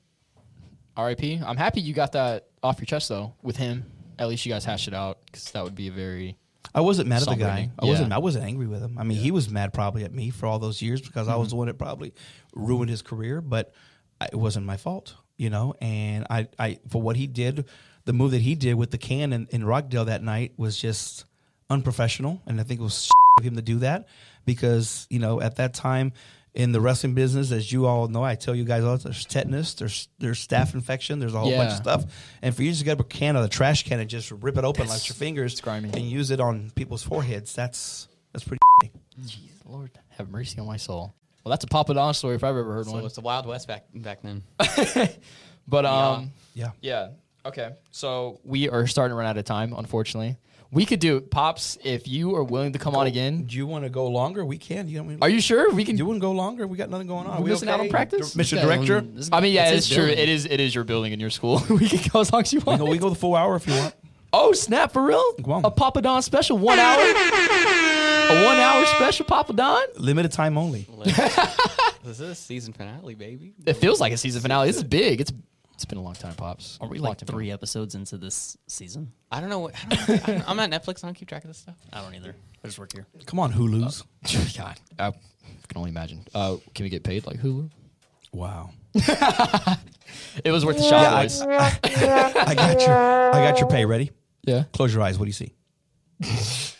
R.I.P. 0.98 1.40
I'm 1.46 1.56
happy 1.56 1.80
you 1.80 1.94
got 1.94 2.12
that 2.12 2.48
off 2.62 2.78
your 2.78 2.86
chest 2.86 3.08
though 3.08 3.32
with 3.42 3.56
him. 3.56 3.84
At 4.18 4.28
least 4.28 4.44
you 4.44 4.52
guys 4.52 4.64
hashed 4.64 4.88
it 4.88 4.94
out 4.94 5.18
because 5.26 5.50
that 5.52 5.62
would 5.64 5.76
be 5.76 5.88
a 5.88 5.92
very 5.92 6.36
I 6.74 6.80
wasn't 6.82 7.08
mad 7.08 7.22
at 7.22 7.28
the 7.28 7.36
guy. 7.36 7.70
I 7.78 7.86
wasn't. 7.86 8.12
I 8.12 8.18
wasn't 8.18 8.44
angry 8.44 8.66
with 8.66 8.82
him. 8.82 8.98
I 8.98 9.04
mean, 9.04 9.16
he 9.16 9.30
was 9.30 9.48
mad 9.48 9.72
probably 9.72 10.04
at 10.04 10.12
me 10.12 10.28
for 10.30 10.46
all 10.46 10.58
those 10.58 10.82
years 10.82 11.00
because 11.00 11.26
I 11.28 11.32
Mm-hmm. 11.32 11.40
was 11.40 11.50
the 11.50 11.56
one 11.56 11.68
that 11.68 11.78
probably 11.78 12.12
ruined 12.52 12.90
his 12.90 13.00
career. 13.00 13.40
But 13.40 13.72
it 14.20 14.34
wasn't 14.36 14.66
my 14.66 14.76
fault, 14.76 15.14
you 15.38 15.48
know. 15.50 15.74
And 15.80 16.26
I, 16.28 16.48
I, 16.58 16.78
for 16.88 17.00
what 17.00 17.16
he 17.16 17.26
did, 17.26 17.64
the 18.04 18.12
move 18.12 18.32
that 18.32 18.42
he 18.42 18.54
did 18.54 18.74
with 18.74 18.90
the 18.90 18.98
can 18.98 19.32
in, 19.32 19.46
in 19.50 19.64
Rockdale 19.64 20.06
that 20.06 20.22
night 20.22 20.52
was 20.56 20.76
just 20.76 21.24
unprofessional. 21.70 22.42
And 22.46 22.60
I 22.60 22.64
think 22.64 22.80
it 22.80 22.82
was 22.82 23.08
of 23.38 23.44
him 23.44 23.54
to 23.56 23.62
do 23.62 23.78
that 23.78 24.08
because 24.44 25.06
you 25.10 25.20
know 25.20 25.40
at 25.40 25.56
that 25.56 25.74
time 25.74 26.12
in 26.54 26.72
the 26.72 26.80
wrestling 26.80 27.14
business, 27.14 27.52
as 27.52 27.70
you 27.72 27.86
all 27.86 28.08
know, 28.08 28.22
I 28.24 28.34
tell 28.34 28.54
you 28.54 28.64
guys 28.64 28.82
all 28.84 28.96
there's 28.96 29.24
tetanus, 29.24 29.74
there's 29.74 30.08
there's 30.18 30.44
staph 30.46 30.74
infection, 30.74 31.18
there's 31.18 31.34
a 31.34 31.38
whole 31.38 31.54
bunch 31.56 31.70
of 31.72 31.76
stuff. 31.76 32.04
And 32.42 32.54
for 32.54 32.62
you 32.62 32.70
to 32.70 32.74
just 32.74 32.84
get 32.84 32.98
a 33.00 33.04
can 33.04 33.36
of 33.36 33.42
the 33.42 33.48
trash 33.48 33.84
can 33.84 34.00
and 34.00 34.08
just 34.10 34.30
rip 34.30 34.56
it 34.58 34.64
open 34.64 34.86
That's- 34.86 35.02
like 35.02 35.08
your 35.08 35.14
fingers 35.16 35.52
it's 35.52 35.60
grimy. 35.60 35.90
and 35.90 36.02
use 36.02 36.30
it 36.30 36.40
on 36.40 36.70
people's 36.74 37.02
foreheads, 37.02 37.54
that's 37.54 38.08
that's 38.32 38.44
pretty. 38.44 38.60
Jeez, 39.20 39.38
Lord, 39.64 39.90
have 40.10 40.30
mercy 40.30 40.58
on 40.60 40.66
my 40.66 40.76
soul. 40.76 41.14
Well, 41.44 41.50
that's 41.50 41.64
a 41.64 41.68
Papa 41.68 41.94
Don 41.94 42.12
story 42.14 42.34
if 42.34 42.44
I've 42.44 42.56
ever 42.56 42.72
heard 42.74 42.86
So 42.86 42.92
one. 42.92 43.04
it's 43.04 43.14
the 43.14 43.20
Wild 43.20 43.46
West 43.46 43.66
back 43.68 43.84
back 43.94 44.20
then. 44.22 44.42
But 45.66 45.84
um, 45.84 46.32
Yeah. 46.54 46.70
yeah, 46.80 47.08
okay. 47.44 47.72
So 47.90 48.40
we 48.42 48.68
are 48.70 48.86
starting 48.86 49.12
to 49.12 49.16
run 49.18 49.26
out 49.26 49.36
of 49.36 49.44
time, 49.44 49.74
unfortunately. 49.76 50.38
We 50.70 50.84
could 50.84 51.00
do 51.00 51.20
pops 51.22 51.78
if 51.82 52.06
you 52.06 52.34
are 52.36 52.44
willing 52.44 52.74
to 52.74 52.78
come 52.78 52.94
on 52.94 53.06
again. 53.06 53.44
Do 53.44 53.56
you 53.56 53.66
want 53.66 53.84
to 53.84 53.90
go 53.90 54.06
longer? 54.06 54.44
We 54.44 54.58
can. 54.58 54.86
You, 54.86 55.02
know, 55.02 55.16
Are 55.22 55.28
you 55.30 55.40
sure 55.40 55.72
we 55.72 55.82
can? 55.84 55.96
you 55.96 56.04
want 56.04 56.16
to 56.16 56.20
go 56.20 56.32
longer? 56.32 56.66
We 56.66 56.76
got 56.76 56.90
nothing 56.90 57.06
going 57.06 57.26
on. 57.26 57.34
Are 57.34 57.38
We 57.38 57.44
we 57.44 57.50
missing 57.52 57.70
out 57.70 57.74
on 57.80 57.86
okay? 57.86 57.90
practice? 57.90 58.34
Mr. 58.34 58.56
Yeah, 58.56 58.62
Director. 58.66 58.98
um, 58.98 59.20
I 59.32 59.40
mean, 59.40 59.54
yeah, 59.54 59.68
it's 59.70 59.86
it's 59.86 59.88
true. 59.88 60.04
building. 60.06 60.18
It 60.18 60.28
is. 60.28 60.44
It 60.44 60.60
is 60.60 60.74
your 60.74 60.84
building 60.84 61.14
in 61.14 61.20
your 61.20 61.30
school. 61.30 61.62
we 61.70 61.88
can 61.88 62.00
go 62.12 62.20
as 62.20 62.30
long 62.32 62.42
as 62.42 62.52
you 62.52 62.60
We 62.60 62.64
want. 62.64 62.80
go, 62.80 62.84
we 62.90 62.98
go 62.98 63.08
the 63.08 63.14
full 63.14 63.34
hour 63.34 63.56
if 63.56 63.66
you 63.66 63.72
want. 63.74 63.94
Oh 64.30 64.52
snap! 64.52 64.92
For 64.92 65.02
real? 65.02 65.24
Go 65.40 65.52
on. 65.52 65.64
A 65.64 65.70
Papa 65.70 66.02
Don 66.02 66.20
special, 66.20 66.58
one 66.58 66.78
hour. 66.78 67.00
a 67.00 68.44
one 68.44 68.58
hour 68.58 68.84
special 68.84 69.24
Papa 69.24 69.54
Don. 69.54 69.82
Limited 69.96 70.32
time 70.32 70.58
only. 70.58 70.86
this 72.04 72.20
is 72.20 72.20
a 72.20 72.34
season 72.34 72.74
finale, 72.74 73.14
baby. 73.14 73.54
It 73.64 73.74
feels 73.74 74.00
like 74.02 74.12
a 74.12 74.18
season 74.18 74.42
finale. 74.42 74.66
This 74.66 74.76
is 74.76 74.84
big. 74.84 75.22
It's 75.22 75.32
it's 75.78 75.84
been 75.84 75.96
a 75.98 76.02
long 76.02 76.14
time, 76.14 76.34
pops. 76.34 76.76
Are 76.80 76.88
we 76.88 76.98
Long 76.98 77.10
like 77.10 77.18
three 77.20 77.52
episodes 77.52 77.94
into 77.94 78.18
this 78.18 78.58
season? 78.66 79.12
I 79.30 79.40
don't 79.40 79.48
know. 79.48 79.60
What, 79.60 79.74
I 79.76 79.94
don't 79.94 80.08
know, 80.08 80.14
I 80.14 80.18
don't- 80.38 80.50
I'm 80.50 80.58
at 80.58 80.70
Netflix. 80.72 81.04
I 81.04 81.06
don't 81.06 81.14
keep 81.14 81.28
track 81.28 81.44
of 81.44 81.48
this 81.50 81.58
stuff. 81.58 81.76
I 81.92 82.02
don't 82.02 82.14
either. 82.16 82.34
I 82.64 82.66
just 82.66 82.80
work 82.80 82.92
here. 82.92 83.06
Come 83.26 83.38
on, 83.38 83.52
Hulu's. 83.52 84.02
God, 84.58 84.76
I 84.98 85.12
can 85.12 85.76
only 85.76 85.90
imagine. 85.90 86.24
Uh, 86.34 86.56
can 86.74 86.82
we 86.82 86.90
get 86.90 87.04
paid 87.04 87.26
like 87.26 87.38
Hulu? 87.38 87.70
Wow. 88.32 88.70
It 90.42 90.50
was 90.50 90.64
worth 90.64 90.78
the 90.78 90.82
shot, 90.82 91.02
Yeah, 91.02 91.22
boys. 91.22 91.42
I 91.42 92.54
got 92.54 92.80
your. 92.80 92.96
I 92.96 93.50
got 93.50 93.60
your 93.60 93.68
pay. 93.68 93.84
Ready? 93.84 94.10
yeah. 94.42 94.64
Close 94.72 94.92
your 94.94 95.02
eyes. 95.02 95.18
What 95.18 95.26
do 95.26 95.28
you 95.28 95.32
see? 95.34 95.52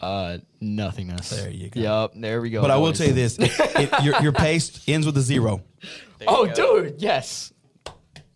Uh, 0.00 0.38
nothingness. 0.60 1.30
There 1.30 1.50
you 1.50 1.68
go. 1.70 1.80
Yep, 1.80 2.12
there 2.16 2.40
we 2.40 2.50
go. 2.50 2.62
But 2.62 2.70
I 2.70 2.76
will 2.76 2.88
boys. 2.90 2.98
tell 2.98 3.06
you 3.08 3.12
this: 3.12 3.38
it, 3.38 3.52
it- 3.58 4.02
your, 4.04 4.20
your 4.22 4.32
pace 4.32 4.82
ends 4.88 5.06
with 5.06 5.16
a 5.16 5.20
zero. 5.20 5.62
There 6.18 6.28
you 6.28 6.36
Oh, 6.36 6.46
go. 6.46 6.82
dude, 6.84 7.00
yes. 7.02 7.52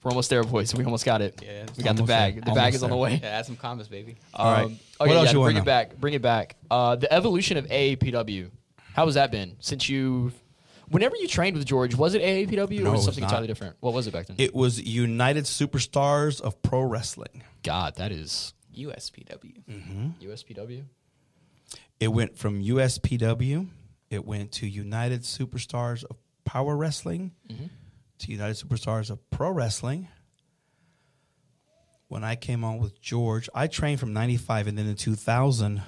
We're 0.02 0.10
almost 0.10 0.28
there, 0.28 0.44
boys. 0.44 0.74
We 0.74 0.84
almost 0.84 1.06
got 1.06 1.22
it. 1.22 1.40
Yeah, 1.42 1.64
we 1.78 1.82
got 1.82 1.96
the 1.96 2.02
bag. 2.02 2.34
there. 2.34 2.40
The 2.42 2.50
bag 2.50 2.56
Almost 2.58 2.74
is 2.76 2.82
on 2.82 2.90
the 2.90 2.96
way. 2.96 3.20
Yeah, 3.22 3.28
add 3.38 3.46
some 3.46 3.56
combos, 3.56 3.88
baby. 3.88 4.16
All 4.34 4.52
right. 4.52 4.64
Um, 4.66 4.78
What 4.98 5.08
okay, 5.08 5.16
else 5.16 5.26
yeah, 5.28 5.32
you 5.32 5.40
wanna 5.40 5.46
bring 5.48 5.56
it 5.56 5.60
know? 5.60 5.64
back. 5.64 5.96
Bring 5.96 6.12
it 6.14 6.20
back. 6.22 6.56
Uh, 6.70 6.96
the 6.96 7.10
evolution 7.10 7.56
of 7.56 7.66
AAPW. 7.68 8.50
How 8.92 9.06
has 9.06 9.14
that 9.14 9.30
been 9.30 9.56
since 9.60 9.88
you? 9.88 10.32
Whenever 10.88 11.16
you 11.16 11.26
trained 11.26 11.56
with 11.56 11.64
George, 11.66 11.94
was 11.94 12.12
it 12.12 12.20
AAPW 12.20 12.80
No, 12.80 12.90
or 12.90 12.92
was 12.92 12.98
was 12.98 13.04
something 13.06 13.22
not. 13.22 13.28
entirely 13.30 13.46
different? 13.46 13.76
What 13.80 13.94
was 13.94 14.06
it 14.06 14.12
back 14.12 14.26
then? 14.26 14.36
It 14.38 14.54
was 14.54 14.78
United 14.82 15.44
Superstars 15.44 16.38
of 16.42 16.60
Pro 16.62 16.82
Wrestling. 16.82 17.42
God, 17.62 17.96
that 17.96 18.12
is 18.12 18.52
USPW. 18.76 19.62
USPW. 20.22 20.84
It 22.04 22.12
went 22.12 22.36
from 22.36 22.62
USPW. 22.62 23.66
It 24.10 24.26
went 24.26 24.52
to 24.52 24.68
United 24.68 25.22
Superstars 25.22 26.04
of 26.04 26.18
Power 26.44 26.76
Wrestling 26.76 27.32
to 28.18 28.30
United 28.30 28.56
Superstars 28.56 29.08
of 29.08 29.30
Pro 29.30 29.50
Wrestling. 29.50 30.08
When 32.08 32.22
I 32.22 32.36
came 32.36 32.62
on 32.62 32.76
with 32.76 33.00
George, 33.00 33.48
I 33.54 33.68
trained 33.68 34.00
from 34.00 34.12
95 34.12 34.66
and 34.66 34.76
then 34.76 34.86
in 34.86 34.96
2000. 34.96 35.82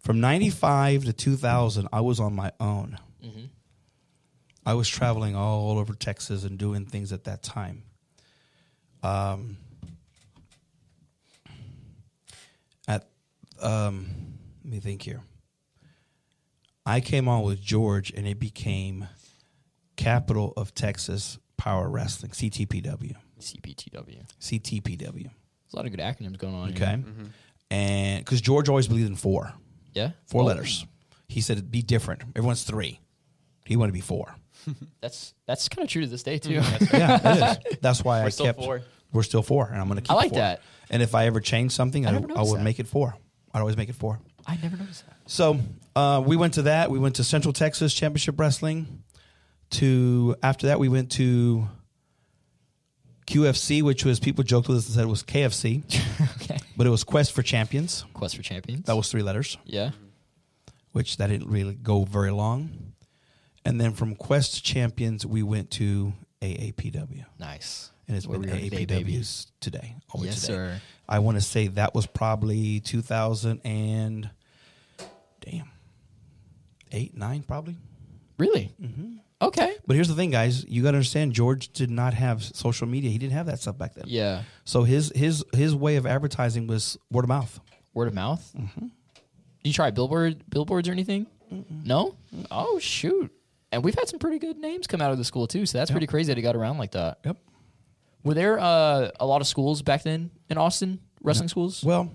From 0.00 0.20
95 0.20 1.04
to 1.04 1.12
2000, 1.12 1.86
I 1.92 2.00
was 2.00 2.18
on 2.18 2.34
my 2.34 2.52
own. 2.58 2.98
I 4.64 4.72
was 4.72 4.88
traveling 4.88 5.36
all 5.36 5.78
over 5.78 5.92
Texas 5.92 6.44
and 6.44 6.56
doing 6.56 6.86
things 6.86 7.12
at 7.12 7.24
that 7.24 7.42
time. 7.42 7.82
Um, 9.02 9.58
at 12.88 13.06
um, 13.60 14.06
let 14.64 14.72
me 14.72 14.80
think 14.80 15.02
here. 15.02 15.20
I 16.84 17.00
came 17.00 17.28
on 17.28 17.42
with 17.42 17.60
George, 17.60 18.10
and 18.16 18.26
it 18.26 18.38
became 18.38 19.06
Capital 19.96 20.52
of 20.56 20.74
Texas 20.74 21.38
Power 21.56 21.88
Wrestling 21.88 22.32
(CTPW). 22.32 23.14
CPTW. 23.40 24.22
CTPW. 24.40 24.98
There's 24.98 25.72
a 25.72 25.76
lot 25.76 25.86
of 25.86 25.90
good 25.92 26.00
acronyms 26.00 26.38
going 26.38 26.54
on. 26.54 26.70
Okay, 26.70 26.78
Here. 26.86 26.96
Mm-hmm. 26.98 27.24
and 27.70 28.24
because 28.24 28.40
George 28.40 28.68
always 28.68 28.88
believed 28.88 29.08
in 29.08 29.16
four, 29.16 29.52
Yeah. 29.94 30.10
four 30.26 30.42
Oh, 30.42 30.46
letters. 30.46 30.86
He 31.28 31.40
said 31.40 31.56
it'd 31.58 31.70
be 31.70 31.82
different. 31.82 32.22
Everyone's 32.36 32.62
three. 32.64 33.00
He 33.64 33.76
wanted 33.76 33.90
to 33.90 33.94
be 33.94 34.00
four. 34.00 34.34
That's 35.00 35.34
that's 35.46 35.68
kind 35.68 35.84
of 35.84 35.90
true 35.90 36.02
to 36.02 36.08
this 36.08 36.22
day 36.22 36.38
too. 36.38 36.58
Mm, 36.60 36.92
yeah, 36.98 37.18
it 37.58 37.66
is. 37.74 37.78
That's 37.80 38.04
why 38.04 38.20
I 38.20 38.24
We're 38.24 38.30
still 38.30 38.46
kept. 38.46 38.58
four. 38.60 38.82
We're 39.12 39.22
still 39.24 39.42
four, 39.42 39.66
and 39.66 39.80
I'm 39.80 39.86
going 39.88 39.96
to 39.96 40.02
keep. 40.02 40.10
I 40.10 40.14
like 40.14 40.30
four. 40.30 40.38
that. 40.38 40.60
And 40.90 41.02
if 41.02 41.14
I 41.14 41.26
ever 41.26 41.40
change 41.40 41.72
something, 41.72 42.06
I 42.06 42.10
I, 42.10 42.12
I, 42.12 42.42
would 42.42 42.60
that. 42.60 42.62
make 42.62 42.78
it 42.78 42.86
four. 42.86 43.16
I'd 43.52 43.60
always 43.60 43.76
make 43.76 43.88
it 43.88 43.94
four. 43.96 44.20
I 44.46 44.56
never 44.62 44.76
noticed 44.76 45.04
that. 45.06 45.16
So 45.26 45.58
uh, 45.96 46.22
we 46.24 46.36
went 46.36 46.54
to 46.54 46.62
that. 46.62 46.90
We 46.90 46.98
went 46.98 47.16
to 47.16 47.24
Central 47.24 47.52
Texas 47.52 47.92
Championship 47.94 48.38
Wrestling. 48.38 49.02
To 49.72 50.36
after 50.42 50.66
that, 50.68 50.78
we 50.78 50.88
went 50.88 51.10
to 51.12 51.66
QFC, 53.26 53.82
which 53.82 54.04
was 54.04 54.20
people 54.20 54.44
joked 54.44 54.68
with 54.68 54.78
us 54.78 54.86
and 54.86 54.94
said 54.94 55.04
it 55.04 55.08
was 55.08 55.22
KFC, 55.22 55.82
okay. 56.42 56.58
but 56.76 56.86
it 56.86 56.90
was 56.90 57.04
Quest 57.04 57.32
for 57.32 57.42
Champions. 57.42 58.04
Quest 58.12 58.36
for 58.36 58.42
Champions. 58.42 58.84
That 58.86 58.96
was 58.96 59.10
three 59.10 59.22
letters, 59.22 59.56
yeah. 59.64 59.90
which 60.92 61.16
that 61.18 61.28
didn't 61.28 61.48
really 61.48 61.74
go 61.74 62.04
very 62.04 62.30
long. 62.30 62.92
And 63.64 63.80
then 63.80 63.92
from 63.92 64.16
Quest 64.16 64.64
Champions, 64.64 65.24
we 65.24 65.42
went 65.42 65.70
to 65.72 66.12
AAPW, 66.42 67.24
Nice. 67.38 67.90
and 68.08 68.16
it's 68.16 68.26
Where 68.26 68.40
been. 68.40 68.50
AAPW's 68.50 69.52
today. 69.60 69.94
Always 70.10 70.30
Yes, 70.30 70.40
today. 70.42 70.52
sir. 70.54 70.80
I 71.08 71.20
want 71.20 71.36
to 71.36 71.42
say 71.42 71.68
that 71.68 71.94
was 71.94 72.06
probably 72.06 72.80
2000 72.80 73.60
and 73.64 74.28
damn 75.40 75.70
eight 76.92 77.16
nine 77.16 77.42
probably. 77.42 77.76
Really? 78.38 78.72
Mm-hmm. 78.80 79.16
Okay. 79.42 79.76
But 79.86 79.94
here's 79.94 80.08
the 80.08 80.14
thing, 80.14 80.30
guys. 80.30 80.64
You 80.68 80.82
got 80.82 80.92
to 80.92 80.98
understand. 80.98 81.32
George 81.32 81.72
did 81.72 81.90
not 81.90 82.14
have 82.14 82.42
social 82.42 82.86
media. 82.86 83.10
He 83.10 83.18
didn't 83.18 83.32
have 83.32 83.46
that 83.46 83.58
stuff 83.58 83.76
back 83.76 83.94
then. 83.94 84.04
Yeah. 84.06 84.42
So 84.64 84.84
his 84.84 85.12
his 85.14 85.44
his 85.52 85.74
way 85.74 85.96
of 85.96 86.06
advertising 86.06 86.66
was 86.68 86.96
word 87.10 87.24
of 87.24 87.28
mouth. 87.28 87.60
Word 87.92 88.08
of 88.08 88.14
mouth. 88.14 88.52
Mm-hmm. 88.56 88.86
Did 88.86 88.90
you 89.68 89.72
try 89.72 89.90
billboard 89.90 90.44
billboards 90.48 90.88
or 90.88 90.92
anything? 90.92 91.26
No. 91.84 92.16
Oh 92.50 92.78
shoot! 92.78 93.30
And 93.70 93.84
we've 93.84 93.94
had 93.94 94.08
some 94.08 94.18
pretty 94.18 94.38
good 94.38 94.56
names 94.58 94.86
come 94.86 95.02
out 95.02 95.12
of 95.12 95.18
the 95.18 95.24
school 95.24 95.46
too. 95.46 95.66
So 95.66 95.78
that's 95.78 95.90
pretty 95.90 96.06
crazy 96.06 96.32
that 96.32 96.38
it 96.38 96.42
got 96.42 96.56
around 96.56 96.78
like 96.78 96.92
that. 96.92 97.18
Yep. 97.24 97.36
Were 98.24 98.34
there 98.34 98.58
uh, 98.58 99.10
a 99.18 99.26
lot 99.26 99.40
of 99.40 99.46
schools 99.46 99.82
back 99.82 100.02
then 100.02 100.30
in 100.48 100.56
Austin? 100.56 101.00
Wrestling 101.22 101.48
schools? 101.48 101.84
Well, 101.84 102.12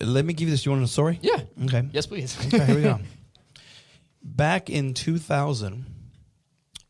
let 0.00 0.24
me 0.24 0.34
give 0.34 0.48
you 0.48 0.52
this. 0.52 0.64
You 0.66 0.72
want 0.72 0.82
a 0.84 0.88
story? 0.88 1.18
Yeah. 1.22 1.40
Okay. 1.64 1.88
Yes, 1.92 2.06
please. 2.06 2.36
Okay, 2.46 2.64
here 2.64 2.74
we 2.74 2.82
go. 2.82 2.98
Back 4.36 4.70
in 4.70 4.94
2000, 4.94 5.86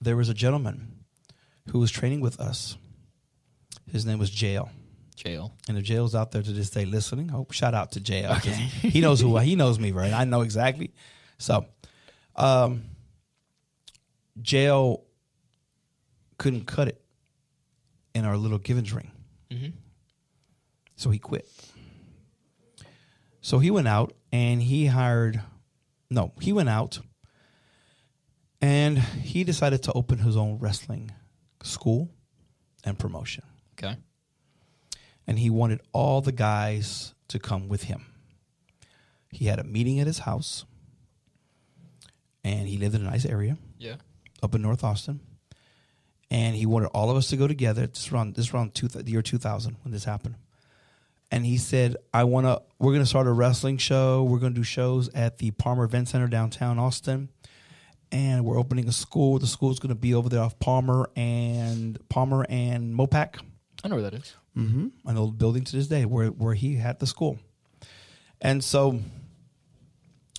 there 0.01 0.17
was 0.17 0.29
a 0.29 0.35
gentleman 0.35 1.05
who 1.71 1.79
was 1.79 1.91
training 1.91 2.21
with 2.21 2.39
us. 2.41 2.77
His 3.91 4.05
name 4.05 4.19
was 4.19 4.31
Jail. 4.31 4.71
Jail. 5.17 5.55
And 5.69 5.77
if 5.79 5.85
Jail's 5.85 6.15
out 6.15 6.31
there 6.31 6.43
to 6.43 6.53
this 6.53 6.71
day 6.71 6.85
listening, 6.85 7.29
hope 7.29 7.53
shout 7.53 7.75
out 7.75 7.93
to 7.93 8.01
Jail. 8.01 8.35
'cause 8.35 8.55
He 8.83 9.01
knows 9.01 9.21
who 9.21 9.37
he 9.39 9.57
knows 9.57 9.79
me, 9.79 9.93
right? 9.93 10.13
I 10.13 10.25
know 10.25 10.43
exactly. 10.43 10.93
So, 11.39 11.67
um, 12.37 12.85
Jail 14.41 15.05
couldn't 16.39 16.67
cut 16.67 16.89
it 16.89 17.03
in 18.15 18.25
our 18.25 18.37
little 18.37 18.59
Givens 18.59 18.93
ring, 18.93 19.11
Mhm. 19.51 19.73
so 20.97 21.11
he 21.11 21.19
quit. 21.19 21.49
So 23.41 23.59
he 23.59 23.71
went 23.71 23.89
out 23.89 24.13
and 24.33 24.63
he 24.63 24.87
hired. 24.87 25.43
No, 26.11 26.33
he 26.41 26.53
went 26.53 26.69
out 26.69 27.01
and 28.61 28.99
he 28.99 29.45
decided 29.45 29.83
to 29.85 29.93
open 29.93 30.19
his 30.19 30.37
own 30.37 30.59
wrestling 30.59 31.11
school 31.63 32.11
and 32.85 32.99
promotion 32.99 33.45
Okay. 33.79 33.97
and 35.27 35.39
he 35.39 35.51
wanted 35.51 35.81
all 35.93 36.21
the 36.21 36.33
guys 36.33 37.15
to 37.29 37.39
come 37.39 37.69
with 37.69 37.85
him. 37.85 38.07
He 39.31 39.45
had 39.47 39.59
a 39.59 39.65
meeting 39.65 40.01
at 40.01 40.07
his 40.07 40.21
house, 40.21 40.65
and 42.45 42.67
he 42.69 42.79
lived 42.79 42.95
in 42.95 43.03
a 43.03 43.11
nice 43.11 43.27
area 43.27 43.59
Yeah. 43.79 43.97
up 44.43 44.55
in 44.55 44.63
North 44.63 44.83
Austin. 44.83 45.21
And 46.31 46.55
he 46.57 46.67
wanted 46.67 46.89
all 46.89 47.11
of 47.11 47.17
us 47.17 47.29
to 47.29 47.37
go 47.37 47.47
together. 47.49 47.87
This 47.87 48.07
is 48.07 48.13
around 48.13 48.35
this 48.35 48.53
around 48.53 48.75
two, 48.75 48.89
the 48.89 49.11
year 49.11 49.23
two 49.23 49.39
thousand 49.39 49.77
when 49.83 49.93
this 49.93 50.05
happened. 50.05 50.35
And 51.31 51.45
he 51.47 51.57
said, 51.59 51.97
"I 52.13 52.25
want 52.25 52.47
to. 52.47 52.61
We're 52.79 52.93
going 52.93 53.03
to 53.03 53.07
start 53.07 53.27
a 53.27 53.33
wrestling 53.33 53.79
show. 53.79 54.25
We're 54.25 54.39
going 54.39 54.53
to 54.55 54.61
do 54.61 54.65
shows 54.65 55.09
at 55.15 55.39
the 55.39 55.51
Palmer 55.53 55.85
Event 55.85 56.09
Center 56.09 56.27
downtown 56.27 56.79
Austin, 56.79 57.31
and 58.13 58.45
we're 58.45 58.59
opening 58.59 58.89
a 58.89 58.93
school. 58.93 59.39
The 59.39 59.47
school's 59.47 59.79
going 59.79 59.91
to 59.91 59.95
be 59.95 60.15
over 60.15 60.29
there 60.29 60.41
off 60.41 60.59
Palmer 60.59 61.11
and 61.17 61.99
Palmer 62.09 62.47
and 62.49 62.95
Mopac." 62.95 63.41
I 63.85 63.89
know 63.89 63.97
where 63.97 64.11
that 64.11 64.15
is. 64.15 64.35
Mm-hmm. 64.57 64.89
an 65.09 65.17
old 65.17 65.39
building 65.39 65.63
to 65.63 65.77
this 65.77 65.87
day 65.87 66.05
where 66.05 66.29
where 66.29 66.55
he 66.55 66.75
had 66.75 66.99
the 66.99 67.07
school, 67.07 67.39
and 68.41 68.63
so 68.65 69.01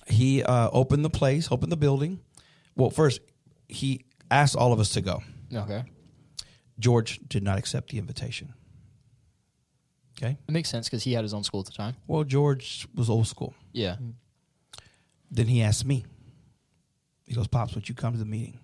he 0.06 0.42
uh, 0.42 0.68
opened 0.72 1.04
the 1.04 1.10
place, 1.10 1.50
opened 1.50 1.72
the 1.72 1.76
building. 1.76 2.20
Well, 2.76 2.90
first 2.90 3.20
he 3.68 4.04
asked 4.30 4.56
all 4.56 4.72
of 4.72 4.80
us 4.80 4.90
to 4.90 5.00
go. 5.00 5.22
Okay. 5.54 5.84
George 6.78 7.20
did 7.28 7.42
not 7.42 7.58
accept 7.58 7.90
the 7.90 7.98
invitation. 7.98 8.54
Okay. 10.18 10.36
It 10.46 10.52
makes 10.52 10.68
sense 10.68 10.86
because 10.86 11.02
he 11.02 11.12
had 11.12 11.24
his 11.24 11.32
own 11.32 11.44
school 11.44 11.60
at 11.60 11.66
the 11.66 11.72
time. 11.72 11.96
Well, 12.06 12.24
George 12.24 12.86
was 12.94 13.08
old 13.08 13.26
school. 13.26 13.54
Yeah. 13.72 13.96
Then 15.30 15.46
he 15.46 15.62
asked 15.62 15.84
me. 15.86 16.04
He 17.30 17.36
goes, 17.36 17.46
"Pops, 17.46 17.76
would 17.76 17.88
you 17.88 17.94
come 17.94 18.12
to 18.12 18.18
the 18.18 18.24
meeting?" 18.24 18.58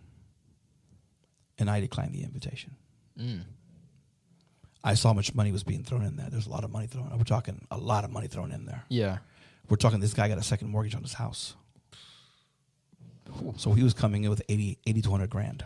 And 1.56 1.70
I 1.70 1.78
declined 1.78 2.12
the 2.12 2.24
invitation. 2.24 2.74
Mm. 3.16 3.42
I 4.82 4.94
saw 4.94 5.10
how 5.10 5.14
much 5.14 5.36
money 5.36 5.52
was 5.52 5.62
being 5.62 5.84
thrown 5.84 6.02
in 6.02 6.16
there. 6.16 6.26
There's 6.28 6.48
a 6.48 6.50
lot 6.50 6.64
of 6.64 6.72
money 6.72 6.88
thrown. 6.88 7.08
We're 7.16 7.22
talking 7.22 7.64
a 7.70 7.76
lot 7.78 8.02
of 8.02 8.10
money 8.10 8.26
thrown 8.26 8.50
in 8.50 8.66
there. 8.66 8.82
Yeah. 8.88 9.18
We're 9.68 9.76
talking 9.76 10.00
this 10.00 10.14
guy 10.14 10.26
got 10.28 10.38
a 10.38 10.42
second 10.42 10.68
mortgage 10.68 10.96
on 10.96 11.02
his 11.02 11.12
house. 11.12 11.54
So 13.56 13.72
he 13.72 13.84
was 13.84 13.94
coming 13.94 14.24
in 14.24 14.30
with 14.30 14.42
80, 14.48 14.78
80 14.84 15.02
to 15.02 15.10
100 15.10 15.30
grand. 15.30 15.64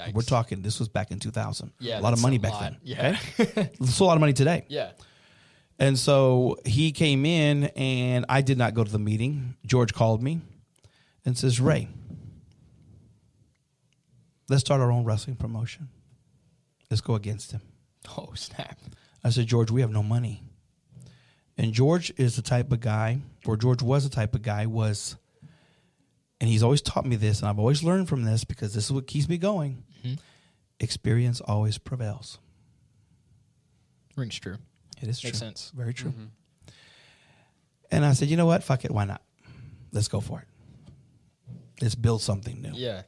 Yikes. 0.00 0.14
We're 0.14 0.22
talking, 0.22 0.62
this 0.62 0.78
was 0.78 0.88
back 0.88 1.10
in 1.10 1.18
2000. 1.18 1.70
Yeah. 1.80 2.00
a 2.00 2.02
lot 2.02 2.14
of 2.14 2.22
money 2.22 2.38
back 2.38 2.52
lot. 2.52 2.62
then. 2.62 2.76
Yeah. 2.82 3.18
Okay? 3.38 3.70
It's 3.80 4.00
a 4.00 4.04
lot 4.04 4.14
of 4.14 4.20
money 4.20 4.32
today. 4.32 4.64
yeah. 4.68 4.92
And 5.78 5.98
so 5.98 6.56
he 6.64 6.92
came 6.92 7.26
in, 7.26 7.64
and 7.76 8.24
I 8.28 8.40
did 8.40 8.56
not 8.58 8.72
go 8.74 8.82
to 8.84 8.90
the 8.90 8.98
meeting. 8.98 9.54
George 9.66 9.92
called 9.94 10.22
me 10.22 10.40
and 11.28 11.36
says, 11.36 11.60
Ray, 11.60 11.88
let's 14.48 14.60
start 14.62 14.80
our 14.80 14.90
own 14.90 15.04
wrestling 15.04 15.36
promotion. 15.36 15.90
Let's 16.90 17.00
go 17.02 17.14
against 17.14 17.52
him. 17.52 17.60
Oh 18.16 18.30
snap. 18.34 18.78
I 19.22 19.28
said, 19.28 19.46
George, 19.48 19.70
we 19.70 19.82
have 19.82 19.90
no 19.90 20.02
money. 20.02 20.42
And 21.58 21.74
George 21.74 22.10
is 22.16 22.36
the 22.36 22.42
type 22.42 22.72
of 22.72 22.80
guy, 22.80 23.20
or 23.44 23.56
George 23.58 23.82
was 23.82 24.04
the 24.04 24.08
type 24.10 24.34
of 24.34 24.40
guy, 24.40 24.64
was, 24.64 25.16
and 26.40 26.48
he's 26.48 26.62
always 26.62 26.80
taught 26.80 27.04
me 27.04 27.16
this, 27.16 27.40
and 27.40 27.48
I've 27.50 27.58
always 27.58 27.82
learned 27.82 28.08
from 28.08 28.22
this 28.24 28.44
because 28.44 28.72
this 28.72 28.86
is 28.86 28.92
what 28.92 29.06
keeps 29.06 29.28
me 29.28 29.36
going. 29.36 29.84
Mhm. 30.02 30.18
Experience 30.80 31.42
always 31.42 31.76
prevails. 31.76 32.38
Rings 34.16 34.36
true. 34.36 34.56
It 35.02 35.08
is 35.08 35.22
Makes 35.22 35.38
true. 35.40 35.46
sense. 35.48 35.70
Very 35.76 35.92
true. 35.92 36.14
And 37.90 38.04
I 38.06 38.14
said, 38.14 38.28
you 38.28 38.38
know 38.38 38.46
what? 38.46 38.62
Fuck 38.64 38.86
it. 38.86 38.90
Why 38.90 39.04
not? 39.04 39.20
Let's 39.92 40.08
go 40.08 40.20
for 40.20 40.40
it. 40.40 40.48
Let's 41.80 41.94
build 41.94 42.22
something 42.22 42.60
new. 42.60 42.72
Yeah. 42.74 43.02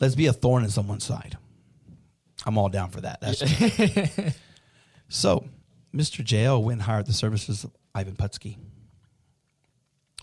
Let's 0.00 0.14
be 0.14 0.26
a 0.26 0.32
thorn 0.32 0.64
in 0.64 0.70
someone's 0.70 1.04
side. 1.04 1.36
I'm 2.46 2.58
all 2.58 2.68
down 2.68 2.90
for 2.90 3.00
that. 3.02 3.20
That's 3.20 3.40
so. 5.08 5.44
Mr. 5.94 6.24
JL 6.24 6.60
went 6.62 6.80
and 6.80 6.82
hired 6.82 7.06
the 7.06 7.12
services 7.12 7.62
of 7.62 7.70
Ivan 7.94 8.16
Putski, 8.16 8.56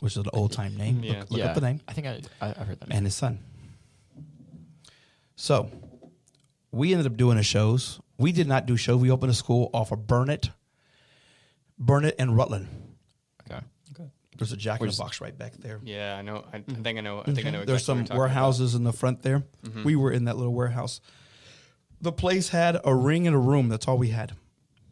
which 0.01 0.13
is 0.13 0.17
an 0.17 0.25
old 0.33 0.51
time 0.51 0.75
name. 0.75 1.01
Yeah. 1.01 1.19
Look, 1.21 1.31
look 1.31 1.39
yeah. 1.39 1.45
up 1.45 1.55
the 1.55 1.61
name 1.61 1.79
I 1.87 1.93
think 1.93 2.07
I, 2.07 2.19
I 2.41 2.49
I've 2.49 2.67
heard 2.67 2.79
that. 2.81 2.89
Name. 2.89 2.97
and 2.97 3.05
his 3.07 3.15
son. 3.15 3.39
So 5.37 5.71
we 6.71 6.91
ended 6.91 7.07
up 7.07 7.15
doing 7.17 7.37
the 7.37 7.43
shows. 7.43 8.01
We 8.17 8.33
did 8.33 8.47
not 8.47 8.65
do 8.65 8.75
shows. 8.75 8.99
We 8.99 9.11
opened 9.11 9.31
a 9.31 9.35
school 9.35 9.69
off 9.73 9.91
of 9.93 10.05
Burnet, 10.07 10.49
Burnet 11.79 12.15
and 12.19 12.35
Rutland. 12.35 12.67
There's 14.41 14.53
a 14.53 14.57
jack-in-the-box 14.57 15.21
right 15.21 15.37
back 15.37 15.53
there. 15.57 15.79
Yeah, 15.83 16.17
I 16.17 16.23
know. 16.23 16.43
I, 16.51 16.57
I 16.57 16.59
mm-hmm. 16.61 16.81
think 16.81 16.97
I 16.97 17.01
know. 17.01 17.19
I 17.19 17.25
think 17.25 17.37
I 17.37 17.41
mm-hmm. 17.41 17.51
know. 17.51 17.61
Exactly 17.61 17.65
There's 17.65 17.85
some 18.09 18.17
warehouses 18.17 18.73
in 18.73 18.83
the 18.83 18.91
front 18.91 19.21
there. 19.21 19.43
Mm-hmm. 19.63 19.83
We 19.83 19.95
were 19.95 20.11
in 20.11 20.25
that 20.25 20.35
little 20.35 20.55
warehouse. 20.55 20.99
The 22.01 22.11
place 22.11 22.49
had 22.49 22.79
a 22.83 22.95
ring 22.95 23.27
and 23.27 23.35
a 23.35 23.39
room. 23.39 23.69
That's 23.69 23.87
all 23.87 23.99
we 23.99 24.07
had. 24.07 24.33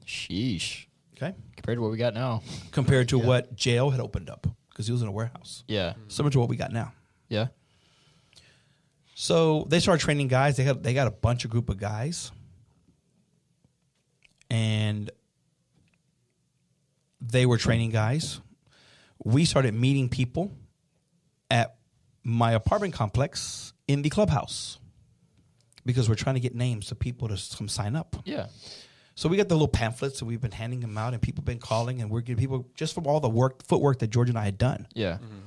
Sheesh. 0.05 0.85
Okay. 1.17 1.33
Compared 1.55 1.79
to 1.79 1.81
what 1.81 1.89
we 1.89 1.97
got 1.97 2.13
now. 2.13 2.43
Compared 2.71 3.09
to 3.09 3.17
what 3.17 3.55
jail 3.55 3.89
had 3.89 3.99
opened 3.99 4.29
up 4.29 4.45
because 4.69 4.85
he 4.85 4.91
was 4.91 5.01
in 5.01 5.07
a 5.07 5.11
warehouse. 5.11 5.63
Yeah. 5.67 5.93
Similar 6.09 6.31
to 6.33 6.39
what 6.39 6.47
we 6.47 6.55
got 6.55 6.71
now. 6.71 6.93
Yeah. 7.27 7.47
So 9.15 9.65
they 9.67 9.79
started 9.79 10.03
training 10.03 10.27
guys. 10.27 10.57
They 10.57 10.63
got 10.63 10.83
they 10.83 10.93
got 10.93 11.07
a 11.07 11.11
bunch 11.11 11.43
of 11.43 11.49
group 11.49 11.69
of 11.69 11.77
guys, 11.77 12.31
and 14.51 15.09
they 17.19 17.47
were 17.47 17.57
training 17.57 17.89
guys. 17.89 18.39
We 19.23 19.45
started 19.45 19.73
meeting 19.73 20.09
people 20.09 20.51
at 21.51 21.75
my 22.23 22.51
apartment 22.53 22.93
complex 22.93 23.73
in 23.87 24.01
the 24.01 24.09
clubhouse 24.09 24.79
because 25.85 26.07
we're 26.07 26.15
trying 26.15 26.35
to 26.35 26.41
get 26.41 26.55
names 26.55 26.87
to 26.87 26.95
people 26.95 27.27
to 27.27 27.57
come 27.57 27.67
sign 27.67 27.95
up. 27.95 28.15
Yeah. 28.25 28.47
So 29.15 29.27
we 29.27 29.35
got 29.35 29.49
the 29.49 29.55
little 29.55 29.67
pamphlets 29.67 30.21
and 30.21 30.27
we've 30.29 30.39
been 30.39 30.51
handing 30.51 30.79
them 30.79 30.97
out, 30.97 31.13
and 31.13 31.21
people 31.21 31.41
have 31.41 31.45
been 31.45 31.59
calling, 31.59 32.01
and 32.01 32.09
we're 32.09 32.21
getting 32.21 32.37
people 32.37 32.67
just 32.75 32.93
from 32.95 33.05
all 33.07 33.19
the 33.19 33.27
work 33.29 33.63
footwork 33.65 33.99
that 33.99 34.07
George 34.09 34.29
and 34.29 34.37
I 34.37 34.45
had 34.45 34.57
done. 34.57 34.87
Yeah. 34.93 35.13
Mm-hmm. 35.15 35.39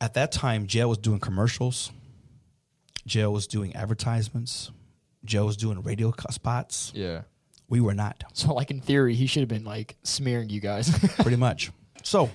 At 0.00 0.14
that 0.14 0.30
time, 0.32 0.66
jail 0.66 0.90
was 0.90 0.98
doing 0.98 1.20
commercials. 1.20 1.90
Jail 3.06 3.32
was 3.32 3.46
doing 3.46 3.74
advertisements. 3.74 4.70
Jail 5.24 5.46
was 5.46 5.56
doing 5.56 5.82
radio 5.82 6.12
spots. 6.30 6.92
Yeah. 6.94 7.22
We 7.68 7.80
were 7.80 7.94
not, 7.94 8.22
So 8.34 8.52
like 8.54 8.70
in 8.70 8.80
theory, 8.80 9.14
he 9.14 9.26
should 9.26 9.40
have 9.40 9.48
been 9.48 9.64
like 9.64 9.96
smearing 10.02 10.50
you 10.50 10.60
guys. 10.60 10.90
pretty 11.16 11.36
much. 11.36 11.72
So, 12.06 12.30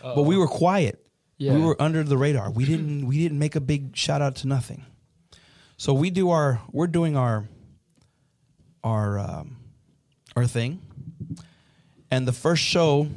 but 0.00 0.22
we 0.22 0.36
were 0.36 0.46
quiet. 0.46 1.04
Yeah. 1.38 1.54
We 1.54 1.60
were 1.62 1.80
under 1.82 2.04
the 2.04 2.16
radar. 2.16 2.50
We 2.50 2.64
didn't. 2.64 3.04
We 3.06 3.18
didn't 3.18 3.38
make 3.40 3.56
a 3.56 3.60
big 3.60 3.96
shout 3.96 4.22
out 4.22 4.36
to 4.36 4.46
nothing. 4.48 4.86
So 5.76 5.92
we 5.92 6.10
do 6.10 6.30
our. 6.30 6.60
We're 6.70 6.86
doing 6.86 7.16
our. 7.16 7.48
Our 8.84 9.18
um, 9.18 9.56
our 10.36 10.46
thing. 10.46 10.80
And 12.12 12.28
the 12.28 12.32
first 12.32 12.62
show, 12.62 13.08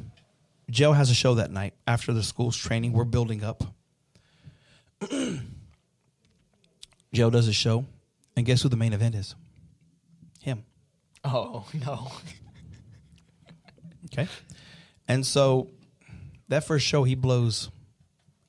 Joe 0.72 0.92
has 0.94 1.12
a 1.12 1.14
show 1.14 1.36
that 1.36 1.52
night 1.52 1.76
after 1.86 2.14
the 2.14 2.24
school's 2.24 2.58
training. 2.58 2.94
We're 2.94 3.04
building 3.04 3.44
up. 3.44 3.64
Joe 7.14 7.30
does 7.30 7.48
a 7.48 7.54
show, 7.54 7.86
and 8.36 8.44
guess 8.46 8.64
who 8.64 8.70
the 8.70 8.76
main 8.76 8.94
event 8.94 9.14
is? 9.14 9.36
Him. 10.42 10.64
oh 11.24 11.66
no. 11.86 12.12
Okay. 14.14 14.28
And 15.08 15.26
so 15.26 15.70
that 16.52 16.66
first 16.66 16.86
show, 16.86 17.04
he 17.04 17.16
blows 17.16 17.72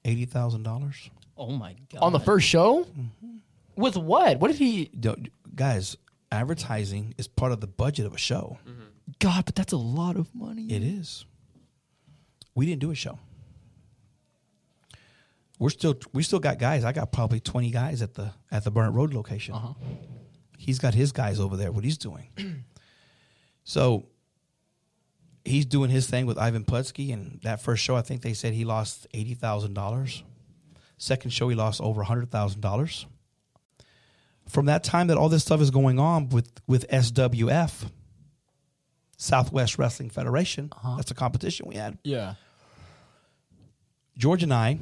eighty 0.05 0.25
thousand 0.25 0.65
dollars. 0.65 1.11
Oh 1.37 1.51
my 1.51 1.75
god! 1.93 2.01
On 2.01 2.13
the 2.13 2.21
first 2.21 2.47
show? 2.47 2.87
With 3.77 3.97
what? 3.97 4.39
What 4.39 4.49
did 4.51 4.59
he? 4.59 4.91
Guys, 5.55 5.97
advertising 6.31 7.15
is 7.17 7.29
part 7.29 7.53
of 7.53 7.61
the 7.61 7.67
budget 7.67 8.05
of 8.05 8.15
a 8.15 8.19
show. 8.19 8.59
God, 9.19 9.45
but 9.45 9.55
that's 9.55 9.73
a 9.73 9.79
lot 9.79 10.17
of 10.17 10.35
money. 10.35 10.67
It 10.71 10.83
is. 10.83 11.25
We 12.55 12.67
didn't 12.67 12.81
do 12.81 12.91
a 12.91 12.95
show. 12.95 13.19
We're 15.59 15.71
still 15.71 15.95
we 16.13 16.25
still 16.25 16.41
got 16.41 16.59
guys. 16.59 16.85
I 16.85 16.93
got 16.93 17.13
probably 17.13 17.39
twenty 17.39 17.71
guys 17.71 18.03
at 18.03 18.15
the 18.15 18.33
at 18.51 18.65
the 18.65 18.71
Burnet 18.71 18.95
Road 18.95 19.15
location. 19.15 19.55
Uh-huh. 19.55 19.75
He's 20.59 20.79
got 20.79 20.95
his 20.95 21.13
guys 21.13 21.39
over 21.39 21.57
there. 21.57 21.71
What 21.71 21.85
he's 21.85 21.99
doing. 21.99 22.29
so 23.65 24.07
he's 25.45 25.67
doing 25.67 25.91
his 25.91 26.09
thing 26.09 26.27
with 26.27 26.39
Ivan 26.39 26.65
Putski, 26.65 27.13
and 27.13 27.41
that 27.43 27.61
first 27.61 27.83
show, 27.83 27.97
I 27.97 28.03
think 28.03 28.23
they 28.23 28.35
said 28.35 28.53
he 28.55 28.65
lost 28.65 29.07
eighty 29.15 29.35
thousand 29.35 29.75
dollars. 29.75 30.23
Second 30.99 31.33
show, 31.33 31.49
he 31.49 31.57
lost 31.57 31.81
over 31.81 32.03
hundred 32.03 32.31
thousand 32.31 32.61
dollars. 32.61 33.07
From 34.49 34.67
that 34.67 34.85
time 34.85 35.07
that 35.07 35.17
all 35.17 35.29
this 35.29 35.43
stuff 35.43 35.61
is 35.61 35.71
going 35.71 35.99
on 35.99 36.29
with 36.29 36.51
with 36.67 36.89
SWF, 36.89 37.91
Southwest 39.17 39.79
Wrestling 39.79 40.11
Federation, 40.11 40.71
uh-huh. 40.73 40.97
that's 40.97 41.11
a 41.11 41.15
competition 41.15 41.67
we 41.69 41.77
had. 41.77 41.99
Yeah. 42.05 42.35
George 44.19 44.43
and 44.43 44.53
I 44.53 44.79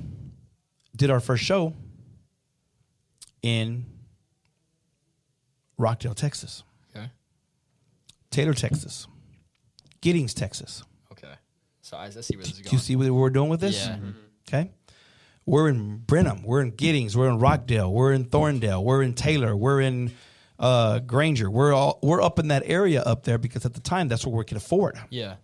did 0.96 1.10
our 1.10 1.20
first 1.20 1.44
show 1.44 1.74
in 3.42 3.86
Rockdale, 5.78 6.14
Texas, 6.14 6.62
Okay. 6.94 7.10
Taylor, 8.30 8.54
Texas, 8.54 9.06
Giddings, 10.00 10.34
Texas. 10.34 10.82
Okay. 11.12 11.32
So 11.82 11.96
I, 11.96 12.06
I 12.06 12.10
see 12.10 12.36
where 12.36 12.44
this 12.44 12.52
is 12.54 12.60
Do 12.60 12.70
you 12.72 12.78
see 12.78 12.96
what 12.96 13.10
we're 13.10 13.30
doing 13.30 13.48
with 13.48 13.60
this? 13.60 13.86
Yeah. 13.86 13.94
Mm-hmm. 13.94 14.06
Mm-hmm. 14.06 14.18
Okay. 14.48 14.70
We're 15.46 15.68
in 15.68 15.96
Brenham. 15.98 16.42
We're 16.42 16.60
in 16.60 16.70
Giddings. 16.70 17.16
We're 17.16 17.28
in 17.28 17.38
Rockdale. 17.38 17.92
We're 17.92 18.12
in 18.12 18.26
Thorndale. 18.26 18.84
We're 18.84 19.02
in 19.02 19.14
Taylor. 19.14 19.56
We're 19.56 19.80
in 19.80 20.12
uh, 20.60 21.00
Granger. 21.00 21.50
We're 21.50 21.72
all 21.72 21.98
we're 22.02 22.22
up 22.22 22.38
in 22.38 22.48
that 22.48 22.62
area 22.66 23.02
up 23.02 23.24
there 23.24 23.38
because 23.38 23.64
at 23.64 23.74
the 23.74 23.80
time 23.80 24.08
that's 24.08 24.24
what 24.24 24.36
we 24.36 24.44
could 24.44 24.58
afford, 24.58 25.00
Yeah. 25.08 25.36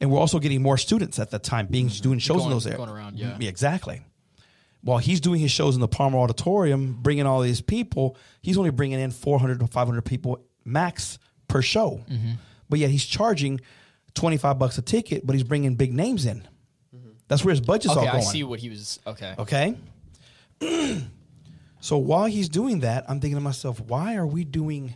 and 0.00 0.10
we're 0.10 0.18
also 0.18 0.38
getting 0.38 0.60
more 0.60 0.76
students 0.76 1.18
at 1.18 1.30
that 1.30 1.44
time 1.44 1.66
being 1.66 1.86
mm-hmm. 1.86 2.02
doing 2.02 2.18
shows 2.18 2.38
Going- 2.38 2.48
in 2.48 2.52
those 2.52 2.66
areas. 2.66 2.78
going 2.78 2.90
around, 2.90 3.18
yeah. 3.18 3.38
exactly. 3.40 4.02
While 4.82 4.98
he's 4.98 5.20
doing 5.20 5.38
his 5.38 5.52
shows 5.52 5.76
in 5.76 5.80
the 5.80 5.86
Palmer 5.86 6.18
Auditorium, 6.18 6.98
bringing 7.00 7.24
all 7.24 7.40
these 7.40 7.60
people, 7.60 8.16
he's 8.40 8.58
only 8.58 8.70
bringing 8.70 8.98
in 8.98 9.12
400 9.12 9.60
to 9.60 9.68
500 9.68 10.02
people 10.02 10.44
max 10.64 11.20
per 11.46 11.62
show. 11.62 12.04
But 12.72 12.78
yet 12.78 12.88
he's 12.88 13.04
charging 13.04 13.60
25 14.14 14.58
bucks 14.58 14.78
a 14.78 14.82
ticket, 14.82 15.26
but 15.26 15.34
he's 15.34 15.42
bringing 15.42 15.74
big 15.74 15.92
names 15.92 16.24
in. 16.24 16.48
That's 17.28 17.44
where 17.44 17.52
his 17.52 17.60
budget's 17.60 17.94
Okay, 17.94 18.08
all 18.08 18.16
I 18.16 18.20
see 18.20 18.44
what 18.44 18.60
he 18.60 18.70
was. 18.70 18.98
Okay. 19.06 19.34
Okay. 19.38 19.76
so 21.80 21.98
while 21.98 22.24
he's 22.24 22.48
doing 22.48 22.80
that, 22.80 23.04
I'm 23.10 23.20
thinking 23.20 23.36
to 23.36 23.42
myself, 23.42 23.78
why 23.78 24.16
are 24.16 24.26
we 24.26 24.44
doing 24.44 24.94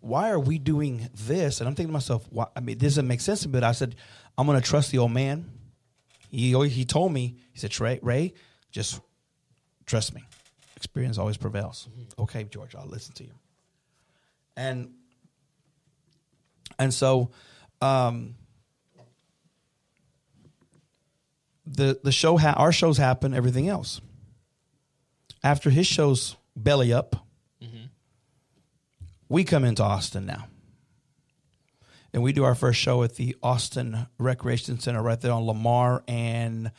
why 0.00 0.30
are 0.30 0.40
we 0.40 0.58
doing 0.58 1.08
this? 1.14 1.60
And 1.60 1.68
I'm 1.68 1.76
thinking 1.76 1.90
to 1.90 1.92
myself, 1.92 2.26
why 2.30 2.46
I 2.56 2.58
mean, 2.58 2.78
this 2.78 2.94
doesn't 2.94 3.06
make 3.06 3.20
sense 3.20 3.42
to 3.42 3.48
me. 3.48 3.52
But 3.52 3.62
I 3.62 3.70
said, 3.70 3.94
I'm 4.36 4.48
gonna 4.48 4.60
trust 4.60 4.90
the 4.90 4.98
old 4.98 5.12
man. 5.12 5.48
He 6.32 6.52
he 6.68 6.84
told 6.84 7.12
me, 7.12 7.36
he 7.52 7.60
said, 7.60 7.70
Trey, 7.70 8.00
Ray, 8.02 8.34
just 8.72 9.00
trust 9.86 10.16
me. 10.16 10.24
Experience 10.74 11.16
always 11.16 11.36
prevails. 11.36 11.88
Mm-hmm. 11.92 12.22
Okay, 12.22 12.42
George, 12.50 12.74
I'll 12.74 12.88
listen 12.88 13.14
to 13.14 13.22
you. 13.22 13.34
And 14.56 14.94
and 16.78 16.92
so 16.94 17.30
um 17.80 18.34
the 21.66 21.98
the 22.02 22.12
show 22.12 22.36
ha- 22.36 22.54
our 22.56 22.72
shows 22.72 22.96
happen 22.98 23.34
everything 23.34 23.68
else. 23.68 24.00
After 25.42 25.70
his 25.70 25.86
shows 25.86 26.36
belly 26.56 26.92
up 26.92 27.14
we 29.28 29.44
come 29.44 29.64
into 29.64 29.82
austin 29.82 30.26
now. 30.26 30.46
And 32.12 32.22
we 32.22 32.32
do 32.32 32.42
our 32.44 32.54
first 32.54 32.80
show 32.80 33.02
at 33.02 33.16
the 33.16 33.36
austin 33.42 34.06
recreation 34.18 34.78
center 34.80 35.02
right 35.02 35.20
there 35.20 35.32
on 35.32 35.42
lamar 35.44 36.02
and 36.08 36.72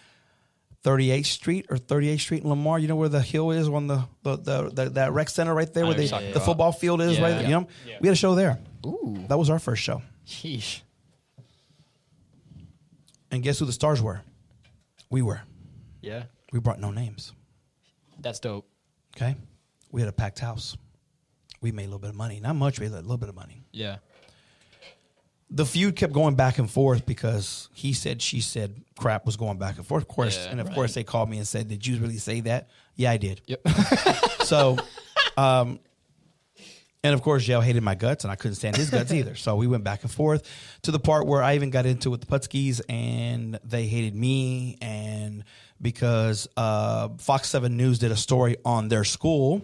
38th 0.84 1.26
street 1.26 1.66
or 1.70 1.76
38th 1.78 2.20
street 2.22 2.44
in 2.44 2.50
lamar 2.50 2.80
you 2.80 2.88
know 2.88 2.96
where 2.96 3.10
the 3.10 3.22
hill 3.22 3.52
is 3.52 3.68
on 3.68 3.88
the, 3.88 4.04
the, 4.24 4.38
the, 4.38 4.70
the 4.70 4.90
that 4.92 5.12
rec 5.12 5.30
center 5.30 5.54
right 5.54 5.74
there 5.74 5.84
where 5.86 5.94
know 5.94 5.98
they, 5.98 6.04
what 6.06 6.10
you're 6.12 6.20
talking 6.20 6.28
the 6.32 6.38
about. 6.38 6.46
football 6.46 6.72
field 6.72 7.02
is 7.02 7.18
Yeah. 7.18 7.24
right 7.24 7.32
there, 7.32 7.44
you 7.44 7.50
know 7.50 7.68
we 8.02 8.08
had 8.08 8.14
a 8.14 8.16
show 8.16 8.34
there 8.36 8.60
Ooh. 8.86 9.26
that 9.28 9.38
was 9.38 9.50
our 9.50 9.60
first 9.60 9.82
show 9.84 10.02
Sheesh. 10.26 10.82
and 13.32 13.44
guess 13.44 13.60
who 13.60 13.66
the 13.66 13.72
stars 13.74 14.02
were 14.02 14.22
we 15.10 15.22
were 15.22 15.42
Yeah. 16.02 16.24
we 16.52 16.60
brought 16.60 16.80
no 16.80 16.92
names 16.92 17.34
That's 18.20 18.40
dope. 18.40 18.68
Okay. 19.16 19.36
We 19.92 20.02
had 20.02 20.08
a 20.10 20.14
packed 20.14 20.40
house. 20.40 20.78
We 21.62 21.72
made 21.72 21.84
a 21.84 21.88
little 21.88 22.00
bit 22.00 22.12
of 22.12 22.16
money. 22.16 22.40
Not 22.40 22.56
much, 22.56 22.80
we 22.80 22.86
had 22.86 22.94
a 22.94 23.02
little 23.02 23.18
bit 23.18 23.28
of 23.30 23.36
money. 23.36 23.64
Yeah. 23.72 23.98
The 25.52 25.66
feud 25.66 25.96
kept 25.96 26.14
going 26.14 26.36
back 26.36 26.60
and 26.60 26.70
forth 26.70 27.06
because 27.06 27.70
he 27.74 27.94
said, 27.94 28.22
she 28.22 28.40
said, 28.40 28.84
crap 28.98 29.26
was 29.26 29.36
going 29.36 29.58
back 29.58 29.78
and 29.78 29.86
forth. 29.86 30.04
Of 30.04 30.08
course. 30.10 30.38
Yeah, 30.38 30.52
and 30.52 30.60
of 30.60 30.68
right. 30.68 30.76
course, 30.76 30.94
they 30.94 31.04
called 31.04 31.30
me 31.30 31.38
and 31.38 31.48
said, 31.48 31.68
Did 31.68 31.88
you 31.88 31.98
really 31.98 32.18
say 32.18 32.42
that? 32.42 32.70
Yeah, 32.96 33.12
I 33.12 33.18
did. 33.18 33.42
Yep. 33.48 33.62
So, 34.44 34.78
um, 35.38 35.80
And 37.04 37.14
of 37.14 37.22
course, 37.22 37.48
Yale 37.48 37.62
hated 37.62 37.84
my 37.84 37.94
guts, 37.96 38.24
and 38.26 38.32
I 38.32 38.36
couldn't 38.36 38.56
stand 38.56 38.76
his 38.76 38.90
guts 38.90 39.14
either. 39.14 39.36
So 39.36 39.56
we 39.56 39.68
went 39.68 39.84
back 39.84 40.02
and 40.02 40.12
forth 40.12 40.44
to 40.84 40.92
the 40.92 41.00
part 41.00 41.28
where 41.28 41.42
I 41.42 41.56
even 41.56 41.70
got 41.70 41.86
into 41.86 42.10
with 42.10 42.22
the 42.22 42.28
Putskis, 42.28 42.82
and 42.90 43.60
they 43.64 43.86
hated 43.88 44.16
me. 44.16 44.78
And 44.82 45.44
because 45.82 46.48
uh, 46.58 47.10
Fox 47.20 47.48
Seven 47.50 47.78
News 47.78 48.00
did 48.00 48.12
a 48.12 48.16
story 48.18 48.58
on 48.66 48.88
their 48.90 49.04
school, 49.04 49.62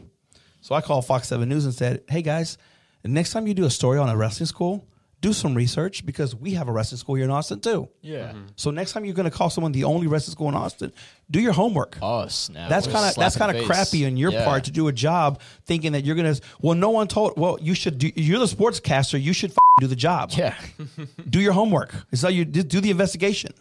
so 0.61 0.75
I 0.75 0.81
called 0.81 1.05
Fox 1.05 1.27
Seven 1.27 1.49
News 1.49 1.65
and 1.65 1.73
said, 1.73 2.03
"Hey 2.07 2.21
guys, 2.21 2.57
next 3.03 3.31
time 3.31 3.47
you 3.47 3.53
do 3.53 3.65
a 3.65 3.69
story 3.71 3.97
on 3.97 4.07
a 4.07 4.15
wrestling 4.15 4.47
school, 4.47 4.87
do 5.25 5.33
some 5.33 5.55
research 5.55 6.05
because 6.05 6.35
we 6.35 6.51
have 6.51 6.67
a 6.67 6.71
wrestling 6.71 6.99
school 6.99 7.15
here 7.15 7.25
in 7.25 7.31
Austin 7.31 7.59
too. 7.59 7.89
Yeah. 8.01 8.27
Mm-hmm. 8.27 8.45
So 8.55 8.69
next 8.69 8.91
time 8.93 9.05
you're 9.05 9.15
going 9.15 9.29
to 9.29 9.35
call 9.35 9.49
someone 9.49 9.71
the 9.71 9.83
only 9.85 10.05
wrestling 10.05 10.33
school 10.33 10.49
in 10.49 10.55
Austin, 10.55 10.93
do 11.31 11.39
your 11.39 11.53
homework." 11.53 11.97
Oh 12.01 12.27
snap! 12.27 12.69
That's 12.69 12.85
kind 12.85 13.09
of 13.09 13.15
that's 13.15 13.35
kind 13.35 13.57
of 13.57 13.65
crappy 13.65 14.05
on 14.05 14.17
your 14.17 14.31
Yeah. 14.31 14.45
part 14.45 14.65
to 14.65 14.71
do 14.71 14.87
a 14.87 14.91
job 14.93 15.41
thinking 15.65 15.93
that 15.93 16.05
you're 16.05 16.15
gonna. 16.15 16.35
Well, 16.61 16.75
no 16.75 16.91
one 16.91 17.07
told. 17.07 17.37
Well, 17.37 17.57
you 17.59 17.73
should 17.73 17.97
do. 17.97 18.11
You're 18.15 18.39
the 18.39 18.45
sportscaster. 18.45 19.19
You 19.19 19.33
should 19.33 19.51
f- 19.51 19.57
do 19.79 19.87
the 19.87 19.95
job. 19.95 20.31
Yeah. 20.33 20.53
Do 21.29 21.39
your 21.41 21.53
homework. 21.53 21.93
It's 22.11 22.21
how 22.21 22.29
you 22.29 22.45
do 22.45 22.63
do 22.63 22.79
the 22.79 22.91
investigation. 22.91 23.51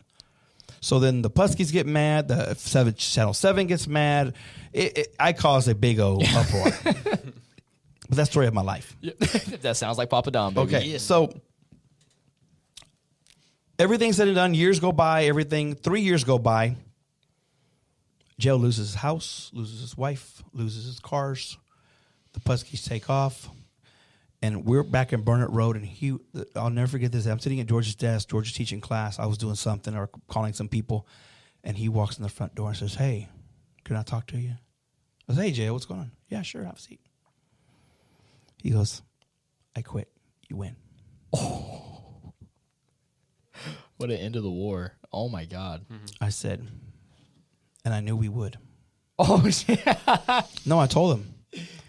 So 0.81 1.01
then 1.01 1.23
the 1.23 1.31
Putskis 1.31 1.73
get 1.73 1.87
mad. 1.87 2.29
The 2.29 2.55
seven 2.55 2.95
Channel 2.95 3.35
Seven 3.35 3.67
gets 3.67 3.89
mad. 3.89 4.35
It, 4.73 4.99
it, 4.99 5.15
I 5.19 5.33
cause 5.33 5.67
a 5.67 5.75
big 5.75 5.99
O 5.99 6.21
uproar. 6.21 6.71
but 6.85 8.17
that's 8.17 8.29
the 8.29 8.33
story 8.33 8.47
of 8.47 8.55
my 8.55 8.63
life. 8.63 8.95
that 9.63 9.77
sounds 9.77 9.99
like 9.99 10.11
Papa 10.11 10.31
Don. 10.31 10.55
Baby. 10.55 10.77
Okay, 10.77 10.99
so 10.99 11.33
everything 13.85 14.15
said 14.15 14.29
and 14.29 14.35
done. 14.35 14.55
Years 14.55 14.81
go 14.81 14.91
by. 14.91 15.27
Everything. 15.27 15.75
Three 15.75 16.01
years 16.01 16.25
go 16.25 16.39
by. 16.39 16.77
Joe 18.39 18.57
loses 18.57 18.89
his 18.89 18.95
house, 18.97 19.51
loses 19.53 19.81
his 19.81 19.97
wife, 19.97 20.43
loses 20.53 20.87
his 20.87 20.99
cars. 20.99 21.57
The 22.33 22.41
Putskis 22.41 22.85
take 22.85 23.09
off, 23.09 23.49
and 24.43 24.65
we're 24.65 24.83
back 24.83 25.13
in 25.13 25.21
Burnet 25.21 25.51
Road. 25.51 25.77
And 25.77 25.85
he, 25.85 26.17
I'll 26.57 26.71
never 26.71 26.89
forget 26.89 27.13
this. 27.13 27.27
I'm 27.27 27.39
sitting 27.39 27.61
at 27.61 27.67
George's 27.67 27.95
desk. 27.95 28.31
George 28.31 28.49
is 28.49 28.53
teaching 28.55 28.81
class. 28.81 29.21
I 29.21 29.27
was 29.27 29.39
doing 29.39 29.55
something 29.55 29.95
or 29.95 30.09
calling 30.27 30.53
some 30.55 30.69
people, 30.69 31.07
and 31.63 31.77
he 31.77 31.89
walks 31.89 32.17
in 32.17 32.25
the 32.25 32.29
front 32.29 32.57
door 32.57 32.71
and 32.71 32.77
says, 32.77 32.95
"Hey, 32.95 33.29
can 33.85 33.95
I 33.95 34.03
talk 34.03 34.27
to 34.29 34.39
you?" 34.39 34.55
I 35.29 35.35
said, 35.35 35.45
"Hey, 35.45 35.53
Jay, 35.53 35.71
what's 35.71 35.85
going 35.87 36.01
on?" 36.01 36.11
Yeah, 36.29 36.43
sure. 36.43 36.65
Have 36.65 36.77
a 36.77 36.81
seat. 36.81 37.01
He 38.63 38.71
goes, 38.71 39.03
"I 39.77 39.83
quit. 39.83 40.09
You 40.49 40.57
win." 40.57 40.75
Oh. 41.33 41.94
What 43.97 44.11
an 44.11 44.17
end 44.17 44.35
of 44.35 44.43
the 44.43 44.51
war. 44.51 44.95
Oh 45.13 45.29
my 45.29 45.45
God. 45.45 45.87
I 46.21 46.31
said, 46.31 46.67
and 47.85 47.95
I 47.95 48.01
knew 48.01 48.17
we 48.17 48.29
would. 48.29 48.59
Oh 49.19 49.49
yeah. 49.69 50.43
No, 50.67 50.81
I 50.81 50.87
told 50.89 51.17
him. 51.17 51.35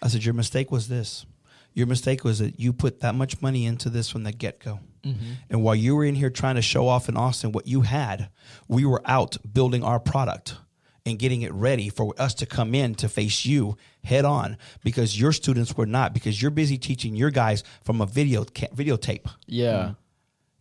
I 0.01 0.07
said, 0.07 0.23
Your 0.23 0.35
mistake 0.35 0.71
was 0.71 0.87
this. 0.87 1.25
Your 1.73 1.87
mistake 1.87 2.23
was 2.23 2.39
that 2.39 2.59
you 2.59 2.71
put 2.73 2.99
that 3.01 3.15
much 3.15 3.41
money 3.41 3.65
into 3.65 3.89
this 3.89 4.09
from 4.09 4.23
the 4.23 4.31
get 4.31 4.59
go. 4.59 4.79
Mm-hmm. 5.03 5.31
And 5.49 5.63
while 5.63 5.75
you 5.75 5.95
were 5.95 6.05
in 6.05 6.15
here 6.15 6.29
trying 6.29 6.55
to 6.55 6.61
show 6.61 6.87
off 6.87 7.09
in 7.09 7.17
Austin 7.17 7.51
what 7.51 7.67
you 7.67 7.81
had, 7.81 8.29
we 8.67 8.85
were 8.85 9.01
out 9.05 9.37
building 9.51 9.83
our 9.83 9.99
product 9.99 10.55
and 11.05 11.19
getting 11.19 11.41
it 11.41 11.53
ready 11.53 11.89
for 11.89 12.13
us 12.17 12.33
to 12.35 12.45
come 12.45 12.73
in 12.73 12.95
to 12.95 13.09
face 13.09 13.45
you 13.45 13.77
head 14.03 14.25
on 14.25 14.57
because 14.83 15.19
your 15.19 15.31
students 15.31 15.75
were 15.75 15.85
not, 15.85 16.13
because 16.13 16.41
you're 16.41 16.51
busy 16.51 16.77
teaching 16.77 17.15
your 17.15 17.29
guys 17.29 17.63
from 17.83 18.01
a 18.01 18.05
video 18.05 18.43
ca- 18.45 18.69
videotape. 18.73 19.27
Yeah. 19.45 19.73
Mm-hmm. 19.73 19.91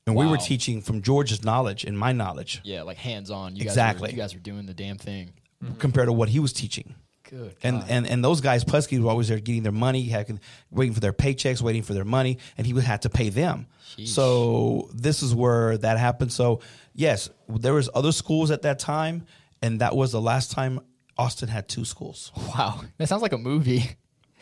And 0.06 0.14
we 0.16 0.26
were 0.26 0.36
teaching 0.36 0.82
from 0.82 1.00
George's 1.00 1.42
knowledge 1.44 1.84
and 1.84 1.98
my 1.98 2.12
knowledge 2.12 2.60
Yeah. 2.62 2.82
Like 2.82 2.98
hands 2.98 3.30
on. 3.30 3.56
You 3.56 3.62
Exactly. 3.62 4.08
Guys 4.08 4.12
were, 4.12 4.16
you 4.16 4.22
guys 4.22 4.34
were 4.34 4.40
doing 4.40 4.66
the 4.66 4.74
damn 4.74 4.98
thing. 4.98 5.32
Mm-hmm. 5.62 5.76
compared 5.76 6.08
to 6.08 6.12
what 6.12 6.28
he 6.28 6.40
was 6.40 6.52
teaching. 6.52 6.94
Good. 7.30 7.54
And, 7.62 7.80
God. 7.80 7.86
and 7.88 8.06
and 8.06 8.22
those 8.22 8.42
guys, 8.42 8.64
Putski, 8.64 9.00
were 9.02 9.08
always 9.08 9.28
there 9.28 9.38
getting 9.40 9.62
their 9.62 9.72
money, 9.72 10.02
had, 10.02 10.38
waiting 10.70 10.92
for 10.92 11.00
their 11.00 11.14
paychecks, 11.14 11.62
waiting 11.62 11.82
for 11.82 11.94
their 11.94 12.04
money, 12.04 12.36
and 12.58 12.66
he 12.66 12.74
would 12.74 12.84
have 12.84 13.00
to 13.00 13.08
pay 13.08 13.30
them. 13.30 13.66
Sheesh. 13.96 14.08
So 14.08 14.90
this 14.92 15.22
is 15.22 15.34
where 15.34 15.78
that 15.78 15.96
happened. 15.96 16.32
So 16.34 16.60
yes, 16.92 17.30
there 17.48 17.72
was 17.72 17.88
other 17.94 18.12
schools 18.12 18.50
at 18.50 18.60
that 18.62 18.78
time, 18.78 19.24
and 19.62 19.80
that 19.80 19.96
was 19.96 20.12
the 20.12 20.20
last 20.20 20.50
time 20.50 20.80
Austin 21.16 21.48
had 21.48 21.66
two 21.66 21.86
schools. 21.86 22.30
wow. 22.36 22.80
That 22.98 23.08
sounds 23.08 23.22
like 23.22 23.32
a 23.32 23.38
movie. 23.38 23.96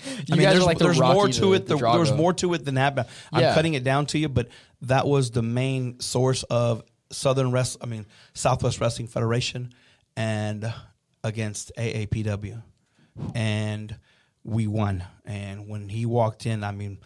You 0.05 0.17
I 0.33 0.37
mean, 0.37 0.43
guys 0.43 0.55
there's, 0.55 0.63
are 0.65 0.67
like 0.67 0.79
the 0.79 0.85
there's 0.85 0.99
Rocky, 0.99 1.15
more 1.15 1.29
to 1.29 1.41
the- 1.41 1.53
it. 1.53 1.67
the 1.69 1.77
The- 1.77 1.93
there's 1.93 2.13
more 2.13 2.33
to 2.33 2.55
it 2.55 2.65
than 2.65 2.75
that. 2.75 2.97
But 2.97 3.09
I'm 3.33 3.43
Yeah. 3.43 3.55
cutting 3.55 3.75
it 3.75 3.85
down 3.85 4.07
to 4.07 4.19
you. 4.19 4.29
But 4.29 4.49
that 4.83 5.07
was 5.07 5.30
the 5.30 5.43
main 5.43 5.99
source 6.01 6.43
of 6.45 6.83
Southern 7.11 7.51
Rest. 7.51 7.78
I 7.80 7.87
mean, 7.87 8.07
Southwest 8.35 8.80
Wrestling 8.80 9.09
Federation, 9.09 9.72
and 10.16 10.72
against 11.24 11.72
AAPW, 11.76 12.62
and 13.35 13.97
we 14.45 14.66
won. 14.66 15.05
And 15.24 15.68
when 15.68 15.89
he 15.89 16.07
walked 16.07 16.47
in, 16.47 16.62
I 16.64 16.72
mean. 16.72 16.99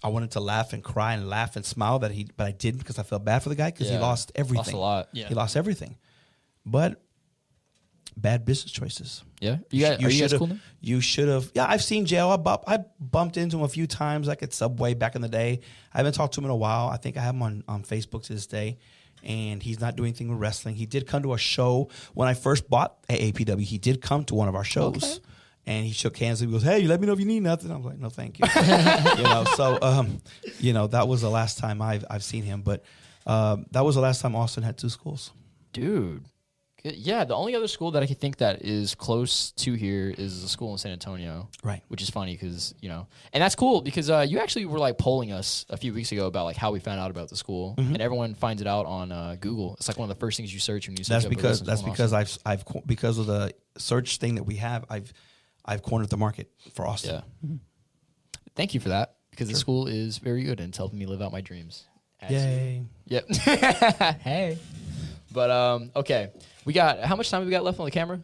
I 0.00 0.10
wanted 0.10 0.30
to 0.30 0.40
laugh 0.40 0.72
and 0.72 0.84
cry 0.84 1.14
and 1.14 1.28
laugh 1.28 1.56
and 1.56 1.66
smile 1.66 1.98
that 1.98 2.12
he, 2.12 2.28
but 2.36 2.46
I 2.46 2.52
didn't 2.52 2.78
because 2.78 3.00
I 3.00 3.02
felt 3.02 3.24
bad 3.24 3.42
for 3.42 3.48
the 3.48 3.56
guy 3.56 3.72
because 3.72 3.90
he 3.90 3.98
lost 3.98 4.30
everything. 4.36 4.58
Lost 4.58 4.72
a 4.72 4.76
lot. 4.76 5.08
Yeah. 5.12 5.26
He 5.26 5.34
lost 5.34 5.56
everything, 5.56 5.96
but 6.64 7.02
bad 8.20 8.44
business 8.44 8.72
choices. 8.72 9.24
Yeah. 9.40 9.58
You 9.70 9.84
guys, 9.84 10.04
are 10.04 10.10
you 10.10 10.20
guys 10.20 10.32
cool 10.34 10.48
now? 10.48 10.58
You 10.80 11.00
should 11.00 11.28
have. 11.28 11.50
Yeah, 11.54 11.66
I've 11.68 11.82
seen 11.82 12.06
jail. 12.06 12.28
I, 12.28 12.36
bump, 12.36 12.64
I 12.66 12.80
bumped 13.00 13.36
into 13.36 13.58
him 13.58 13.62
a 13.62 13.68
few 13.68 13.86
times, 13.86 14.26
like 14.26 14.42
at 14.42 14.52
Subway 14.52 14.94
back 14.94 15.14
in 15.14 15.22
the 15.22 15.28
day. 15.28 15.60
I 15.92 15.98
haven't 15.98 16.14
talked 16.14 16.34
to 16.34 16.40
him 16.40 16.44
in 16.46 16.50
a 16.50 16.56
while. 16.56 16.88
I 16.88 16.96
think 16.96 17.16
I 17.16 17.20
have 17.20 17.34
him 17.34 17.42
on, 17.42 17.64
on 17.68 17.82
Facebook 17.82 18.24
to 18.24 18.32
this 18.32 18.46
day. 18.46 18.78
And 19.24 19.62
he's 19.62 19.80
not 19.80 19.96
doing 19.96 20.08
anything 20.08 20.28
with 20.28 20.38
wrestling. 20.38 20.76
He 20.76 20.86
did 20.86 21.06
come 21.06 21.22
to 21.24 21.34
a 21.34 21.38
show 21.38 21.90
when 22.14 22.28
I 22.28 22.34
first 22.34 22.70
bought 22.70 23.02
AAPW. 23.08 23.62
He 23.62 23.78
did 23.78 24.00
come 24.00 24.24
to 24.26 24.34
one 24.34 24.48
of 24.48 24.54
our 24.54 24.64
shows. 24.64 24.96
Okay. 24.96 25.18
And 25.66 25.84
he 25.84 25.92
shook 25.92 26.16
hands 26.16 26.40
and 26.40 26.48
he 26.48 26.56
goes, 26.56 26.62
Hey, 26.62 26.86
let 26.86 27.00
me 27.00 27.06
know 27.06 27.12
if 27.12 27.18
you 27.18 27.26
need 27.26 27.42
nothing. 27.42 27.70
I 27.70 27.76
was 27.76 27.84
like, 27.84 27.98
No, 27.98 28.08
thank 28.10 28.38
you. 28.38 28.46
you 28.56 29.24
know, 29.24 29.44
so 29.56 29.78
um, 29.82 30.22
you 30.60 30.72
know, 30.72 30.86
that 30.86 31.08
was 31.08 31.20
the 31.20 31.28
last 31.28 31.58
time 31.58 31.82
I've 31.82 32.04
I've 32.08 32.22
seen 32.24 32.44
him. 32.44 32.62
But 32.62 32.84
um, 33.26 33.66
that 33.72 33.84
was 33.84 33.96
the 33.96 34.00
last 34.00 34.22
time 34.22 34.34
Austin 34.34 34.62
had 34.62 34.78
two 34.78 34.88
schools. 34.88 35.32
Dude. 35.72 36.24
Good. 36.82 36.94
Yeah, 36.94 37.24
the 37.24 37.34
only 37.34 37.56
other 37.56 37.66
school 37.66 37.90
that 37.92 38.02
I 38.02 38.06
could 38.06 38.20
think 38.20 38.36
that 38.36 38.62
is 38.62 38.94
close 38.94 39.50
to 39.52 39.72
here 39.74 40.14
is 40.16 40.44
a 40.44 40.48
school 40.48 40.70
in 40.72 40.78
San 40.78 40.92
Antonio. 40.92 41.48
Right. 41.64 41.82
Which 41.88 42.02
is 42.02 42.08
funny 42.10 42.34
because, 42.34 42.72
you 42.80 42.88
know, 42.88 43.08
and 43.32 43.42
that's 43.42 43.56
cool 43.56 43.82
because 43.82 44.08
uh, 44.10 44.24
you 44.28 44.38
actually 44.38 44.64
were 44.66 44.78
like 44.78 44.96
polling 44.96 45.32
us 45.32 45.66
a 45.70 45.76
few 45.76 45.92
weeks 45.92 46.12
ago 46.12 46.26
about 46.26 46.44
like 46.44 46.56
how 46.56 46.70
we 46.70 46.78
found 46.78 47.00
out 47.00 47.10
about 47.10 47.30
the 47.30 47.36
school. 47.36 47.74
And 47.78 48.00
everyone 48.00 48.34
finds 48.34 48.62
it 48.62 48.68
out 48.68 48.86
on 48.86 49.10
uh, 49.10 49.36
Google. 49.40 49.74
It's 49.74 49.88
like 49.88 49.98
one 49.98 50.08
of 50.08 50.16
the 50.16 50.20
first 50.20 50.36
things 50.36 50.54
you 50.54 50.60
search 50.60 50.86
when 50.86 50.96
you 50.96 51.02
search 51.02 51.08
That's 51.22 51.24
up 51.24 51.30
because 51.30 51.62
that's 51.62 51.82
because 51.82 52.12
Austin. 52.12 52.42
I've 52.46 52.64
I've 52.64 52.86
because 52.86 53.18
of 53.18 53.26
the 53.26 53.52
search 53.76 54.18
thing 54.18 54.36
that 54.36 54.44
we 54.44 54.56
have, 54.56 54.84
I've 54.88 55.12
I've 55.64 55.82
cornered 55.82 56.10
the 56.10 56.16
market 56.16 56.48
for 56.74 56.86
Austin. 56.86 57.22
Yeah. 57.42 57.56
Thank 58.54 58.74
you 58.74 58.80
for 58.80 58.90
that 58.90 59.16
because 59.30 59.48
the 59.48 59.54
school 59.56 59.88
is 59.88 60.18
very 60.18 60.44
good 60.44 60.60
and 60.60 60.68
it's 60.68 60.78
helping 60.78 60.98
me 60.98 61.06
live 61.06 61.22
out 61.22 61.32
my 61.32 61.40
dreams. 61.40 61.84
As 62.20 62.30
you- 62.30 62.38
Yay. 62.38 62.82
Yep. 63.06 63.28
hey. 64.20 64.58
But 65.32 65.50
um, 65.50 65.90
okay, 65.96 66.30
we 66.64 66.72
got 66.72 67.00
how 67.00 67.16
much 67.16 67.30
time 67.30 67.40
have 67.40 67.46
we 67.46 67.50
got 67.50 67.64
left 67.64 67.78
on 67.78 67.84
the 67.84 67.90
camera? 67.90 68.20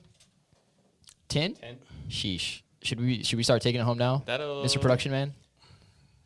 Ten. 1.29 1.55
Ten. 1.55 1.77
Sheesh. 2.09 2.63
Should 2.83 3.01
we 3.01 3.23
should 3.23 3.37
we 3.37 3.43
start 3.43 3.63
taking 3.63 3.81
it 3.81 3.85
home 3.85 3.99
now, 3.99 4.23
That'll- 4.27 4.63
Mr. 4.65 4.81
Production 4.81 5.11
Man? 5.13 5.33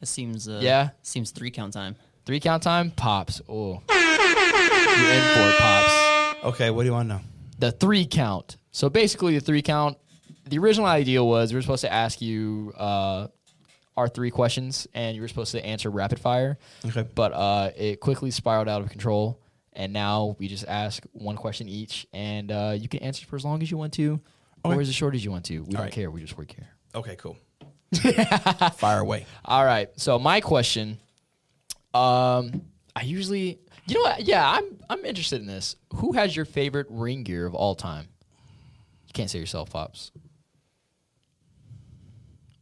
It 0.01 0.07
seems 0.09 0.49
uh, 0.49 0.61
Yeah. 0.62 0.91
seems 1.03 1.31
three 1.31 1.51
count 1.51 1.72
time. 1.72 1.97
Three 2.24 2.41
count 2.41 2.62
time. 2.62 2.91
Pops. 2.91 3.41
Oh, 3.49 3.83
you're 3.89 5.12
in 5.12 5.35
for 5.35 5.49
it, 5.49 5.59
pops. 5.59 6.45
Okay, 6.45 6.70
what 6.70 6.83
do 6.83 6.87
you 6.87 6.93
want 6.93 7.09
to 7.09 7.14
know? 7.16 7.20
The 7.59 7.72
three 7.72 8.07
count. 8.07 8.57
So 8.70 8.89
basically, 8.89 9.35
the 9.35 9.41
three 9.45 9.62
count. 9.62 9.97
The 10.47 10.59
original 10.59 10.87
idea 10.87 11.22
was 11.22 11.53
we 11.53 11.57
were 11.57 11.62
supposed 11.62 11.83
to 11.83 11.93
ask 11.93 12.20
you 12.22 12.72
uh, 12.76 13.26
our 13.97 14.09
three 14.09 14.31
questions, 14.31 14.87
and 14.95 15.14
you 15.16 15.22
were 15.22 15.29
supposed 15.29 15.53
to 15.53 15.64
answer 15.64 15.91
rapid 15.91 16.18
fire. 16.20 16.59
Okay. 16.87 17.07
But 17.14 17.33
uh, 17.33 17.70
it 17.76 18.01
quickly 18.01 18.31
spiraled 18.31 18.68
out 18.68 18.81
of 18.83 18.91
control, 18.91 19.41
and 19.73 19.93
now 19.93 20.37
we 20.39 20.49
just 20.49 20.66
ask 20.66 21.05
one 21.12 21.37
question 21.37 21.69
each, 21.69 22.07
and 22.12 22.51
uh, 22.51 22.75
you 22.77 22.89
can 22.89 23.01
answer 23.01 23.27
for 23.27 23.37
as 23.37 23.45
long 23.45 23.62
as 23.62 23.71
you 23.71 23.77
want 23.77 23.93
to, 23.95 24.21
or 24.64 24.81
as 24.81 24.93
short 24.95 25.14
as 25.14 25.25
you 25.25 25.31
want 25.31 25.45
to. 25.47 25.61
We 25.61 25.73
don't 25.73 25.83
right. 25.83 25.93
care. 25.93 26.11
We 26.11 26.21
just 26.21 26.37
work 26.37 26.53
here. 26.53 26.69
Okay, 26.95 27.16
cool. 27.16 27.37
Fire 28.77 29.01
away. 29.01 29.27
All 29.45 29.64
right. 29.64 29.89
So 29.97 30.19
my 30.19 30.41
question, 30.41 30.99
um, 31.95 32.62
I 32.95 33.03
usually, 33.03 33.61
you 33.87 33.95
know 33.95 34.03
what? 34.03 34.23
Yeah, 34.23 34.49
I'm 34.49 34.64
I'm 34.91 35.05
interested 35.05 35.41
in 35.41 35.47
this. 35.47 35.77
Who 35.95 36.12
has 36.12 36.35
your 36.35 36.45
favorite 36.45 36.87
ring 36.91 37.23
gear 37.23 37.47
of 37.47 37.55
all 37.55 37.75
time? 37.75 38.09
You 39.07 39.12
can't 39.14 39.31
say 39.31 39.39
yourself, 39.39 39.71
pops, 39.71 40.11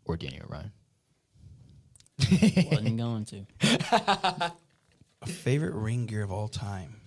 or 0.05 0.17
Danny 0.17 0.41
Orion. 0.49 0.73
Wasn't 2.71 2.97
going 2.97 3.25
to. 3.27 4.53
A 5.23 5.27
favorite 5.27 5.75
ring 5.75 6.07
gear 6.07 6.23
of 6.23 6.31
all 6.31 6.49
time. 6.49 7.01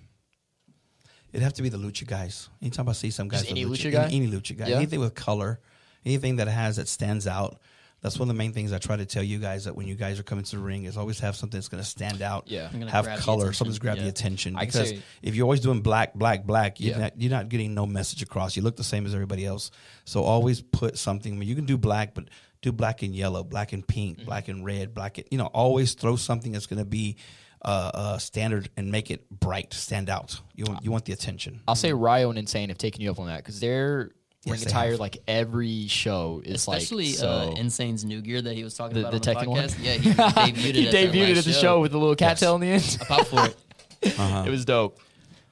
It'd 1.32 1.44
have 1.44 1.54
to 1.54 1.62
be 1.62 1.70
the 1.70 1.78
lucha 1.78 2.08
guys. 2.08 2.50
Anytime 2.62 2.90
I 2.90 2.94
see 2.94 3.12
some 3.12 3.28
guys, 3.28 3.42
with 3.42 3.52
any 3.52 3.66
lucha 3.66 3.92
guy? 3.92 4.06
any, 4.06 4.16
any 4.18 4.28
lucha 4.28 4.58
guy, 4.58 4.68
Yeah. 4.70 4.78
anything 4.78 5.00
with 5.00 5.14
color, 5.14 5.60
anything 6.06 6.38
that 6.38 6.48
has 6.48 6.78
that 6.78 6.88
stands 6.88 7.28
out. 7.28 7.60
That's 8.02 8.18
one 8.18 8.30
of 8.30 8.34
the 8.36 8.38
main 8.38 8.54
things 8.54 8.72
I 8.72 8.78
try 8.78 8.96
to 8.96 9.06
tell 9.06 9.22
you 9.22 9.40
guys 9.40 9.66
that 9.66 9.76
when 9.76 9.86
you 9.86 9.94
guys 9.96 10.20
are 10.20 10.24
coming 10.24 10.46
to 10.46 10.56
the 10.56 10.62
ring 10.62 10.86
is 10.86 10.96
always 10.96 11.20
have 11.20 11.36
something 11.36 11.58
that's 11.58 11.68
going 11.68 11.84
to 11.84 11.88
stand 11.90 12.22
out. 12.22 12.46
Yeah. 12.48 12.70
I'm 12.72 12.80
gonna 12.80 12.90
have 12.92 13.06
color, 13.20 13.40
attention. 13.44 13.54
something's 13.54 13.78
grab 13.80 13.98
the 13.98 14.08
attention. 14.08 14.56
I 14.56 14.62
Because 14.66 14.90
say- 14.92 15.02
if 15.22 15.36
you're 15.36 15.44
always 15.44 15.60
doing 15.60 15.82
black, 15.82 16.14
black, 16.16 16.46
black, 16.46 16.80
you're, 16.80 16.92
Yeah. 16.96 17.00
not, 17.02 17.22
you're 17.22 17.30
not 17.30 17.50
getting 17.50 17.74
no 17.76 17.86
message 17.86 18.22
across. 18.24 18.56
You 18.56 18.64
look 18.64 18.78
the 18.78 18.86
same 18.86 19.06
as 19.06 19.14
everybody 19.14 19.46
else. 19.46 19.70
So 20.06 20.24
always 20.24 20.62
put 20.62 20.98
something. 20.98 21.34
I 21.34 21.38
mean, 21.38 21.50
you 21.50 21.56
can 21.56 21.66
do 21.66 21.78
black, 21.78 22.14
but 22.16 22.30
do 22.62 22.72
black 22.72 23.04
and 23.04 23.14
yellow, 23.14 23.44
black 23.44 23.74
and 23.74 23.86
pink, 23.86 24.18
Mm-hmm. 24.20 24.26
black 24.26 24.48
and 24.48 24.66
red, 24.66 24.94
black 24.94 25.18
and 25.18 25.28
you 25.30 25.38
know, 25.38 25.48
always 25.48 25.94
throw 25.94 26.16
something 26.16 26.54
that's 26.54 26.68
going 26.68 26.80
to 26.80 26.86
be 26.86 27.18
uh, 27.64 27.92
uh, 27.94 28.18
standard 28.18 28.70
and 28.78 28.92
make 28.92 29.12
it 29.12 29.30
bright, 29.30 29.74
stand 29.74 30.10
out. 30.10 30.40
You 30.56 30.66
want 30.68 30.84
you 30.84 30.92
want 30.92 31.06
the 31.06 31.14
attention. 31.14 31.62
I'll 31.68 31.76
say 31.76 31.92
Ryo 31.94 32.30
and 32.30 32.40
Insane 32.40 32.70
have 32.70 32.78
taken 32.78 33.02
you 33.02 33.12
up 33.12 33.20
on 33.20 33.28
that 33.28 33.38
because 33.38 33.60
their 33.60 34.12
Yes, 34.46 34.52
ring 34.54 34.60
they 34.62 34.66
attire, 34.68 34.92
have. 34.92 35.00
like 35.02 35.18
every 35.28 35.88
show, 35.88 36.42
is 36.46 36.56
Especially 36.56 37.08
like 37.08 37.16
so. 37.16 37.28
uh, 37.30 37.56
Insane's 37.58 38.06
new 38.06 38.22
gear 38.22 38.42
that 38.42 38.56
he 38.56 38.64
was 38.64 38.74
talking 38.74 38.94
The- 38.94 39.02
about 39.08 39.22
the 39.22 39.30
on 39.36 39.36
the 39.36 39.42
Tekken 39.42 39.48
one? 39.50 39.70
Yeah, 39.82 39.94
he 39.96 40.10
debuted 40.12 40.76
he 40.76 40.80
it. 40.84 40.86
at 40.88 40.92
their 40.94 41.08
debuted 41.10 41.28
last 41.36 41.38
at 41.40 41.44
the 41.44 41.54
show 41.60 41.82
with 41.82 41.92
the 41.92 41.98
little 42.00 42.16
cattail 42.16 42.56
in 42.56 42.62
the 42.62 42.68
end. 42.68 42.98
a 43.02 43.06
pop 43.06 43.28
for 43.28 43.46
it. 43.46 43.56
Uh-huh. 44.18 44.46
It 44.48 44.50
was 44.50 44.64
dope. 44.64 44.98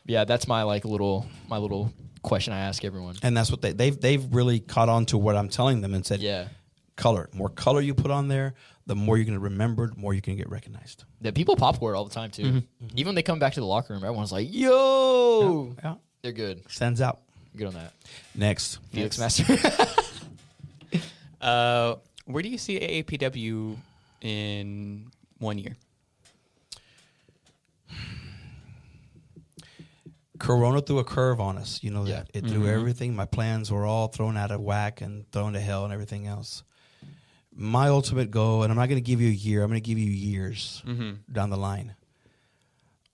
Yeah, 0.06 0.24
that's 0.24 0.48
my 0.48 0.64
like 0.64 0.86
little 0.86 1.26
my 1.50 1.58
little 1.58 1.92
question 2.22 2.54
I 2.54 2.60
ask 2.60 2.86
everyone. 2.86 3.16
And 3.22 3.36
that's 3.36 3.52
what 3.52 3.62
they 3.62 3.74
they've 3.74 4.00
they've 4.00 4.34
really 4.34 4.62
caught 4.62 4.88
on 4.88 5.06
to 5.08 5.18
what 5.18 5.36
I'm 5.36 5.50
telling 5.50 5.82
them 5.82 5.94
and 5.94 6.06
said, 6.06 6.22
Yeah. 6.22 6.48
color. 6.96 7.28
More 7.34 7.50
color 7.50 7.82
you 7.82 7.94
put 7.94 8.10
on 8.10 8.30
there, 8.30 8.54
the 8.88 8.96
more 8.96 9.18
you're 9.18 9.26
going 9.26 9.38
to 9.38 9.44
remember, 9.44 9.88
the 9.90 9.96
more 9.96 10.14
you're 10.14 10.22
going 10.22 10.38
to 10.38 10.44
get 10.44 10.50
recognized. 10.50 11.04
That 11.22 11.36
people 11.36 11.56
pop 11.56 11.78
for 11.78 11.94
it 11.94 11.98
all 11.98 12.06
the 12.06 12.14
time 12.14 12.32
too. 12.32 12.44
Mm-hmm. 12.44 12.88
Even 12.96 13.08
when 13.10 13.16
they 13.16 13.22
come 13.22 13.38
back 13.38 13.54
to 13.54 13.60
the 13.60 13.66
locker 13.66 13.94
room, 13.94 14.04
everyone's 14.04 14.32
like, 14.32 14.48
"Yo, 14.52 15.76
Yeah, 15.84 15.96
they're 16.24 16.32
good. 16.32 16.64
stands 16.72 17.02
out. 17.02 17.20
Good 17.56 17.68
on 17.68 17.74
that." 17.76 17.94
Next, 18.34 18.80
Felix 18.92 19.20
Next. 19.20 19.48
Master. 19.48 19.94
Uh, 21.40 21.96
where 22.26 22.42
do 22.42 22.50
you 22.50 22.58
see 22.58 22.80
AAPW 22.80 23.78
in 24.22 25.12
one 25.38 25.60
year? 25.60 25.76
Corona 30.40 30.82
threw 30.82 31.00
a 31.00 31.04
curve 31.04 31.40
on 31.40 31.58
us. 31.58 31.80
You 31.84 31.92
know 31.92 32.06
Yeah. 32.06 32.24
that 32.24 32.30
it 32.34 32.48
threw 32.48 32.68
everything. 32.68 33.16
My 33.16 33.26
plans 33.26 33.72
were 33.72 33.86
all 33.86 34.08
thrown 34.08 34.38
out 34.38 34.52
of 34.52 34.62
whack 34.62 35.02
and 35.02 35.30
thrown 35.32 35.54
to 35.54 35.60
hell 35.60 35.84
and 35.84 35.94
everything 35.94 36.28
else. 36.28 36.64
My 37.60 37.88
ultimate 37.88 38.30
goal, 38.30 38.62
and 38.64 38.72
I'm 38.72 38.78
not 38.78 38.88
going 38.88 39.02
to 39.04 39.06
give 39.06 39.20
you 39.20 39.30
a 39.30 39.34
year. 39.34 39.64
I'm 39.64 39.70
going 39.70 39.82
to 39.82 39.88
give 39.88 39.98
you 39.98 40.12
years 40.12 40.84
mm-hmm. 40.86 41.32
down 41.32 41.50
the 41.50 41.58
line. 41.58 41.96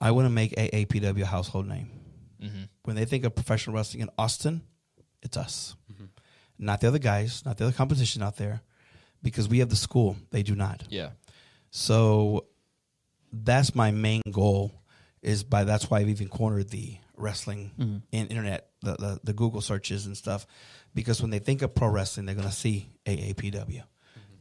I 0.01 0.11
want 0.11 0.25
to 0.25 0.29
make 0.29 0.51
AAPW 0.55 1.21
a 1.21 1.25
household 1.25 1.65
name. 1.65 1.89
Mm-hmm. 2.41 2.63
When 2.83 2.97
they 2.97 3.05
think 3.05 3.23
of 3.23 3.33
professional 3.35 3.75
wrestling 3.75 4.01
in 4.01 4.09
Austin, 4.17 4.61
it's 5.21 5.37
us, 5.37 5.77
mm-hmm. 5.91 6.05
not 6.59 6.81
the 6.81 6.89
other 6.89 6.99
guys, 6.99 7.43
not 7.45 7.57
the 7.57 7.65
other 7.65 7.73
competition 7.73 8.21
out 8.21 8.35
there, 8.35 8.61
because 9.21 9.47
we 9.47 9.59
have 9.59 9.69
the 9.69 9.77
school. 9.77 10.17
They 10.31 10.43
do 10.43 10.55
not. 10.55 10.83
yeah. 10.89 11.11
So 11.71 12.45
that's 13.31 13.73
my 13.73 13.91
main 13.91 14.21
goal. 14.29 14.71
Is 15.21 15.43
by 15.45 15.63
that's 15.63 15.89
why 15.89 15.99
I've 15.99 16.09
even 16.09 16.27
cornered 16.27 16.69
the 16.69 16.97
wrestling 17.15 17.71
and 18.11 18.29
internet, 18.29 18.67
the, 18.81 18.93
the 18.93 19.19
the 19.23 19.33
Google 19.33 19.61
searches 19.61 20.05
and 20.05 20.17
stuff, 20.17 20.45
because 20.93 21.21
when 21.21 21.31
they 21.31 21.39
think 21.39 21.61
of 21.61 21.73
pro 21.73 21.87
wrestling, 21.87 22.25
they're 22.25 22.35
gonna 22.35 22.51
see 22.51 22.89
AAPW, 23.05 23.83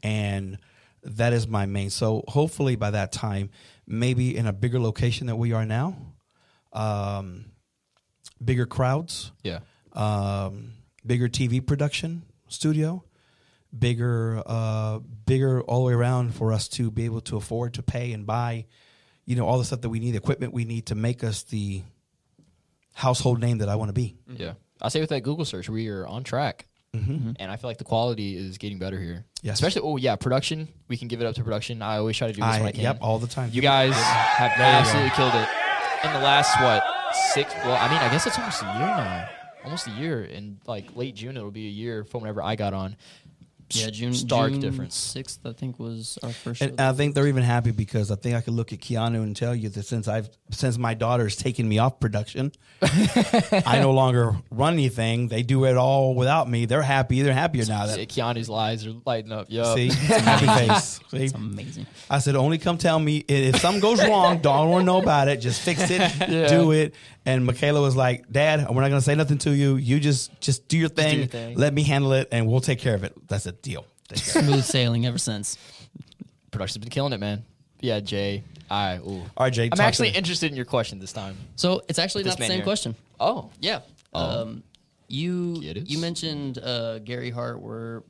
and 0.02 0.58
that 1.02 1.32
is 1.32 1.46
my 1.48 1.66
main. 1.66 1.90
So 1.90 2.22
hopefully 2.28 2.76
by 2.76 2.90
that 2.92 3.12
time, 3.12 3.50
maybe 3.86 4.36
in 4.36 4.46
a 4.46 4.52
bigger 4.52 4.78
location 4.80 5.26
than 5.26 5.36
we 5.38 5.52
are 5.52 5.66
now, 5.66 5.96
um, 6.72 7.46
bigger 8.42 8.66
crowds, 8.66 9.32
Yeah. 9.42 9.60
um, 9.92 10.72
bigger 11.04 11.28
TV 11.28 11.60
production 11.60 12.22
studio, 12.48 13.04
bigger, 13.76 14.42
uh, 14.46 14.98
bigger 15.26 15.62
all 15.62 15.80
the 15.80 15.86
way 15.88 15.92
around 15.94 16.34
for 16.34 16.52
us 16.52 16.68
to 16.68 16.90
be 16.90 17.04
able 17.04 17.20
to 17.22 17.36
afford 17.36 17.74
to 17.74 17.82
pay 17.82 18.12
and 18.12 18.26
buy, 18.26 18.66
you 19.24 19.34
know, 19.36 19.46
all 19.46 19.58
the 19.58 19.64
stuff 19.64 19.80
that 19.80 19.88
we 19.88 19.98
need, 20.00 20.14
equipment 20.14 20.52
we 20.52 20.64
need 20.64 20.86
to 20.86 20.94
make 20.94 21.24
us 21.24 21.42
the 21.44 21.82
household 22.94 23.40
name 23.40 23.58
that 23.58 23.68
I 23.68 23.76
want 23.76 23.88
to 23.88 23.92
be. 23.94 24.16
Yeah. 24.28 24.54
I'll 24.80 24.90
say 24.90 25.00
with 25.00 25.10
that 25.10 25.22
Google 25.22 25.44
search, 25.44 25.68
we 25.68 25.88
are 25.88 26.06
on 26.06 26.24
track. 26.24 26.66
And 26.94 27.50
I 27.50 27.56
feel 27.56 27.70
like 27.70 27.78
the 27.78 27.84
quality 27.84 28.36
is 28.36 28.58
getting 28.58 28.78
better 28.78 29.00
here. 29.00 29.14
Mm-hmm. 29.14 29.46
Yes. 29.46 29.54
Especially, 29.54 29.80
oh, 29.80 29.96
yeah, 29.96 30.16
production. 30.16 30.68
We 30.88 30.98
can 30.98 31.08
give 31.08 31.22
it 31.22 31.26
up 31.26 31.34
to 31.36 31.42
production. 31.44 31.80
I 31.80 31.96
always 31.96 32.18
try 32.18 32.26
to 32.26 32.34
do 32.34 32.42
this 32.42 32.52
when 32.58 32.62
I 32.62 32.68
I, 32.68 32.72
can. 32.72 32.80
yep, 32.82 32.98
all 33.00 33.18
the 33.18 33.26
time. 33.26 33.48
You 33.50 33.62
guys 33.62 33.94
have 33.94 34.52
There 34.58 34.66
absolutely 34.66 35.10
killed 35.10 35.34
it. 35.34 35.48
In 36.04 36.12
the 36.12 36.18
last, 36.18 36.60
what, 36.60 36.82
six? 37.32 37.54
Well, 37.64 37.76
I 37.76 37.88
mean, 37.88 37.96
I 37.98 38.10
guess 38.10 38.26
it's 38.26 38.38
almost 38.38 38.62
a 38.62 38.66
year 38.66 38.86
now. 38.86 39.28
Almost 39.64 39.86
a 39.86 39.90
year. 39.92 40.24
In 40.24 40.58
like 40.66 40.94
late 40.94 41.14
June, 41.14 41.36
it'll 41.36 41.50
be 41.50 41.66
a 41.66 41.70
year 41.70 42.04
from 42.04 42.22
whenever 42.22 42.42
I 42.42 42.56
got 42.56 42.74
on. 42.74 42.96
Yeah, 43.74 43.90
June 43.90 44.14
Stark 44.14 44.52
June 44.52 44.60
difference. 44.60 44.94
Sixth, 44.96 45.40
I 45.44 45.52
think, 45.52 45.78
was 45.78 46.18
our 46.22 46.30
first. 46.30 46.62
And. 46.62 46.80
I 46.80 46.92
think 46.92 47.14
they're 47.14 47.26
even 47.26 47.42
happy 47.42 47.70
because 47.70 48.10
I 48.10 48.16
think 48.16 48.34
I 48.36 48.40
could 48.40 48.54
look 48.54 48.72
at 48.72 48.80
Keanu 48.80 49.22
and 49.22 49.36
tell 49.36 49.54
you 49.54 49.68
that 49.70 49.84
since 49.84 50.08
I've 50.08 50.28
since 50.50 50.78
my 50.78 50.94
daughter's 50.94 51.36
taken 51.36 51.68
me 51.68 51.78
off 51.78 52.00
production, 52.00 52.52
I 52.82 53.78
no 53.80 53.92
longer 53.92 54.36
run 54.50 54.74
anything. 54.74 55.28
They 55.28 55.42
do 55.42 55.64
it 55.64 55.76
all 55.76 56.14
without 56.14 56.48
me. 56.48 56.66
They're 56.66 56.82
happy. 56.82 57.22
They're 57.22 57.32
happier 57.32 57.64
now. 57.66 57.86
Yeah, 57.86 57.96
That 57.96 58.08
Keanu's 58.08 58.48
lies 58.48 58.86
are 58.86 58.94
lighting 59.04 59.32
up. 59.32 59.46
Yo. 59.48 59.74
see, 59.74 59.88
happy 59.92 60.46
face. 60.66 61.00
See? 61.10 61.24
it's 61.24 61.32
amazing. 61.34 61.86
I 62.10 62.18
said, 62.18 62.36
only 62.36 62.58
come 62.58 62.78
tell 62.78 62.98
me 62.98 63.18
if 63.28 63.60
something 63.60 63.80
goes 63.80 64.04
wrong. 64.06 64.38
Don't 64.38 64.68
want 64.70 64.82
to 64.82 64.86
know 64.86 64.98
about 64.98 65.28
it. 65.28 65.38
Just 65.38 65.60
fix 65.60 65.82
it, 65.90 66.48
do 66.48 66.72
it. 66.72 66.94
And 67.24 67.46
Micaela 67.46 67.80
was 67.80 67.94
like, 67.94 68.28
Dad, 68.30 68.66
we're 68.68 68.80
not 68.80 68.88
going 68.88 69.00
to 69.00 69.00
say 69.00 69.14
nothing 69.14 69.38
to 69.38 69.52
you. 69.52 69.76
You 69.76 70.00
just 70.00 70.40
just 70.40 70.66
do 70.66 70.76
your 70.76 70.88
thing. 70.88 71.18
your 71.18 71.26
thing. 71.28 71.56
Let 71.56 71.72
me 71.72 71.84
handle 71.84 72.12
it, 72.14 72.28
and 72.32 72.48
we'll 72.48 72.60
take 72.60 72.80
care 72.80 72.96
of 72.96 73.04
it. 73.04 73.14
That's 73.28 73.46
a 73.46 73.52
deal. 73.62 73.86
Smooth 74.14 74.64
sailing 74.64 75.06
ever 75.06 75.18
since. 75.18 75.56
Production's 76.50 76.84
been 76.84 76.90
killing 76.90 77.12
it, 77.12 77.20
man. 77.20 77.44
Yeah, 77.80 78.00
Jay. 78.00 78.44
I. 78.70 78.96
Ooh. 78.98 79.02
All 79.08 79.24
right, 79.40 79.52
Jay. 79.52 79.64
I'm 79.64 79.70
talk 79.70 79.78
to 79.78 79.82
actually 79.84 80.10
me. 80.10 80.16
interested 80.16 80.50
in 80.50 80.56
your 80.56 80.64
question 80.66 80.98
this 80.98 81.12
time. 81.12 81.36
So 81.56 81.82
it's 81.88 81.98
actually 81.98 82.24
This 82.24 82.32
not 82.32 82.38
the 82.38 82.42
man 82.42 82.48
same 82.50 82.56
here. 82.58 82.64
question. 82.64 82.94
Oh. 83.18 83.50
Yeah. 83.60 83.80
Um, 84.14 84.62
you 85.08 85.60
It 85.62 85.76
is. 85.78 85.90
you 85.90 85.98
mentioned 85.98 86.58
uh, 86.58 86.98
Gary 87.00 87.30
Hart 87.30 87.60
were 87.60 88.04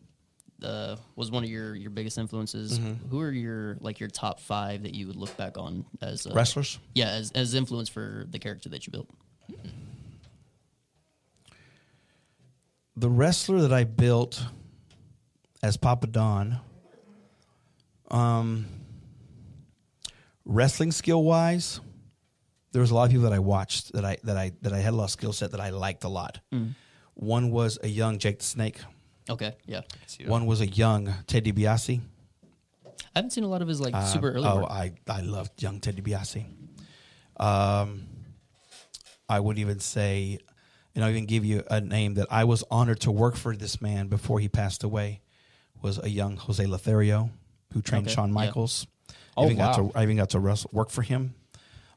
uh, 0.63 0.97
was 1.17 1.31
one 1.31 1.43
of 1.45 1.51
your, 1.51 1.75
your 1.75 1.91
biggest 1.91 2.19
influences. 2.19 2.79
Mm-hmm. 2.79 3.09
Who 3.09 3.21
are 3.21 3.31
your 3.31 3.77
like 3.81 3.99
your 4.01 4.09
top 4.09 4.41
five 4.41 4.83
that 4.85 4.95
you 4.95 5.07
would 5.07 5.17
look 5.17 5.37
back 5.37 5.59
on 5.59 5.85
as 6.01 6.27
uh, 6.27 6.33
wrestlers. 6.35 6.79
Yeah, 6.95 7.09
as 7.11 7.31
as 7.33 7.55
influence 7.55 7.89
for 7.89 8.27
the 8.31 8.39
character 8.39 8.69
that 8.71 8.87
you 8.87 8.91
built. 8.93 9.09
the 12.97 13.09
wrestler 13.09 13.63
that 13.63 13.73
I 13.73 13.85
built 13.85 14.43
as 15.63 15.77
Papa 15.77 16.07
Don, 16.07 16.59
um, 18.11 18.67
wrestling 20.45 20.93
skill 20.93 21.23
wise, 21.23 21.81
there 22.73 22.81
was 22.81 22.91
a 22.91 22.95
lot 22.95 23.05
of 23.05 23.11
people 23.11 23.25
that 23.25 23.33
I 23.33 23.39
watched 23.39 23.93
that 23.93 24.05
I 24.05 24.19
that 24.25 24.37
I 24.37 24.53
that 24.63 24.73
I 24.73 24.79
had 24.79 24.93
a 24.93 24.97
lot 24.97 25.05
of 25.05 25.11
skill 25.11 25.33
set 25.33 25.53
that 25.53 25.61
I 25.61 25.71
liked 25.71 26.05
a 26.05 26.09
lot. 26.09 26.41
One 27.15 27.51
was 27.51 27.79
a 27.83 27.89
young 27.89 28.19
Jake 28.19 28.39
the 28.39 28.45
Snake. 28.45 28.81
Okay, 29.31 29.53
yeah. 29.67 29.83
One 30.27 30.47
was 30.47 30.61
a 30.61 30.67
young 30.67 31.13
Ted 31.27 31.45
DiBiase. 31.45 32.01
I 33.15 33.19
haven't 33.19 33.31
seen 33.31 33.45
a 33.45 33.49
lot 33.49 33.63
of 33.63 33.69
his 33.69 33.81
like 33.81 33.95
Uh, 33.95 34.05
super 34.07 34.31
early 34.33 34.47
Oh, 34.49 34.63
work. 34.63 34.71
I 34.71 34.93
I 35.09 35.21
loved 35.21 35.63
young 35.63 35.81
Ted 35.81 35.97
DiBiase. 35.97 36.45
Um, 37.37 38.07
I 39.29 39.39
would 39.41 39.59
even 39.59 39.79
say, 39.81 40.39
and 40.95 41.05
I'll 41.05 41.11
even 41.11 41.27
give 41.27 41.45
you 41.45 41.63
a 41.71 41.81
name 41.81 42.15
that 42.15 42.27
I 42.31 42.45
was 42.45 42.65
honored 42.71 43.01
to 43.01 43.11
work 43.13 43.37
for 43.37 43.55
this 43.57 43.81
man 43.81 44.09
before 44.09 44.41
he 44.41 44.49
passed 44.49 44.83
away. 44.83 45.21
Was 45.83 45.99
a 45.99 46.09
young 46.09 46.37
Jose 46.37 46.65
Lothario 46.65 47.31
who 47.73 47.83
trained 47.83 48.07
Okay, 48.07 48.15
Shawn 48.15 48.29
yeah. 48.29 48.35
Michaels. 48.35 48.87
Oh, 49.37 49.43
I 49.43 49.47
even 49.47 49.57
got 49.57 49.79
wow. 49.79 49.89
to 49.91 49.99
I 49.99 50.03
even 50.03 50.17
got 50.17 50.31
to 50.31 50.41
wrestle, 50.41 50.71
work 50.73 50.91
for 50.91 51.03
him 51.03 51.35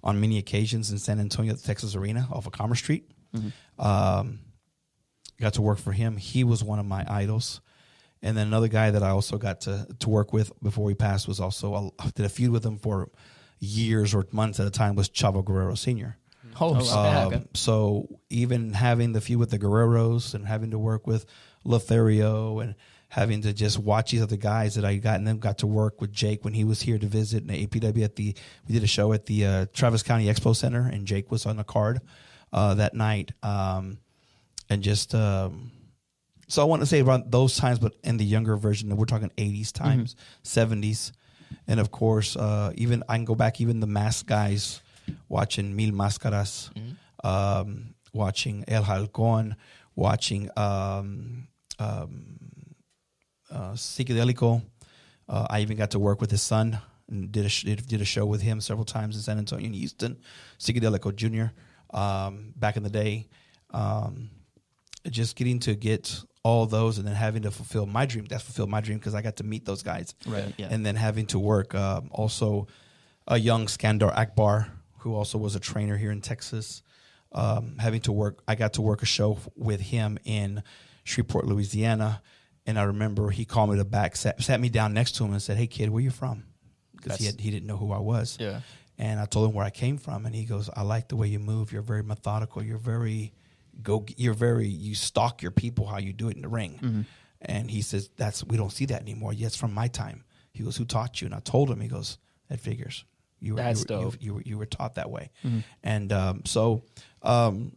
on 0.04 0.20
many 0.20 0.38
occasions 0.38 0.92
in 0.92 0.98
San 0.98 1.20
Antonio 1.20 1.54
the 1.54 1.62
Texas 1.62 1.96
Arena 1.96 2.28
off 2.32 2.46
of 2.46 2.54
Commerce 2.54 2.80
Street. 2.80 3.10
Um, 3.78 4.40
got 5.40 5.56
to 5.56 5.62
work 5.62 5.80
for 5.80 5.92
him. 5.92 6.18
He 6.18 6.44
was 6.44 6.64
one 6.64 6.80
of 6.80 6.86
my 6.86 7.06
idols. 7.08 7.62
And 8.22 8.38
then 8.38 8.48
another 8.48 8.70
guy 8.70 8.92
that 8.92 9.04
I 9.04 9.10
also 9.10 9.38
got 9.38 9.62
to, 9.62 9.88
to 10.00 10.10
work 10.10 10.34
with 10.34 10.52
before 10.62 10.90
he 10.90 10.96
passed 10.96 11.28
was 11.28 11.40
also 11.40 11.94
I 12.00 12.10
did 12.16 12.26
a 12.26 12.30
feud 12.30 12.52
with 12.52 12.66
him 12.66 12.78
for 12.78 13.10
years 13.60 14.14
or 14.14 14.26
months 14.32 14.60
at 14.60 14.68
a 14.68 14.72
time 14.72 14.96
was 14.96 15.10
Chavo 15.10 15.44
Guerrero 15.44 15.76
Sr. 15.76 16.18
Oh. 16.60 17.34
Um, 17.34 17.50
so 17.54 18.20
even 18.30 18.74
having 18.74 19.12
the 19.12 19.22
feud 19.22 19.40
with 19.40 19.52
the 19.52 19.60
Guerreros 19.60 20.34
and 20.34 20.48
having 20.48 20.72
to 20.72 20.80
work 20.80 21.06
with 21.06 21.26
Lothario 21.66 22.60
and 22.60 22.76
having 23.16 23.42
to 23.42 23.54
just 23.54 23.80
watch 23.80 24.12
these 24.12 24.22
other 24.22 24.36
guys 24.36 24.76
that 24.76 24.84
I 24.84 24.98
got 24.98 25.16
and 25.16 25.26
then 25.26 25.40
got 25.40 25.60
to 25.60 25.68
work 25.68 26.02
with 26.02 26.12
Jake 26.12 26.44
when 26.44 26.54
he 26.54 26.66
was 26.66 26.82
here 26.82 26.98
to 27.00 27.08
visit 27.08 27.44
in 27.44 27.48
the 27.48 27.66
APW 27.66 28.04
at 28.04 28.18
the 28.18 28.36
we 28.68 28.74
did 28.74 28.84
a 28.84 28.88
show 28.88 29.14
at 29.14 29.26
the 29.26 29.46
uh, 29.46 29.66
Travis 29.74 30.04
County 30.04 30.26
Expo 30.26 30.54
Center 30.54 30.82
and 30.92 31.08
Jake 31.08 31.32
was 31.32 31.46
on 31.46 31.56
the 31.56 31.64
card 31.64 32.02
uh, 32.52 32.74
that 32.74 32.94
night 32.94 33.32
um, 33.42 34.00
and 34.70 34.84
just 34.84 35.16
um, 35.16 35.72
so 36.50 36.62
I 36.62 36.66
want 36.66 36.82
to 36.82 36.86
say 36.86 37.00
around 37.00 37.32
those 37.32 37.56
times, 37.56 37.80
but 37.80 37.94
in 38.04 38.18
the 38.18 38.26
younger 38.26 38.58
version, 38.58 38.94
we're 38.98 39.06
talking 39.06 39.32
80s 39.38 39.72
times, 39.72 40.16
70s. 40.44 41.14
And 41.68 41.80
of 41.80 41.92
course, 41.92 42.36
uh, 42.36 42.74
even 42.76 43.02
I 43.08 43.16
can 43.16 43.24
go 43.24 43.34
back, 43.34 43.62
even 43.62 43.80
the 43.80 43.88
mask 43.88 44.28
guys 44.28 44.82
watching 45.30 45.74
Mil 45.74 45.92
Máscaras, 45.92 46.70
um, 47.24 47.96
watching 48.14 48.66
El 48.68 48.84
Halcón, 48.84 49.56
watching 49.96 50.50
um, 50.58 51.48
um, 51.80 52.36
uh, 53.56 53.72
Psicodelico. 53.74 54.62
Uh, 55.28 55.48
I 55.50 55.62
even 55.62 55.78
got 55.78 55.92
to 55.92 56.00
work 56.00 56.22
with 56.22 56.30
his 56.30 56.42
son 56.42 56.80
and 57.10 57.32
did 57.32 57.46
a, 57.46 57.50
sh- 57.50 57.64
did, 57.64 58.02
a 58.02 58.06
show 58.06 58.26
with 58.26 58.42
him 58.42 58.62
several 58.62 58.86
times 58.86 59.16
in 59.16 59.22
San 59.22 59.38
Antonio 59.38 59.66
and 59.66 59.76
Houston. 59.76 60.18
Psicodelico 60.60 61.16
Jr. 61.16 61.54
Um, 61.98 62.54
back 62.56 62.78
in 62.78 62.84
the 62.84 62.90
day. 62.90 63.28
Um, 63.72 64.30
just 65.10 65.36
getting 65.36 65.60
to 65.60 65.76
get 65.76 66.22
all 66.44 66.66
those, 66.66 66.98
and 66.98 67.08
then 67.08 67.16
having 67.16 67.44
to 67.44 67.52
fulfill 67.52 67.86
my 67.86 68.06
dream. 68.06 68.26
That's 68.26 68.44
fulfilled 68.44 68.70
my 68.70 68.82
dream 68.82 68.98
because 68.98 69.16
I 69.16 69.22
got 69.22 69.38
to 69.38 69.44
meet 69.44 69.66
those 69.66 69.82
guys. 69.82 70.14
Right, 70.28 70.54
yeah. 70.58 70.68
And 70.70 70.86
then 70.86 70.96
having 70.96 71.26
to 71.28 71.40
work 71.40 71.74
um, 71.74 72.10
also 72.12 72.68
a 73.28 73.38
young 73.38 73.66
Skandar 73.66 74.16
Akbar, 74.16 74.72
who 75.00 75.16
also 75.16 75.38
was 75.38 75.56
a 75.56 75.60
trainer 75.60 75.98
here 75.98 76.12
in 76.12 76.22
Texas. 76.22 76.84
Um, 77.32 77.78
having 77.80 78.02
to 78.02 78.12
work, 78.12 78.44
I 78.48 78.56
got 78.56 78.74
to 78.74 78.82
work 78.82 79.02
a 79.02 79.06
show 79.06 79.38
with 79.56 79.82
him 79.82 80.18
in 80.24 80.64
Shreveport, 81.04 81.46
Louisiana. 81.46 82.22
And 82.66 82.80
I 82.80 82.84
remember 82.84 83.30
he 83.30 83.46
called 83.46 83.70
me 83.70 83.78
to 83.78 83.86
back, 83.86 84.16
sat, 84.16 84.42
sat 84.42 84.60
me 84.60 84.70
down 84.70 84.94
next 84.94 85.16
to 85.18 85.26
him 85.26 85.32
and 85.32 85.42
said, 85.42 85.58
Hey, 85.58 85.68
kid, 85.68 85.90
where 85.90 86.02
you 86.02 86.10
from? 86.10 86.46
Because 86.96 87.18
he, 87.20 87.26
had, 87.26 87.40
he 87.40 87.52
didn't 87.52 87.68
know 87.68 87.78
who 87.78 87.92
I 87.92 88.00
was. 88.00 88.38
Yeah. 88.40 88.62
And 88.98 89.20
I 89.20 89.26
told 89.26 89.50
him 89.50 89.56
where 89.56 89.66
I 89.66 89.72
came 89.72 89.98
from, 89.98 90.26
and 90.26 90.34
he 90.34 90.46
goes, 90.46 90.70
"I 90.74 90.84
like 90.84 91.10
the 91.10 91.16
way 91.16 91.28
you 91.28 91.40
move. 91.40 91.72
You're 91.72 91.82
very 91.82 92.04
methodical. 92.04 92.64
You're 92.64 92.78
very 92.78 93.34
go. 93.84 94.06
You're 94.16 94.34
very 94.34 94.68
you 94.68 94.96
stalk 94.96 95.42
your 95.42 95.52
people 95.52 95.86
how 95.86 95.98
you 95.98 96.14
do 96.14 96.30
it 96.30 96.36
in 96.36 96.42
the 96.42 96.48
ring." 96.48 96.80
Mm-hmm. 96.82 97.02
And 97.42 97.70
he 97.70 97.82
says, 97.82 98.10
"That's 98.16 98.44
we 98.46 98.56
don't 98.56 98.72
see 98.72 98.86
that 98.86 99.02
anymore. 99.02 99.34
Yeah, 99.34 99.50
from 99.50 99.74
my 99.74 99.90
time." 99.90 100.24
He 100.54 100.64
goes, 100.64 100.78
"Who 100.78 100.86
taught 100.86 101.22
you?" 101.22 101.26
And 101.26 101.36
I 101.36 101.40
told 101.40 101.70
him. 101.70 101.82
He 101.82 101.90
goes, 101.90 102.18
"That 102.48 102.62
figures. 102.62 103.04
You 103.42 103.56
were 103.56 103.58
That's 103.58 103.86
you, 103.90 103.98
were, 103.98 104.02
you, 104.02 104.14
you, 104.20 104.34
were 104.34 104.42
you 104.46 104.58
were 104.58 104.66
taught 104.66 104.96
that 104.96 105.12
way." 105.12 105.32
Mm-hmm. 105.44 105.60
And 105.84 106.14
um, 106.14 106.42
so, 106.46 106.84
um, 107.22 107.76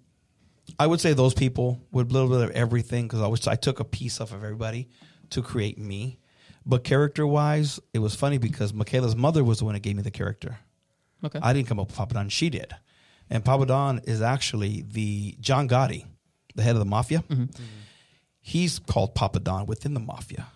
I 0.78 0.86
would 0.86 1.00
say 1.00 1.12
those 1.12 1.34
people 1.34 1.80
with 1.90 2.10
a 2.10 2.12
little 2.12 2.28
bit 2.28 2.40
of 2.40 2.50
everything 2.50 3.06
because 3.06 3.20
I 3.20 3.26
was 3.26 3.46
I 3.46 3.56
took 3.56 3.80
a 3.80 3.84
piece 3.84 4.20
off 4.20 4.32
of 4.32 4.42
everybody 4.42 4.88
to 5.30 5.42
create 5.42 5.78
me. 5.78 6.18
But 6.66 6.84
character 6.84 7.26
wise, 7.26 7.80
it 7.94 8.00
was 8.00 8.14
funny 8.14 8.38
because 8.38 8.74
Micaela's 8.74 9.16
mother 9.16 9.42
was 9.42 9.60
the 9.60 9.64
one 9.64 9.74
that 9.74 9.80
gave 9.80 9.96
me 9.96 10.02
the 10.02 10.10
character. 10.10 10.58
Okay. 11.24 11.38
I 11.42 11.52
didn't 11.52 11.68
come 11.68 11.80
up 11.80 11.88
with 11.88 11.96
Papa 11.96 12.14
Don. 12.14 12.28
She 12.28 12.50
did. 12.50 12.74
And 13.30 13.44
Papa 13.44 13.66
Don 13.66 14.00
is 14.04 14.22
actually 14.22 14.84
the 14.86 15.36
John 15.40 15.68
Gotti, 15.68 16.04
the 16.54 16.62
head 16.62 16.74
of 16.74 16.80
the 16.80 16.84
mafia. 16.84 17.20
Mm-hmm. 17.20 17.44
Mm-hmm. 17.44 17.64
He's 18.40 18.78
called 18.78 19.14
Papa 19.14 19.40
Don 19.40 19.66
within 19.66 19.94
the 19.94 20.00
mafia. 20.00 20.46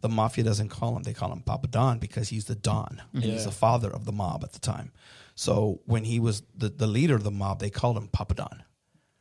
The 0.00 0.08
mafia 0.08 0.44
doesn't 0.44 0.68
call 0.68 0.96
him; 0.96 1.02
they 1.02 1.12
call 1.12 1.32
him 1.32 1.42
Papa 1.42 1.66
Don 1.66 1.98
because 1.98 2.28
he's 2.28 2.44
the 2.44 2.54
Don 2.54 3.02
mm-hmm. 3.02 3.16
and 3.16 3.24
he's 3.24 3.44
the 3.44 3.50
father 3.50 3.90
of 3.90 4.04
the 4.04 4.12
mob 4.12 4.44
at 4.44 4.52
the 4.52 4.60
time. 4.60 4.92
So 5.34 5.80
when 5.86 6.04
he 6.04 6.20
was 6.20 6.42
the, 6.56 6.68
the 6.68 6.86
leader 6.86 7.14
of 7.14 7.24
the 7.24 7.30
mob, 7.30 7.60
they 7.60 7.70
called 7.70 7.96
him 7.96 8.08
Papa 8.08 8.34
Don. 8.34 8.62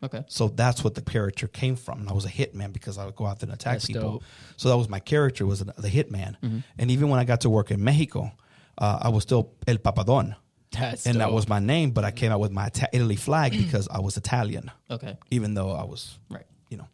Okay. 0.04 0.24
So 0.28 0.48
that's 0.50 0.84
what 0.84 0.96
the 0.96 1.02
character 1.02 1.48
came 1.48 1.76
from. 1.76 2.00
And 2.02 2.10
I 2.10 2.14
was 2.14 2.26
a 2.26 2.30
hitman 2.30 2.72
because 2.74 2.98
I 2.98 3.06
would 3.06 3.16
go 3.16 3.26
out 3.26 3.40
there 3.40 3.48
and 3.50 3.54
attack 3.54 3.74
That's 3.76 3.86
people. 3.88 4.02
dope. 4.12 4.24
So 4.58 4.70
that 4.70 4.78
was 4.78 4.90
my 4.90 5.00
character 5.00 5.46
was 5.46 5.60
the 5.60 5.90
hitman. 5.90 6.64
And 6.78 6.92
even 6.92 7.10
when 7.10 7.20
I 7.20 7.24
got 7.26 7.42
to 7.42 7.50
work 7.50 7.72
in 7.72 7.84
Mexico, 7.84 8.32
uh, 8.78 9.00
I 9.02 9.10
was 9.10 9.24
still 9.24 9.54
El 9.68 9.78
Papadon. 9.78 10.36
That's 10.72 11.06
and 11.08 11.20
that 11.22 11.32
was 11.32 11.48
my 11.48 11.60
name, 11.60 11.92
but 11.92 12.04
I 12.04 12.12
came 12.12 12.32
out 12.32 12.40
with 12.42 12.52
my 12.52 12.66
Ita- 12.66 12.90
Italy 12.94 13.16
flag 13.16 13.52
because 13.64 13.88
I 13.88 14.00
was 14.00 14.18
Italian, 14.18 14.70
Okay. 14.92 15.18
even 15.32 15.54
though 15.54 15.72
I 15.72 15.84
was 15.86 16.20
Right. 16.30 16.46
you 16.70 16.78
know, 16.78 16.88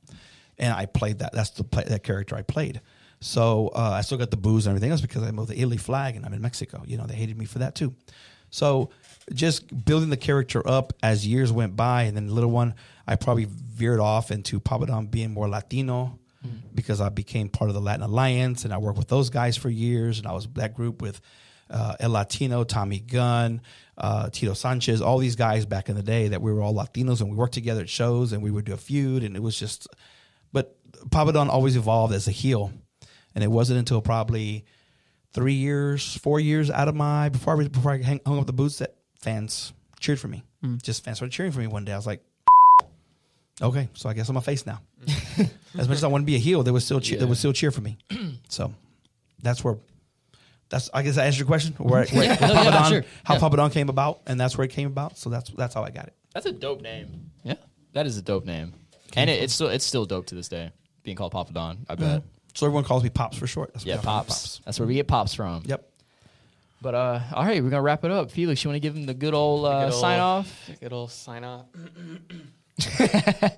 and 0.60 0.72
I 0.74 0.86
played 0.86 1.20
that. 1.20 1.34
That's 1.34 1.50
the 1.50 1.64
play, 1.64 1.84
that 1.86 2.04
character 2.04 2.36
I 2.36 2.44
played. 2.44 2.82
So 3.20 3.70
uh, 3.76 3.80
I 3.92 4.02
still 4.02 4.18
got 4.18 4.32
the 4.32 4.38
booze 4.38 4.68
and 4.68 4.72
everything 4.72 4.92
else 4.92 5.02
because 5.02 5.24
I 5.24 5.32
moved 5.32 5.50
the 5.50 5.58
Italy 5.60 5.78
flag 5.78 6.16
and 6.16 6.26
I'm 6.26 6.34
in 6.34 6.42
Mexico. 6.42 6.84
You 6.86 6.98
know, 6.98 7.06
they 7.08 7.16
hated 7.16 7.38
me 7.38 7.46
for 7.46 7.60
that 7.60 7.74
too. 7.74 7.96
So 8.50 8.92
just 9.34 9.86
building 9.86 10.10
the 10.10 10.18
character 10.18 10.68
up 10.68 10.94
as 11.02 11.26
years 11.26 11.52
went 11.52 11.76
by, 11.76 12.04
and 12.04 12.18
then 12.18 12.28
the 12.28 12.34
little 12.34 12.52
one, 12.52 12.76
I 13.08 13.16
probably 13.16 13.48
veered 13.50 14.00
off 14.00 14.32
into 14.32 14.60
Papa 14.60 14.88
Don 14.88 15.08
being 15.08 15.32
more 15.32 15.48
Latino 15.48 16.20
because 16.76 17.00
I 17.00 17.10
became 17.10 17.48
part 17.48 17.70
of 17.70 17.74
the 17.74 17.82
Latin 17.82 18.04
Alliance 18.04 18.66
and 18.66 18.74
I 18.74 18.78
worked 18.78 18.98
with 18.98 19.08
those 19.08 19.30
guys 19.30 19.56
for 19.56 19.70
years, 19.70 20.20
and 20.20 20.28
I 20.28 20.34
was 20.34 20.48
that 20.56 20.74
group 20.74 21.02
with 21.02 21.22
uh, 21.70 21.96
El 22.00 22.12
Latino, 22.12 22.64
Tommy 22.64 23.00
Gunn, 23.00 23.62
uh, 23.98 24.30
Tito 24.30 24.54
Sanchez, 24.54 25.02
all 25.02 25.18
these 25.18 25.36
guys 25.36 25.66
back 25.66 25.88
in 25.88 25.96
the 25.96 26.04
day 26.04 26.28
that 26.28 26.42
we 26.42 26.52
were 26.52 26.62
all 26.62 26.74
Latinos 26.74 27.22
and 27.22 27.30
we 27.30 27.38
worked 27.38 27.54
together 27.54 27.82
at 27.82 27.90
shows 27.90 28.34
and 28.34 28.44
we 28.44 28.52
would 28.52 28.66
do 28.66 28.74
a 28.74 28.78
feud 28.78 29.24
and 29.24 29.36
it 29.36 29.42
was 29.42 29.58
just, 29.58 29.88
but 30.52 30.76
Papa 31.12 31.32
Don 31.32 31.50
always 31.50 31.76
evolved 31.76 32.14
as 32.14 32.28
a 32.28 32.32
heel, 32.32 32.72
and 33.34 33.44
it 33.44 33.50
wasn't 33.50 33.80
until 33.80 34.02
probably 34.02 34.66
three 35.34 35.54
years, 35.54 36.18
four 36.18 36.40
years 36.40 36.70
out 36.70 36.88
of 36.88 36.96
my 36.96 37.30
before 37.30 37.60
I 37.60 37.68
before 37.68 37.94
I 37.94 38.20
hung 38.26 38.40
up 38.40 38.46
the 38.46 38.54
boots 38.54 38.80
that 38.80 38.96
fans 39.24 39.74
cheered 40.00 40.20
for 40.20 40.28
me. 40.28 40.44
Mm. 40.64 40.82
Just 40.82 41.04
fans 41.04 41.18
started 41.18 41.32
cheering 41.34 41.52
for 41.52 41.60
me 41.60 41.68
one 41.68 41.86
day. 41.86 41.94
I 41.94 41.96
was 41.96 42.06
like, 42.06 42.22
okay, 43.62 43.90
so 43.94 44.10
I 44.10 44.14
guess 44.14 44.30
I'm 44.30 44.38
a 44.38 44.42
face 44.42 44.66
now. 44.66 44.80
Mm. 45.34 45.80
as 45.80 45.88
much 45.90 45.98
as 45.98 46.04
I 46.04 46.08
want 46.08 46.22
to 46.22 46.26
be 46.28 46.36
a 46.36 46.40
heel, 46.40 46.62
they 46.62 46.70
would 46.70 46.84
still 46.84 47.00
cheer, 47.00 47.18
they 47.18 47.24
Yeah. 47.24 47.30
would 47.30 47.38
still 47.40 47.52
cheer 47.54 47.72
for 47.72 47.82
me. 47.82 47.98
so 48.48 48.72
that's 49.42 49.64
where. 49.64 49.78
That's 50.70 50.92
I 50.94 51.02
guess 51.02 51.18
I 51.18 51.26
answered 51.26 51.40
your 51.40 51.48
question. 51.48 51.74
Where, 51.80 52.06
where 52.12 52.26
Yeah. 52.26 52.36
how, 52.36 52.48
No, 52.48 52.54
Papa 52.54 52.66
yeah, 52.66 52.72
Don, 52.72 52.92
sure. 52.92 53.06
how 53.24 53.34
Yeah. 53.34 53.40
Papa 53.40 53.58
Don 53.58 53.72
came 53.72 53.90
about, 53.90 54.22
and 54.28 54.40
that's 54.40 54.56
where 54.56 54.66
it 54.66 54.72
came 54.72 54.86
about. 54.88 55.18
So 55.18 55.32
that's 55.32 55.50
that's 55.50 55.74
how 55.74 55.84
I 55.84 55.90
got 55.90 56.06
it. 56.06 56.14
That's 56.36 56.46
a 56.46 56.52
dope 56.52 56.82
name. 56.84 57.32
Yeah. 57.44 57.56
That 57.94 58.06
is 58.06 58.18
a 58.18 58.22
dope 58.22 58.46
name, 58.46 58.74
and 59.16 59.28
it, 59.32 59.42
it's 59.42 59.54
still 59.56 59.70
it's 59.70 59.84
still 59.84 60.06
dope 60.06 60.28
to 60.28 60.36
this 60.36 60.48
day. 60.50 60.70
Being 61.02 61.18
called 61.18 61.32
Papa 61.32 61.52
Don, 61.52 61.84
I 61.90 61.96
bet. 61.96 62.20
Mm-hmm. 62.20 62.28
So 62.54 62.68
everyone 62.68 62.84
calls 62.84 63.02
me 63.02 63.10
Pops 63.10 63.36
for 63.36 63.48
short. 63.48 63.74
That's 63.74 63.84
Yeah, 63.84 63.96
what 63.96 64.02
I 64.02 64.06
call 64.06 64.14
me, 64.20 64.26
pops. 64.28 64.62
That's 64.66 64.80
where 64.80 64.88
we 64.88 64.94
get 64.94 65.08
pops 65.08 65.34
from. 65.34 65.64
Yep. 65.66 65.90
But 66.84 66.96
uh, 66.96 67.20
all 67.34 67.46
right, 67.46 67.64
we're 67.64 67.70
gonna 67.70 67.82
wrap 67.82 68.04
it 68.04 68.12
up. 68.12 68.30
Felix, 68.30 68.62
you 68.64 68.70
want 68.70 68.76
to 68.76 68.80
give 68.82 68.94
him 68.96 69.06
the 69.06 69.14
good 69.14 69.34
old 69.34 69.66
uh, 69.66 69.86
Good 69.86 69.94
ol- 69.94 70.00
sign 70.02 70.20
off? 70.20 70.70
Good 70.82 70.92
old 70.92 71.12
sign 71.12 71.44
off. 71.46 71.66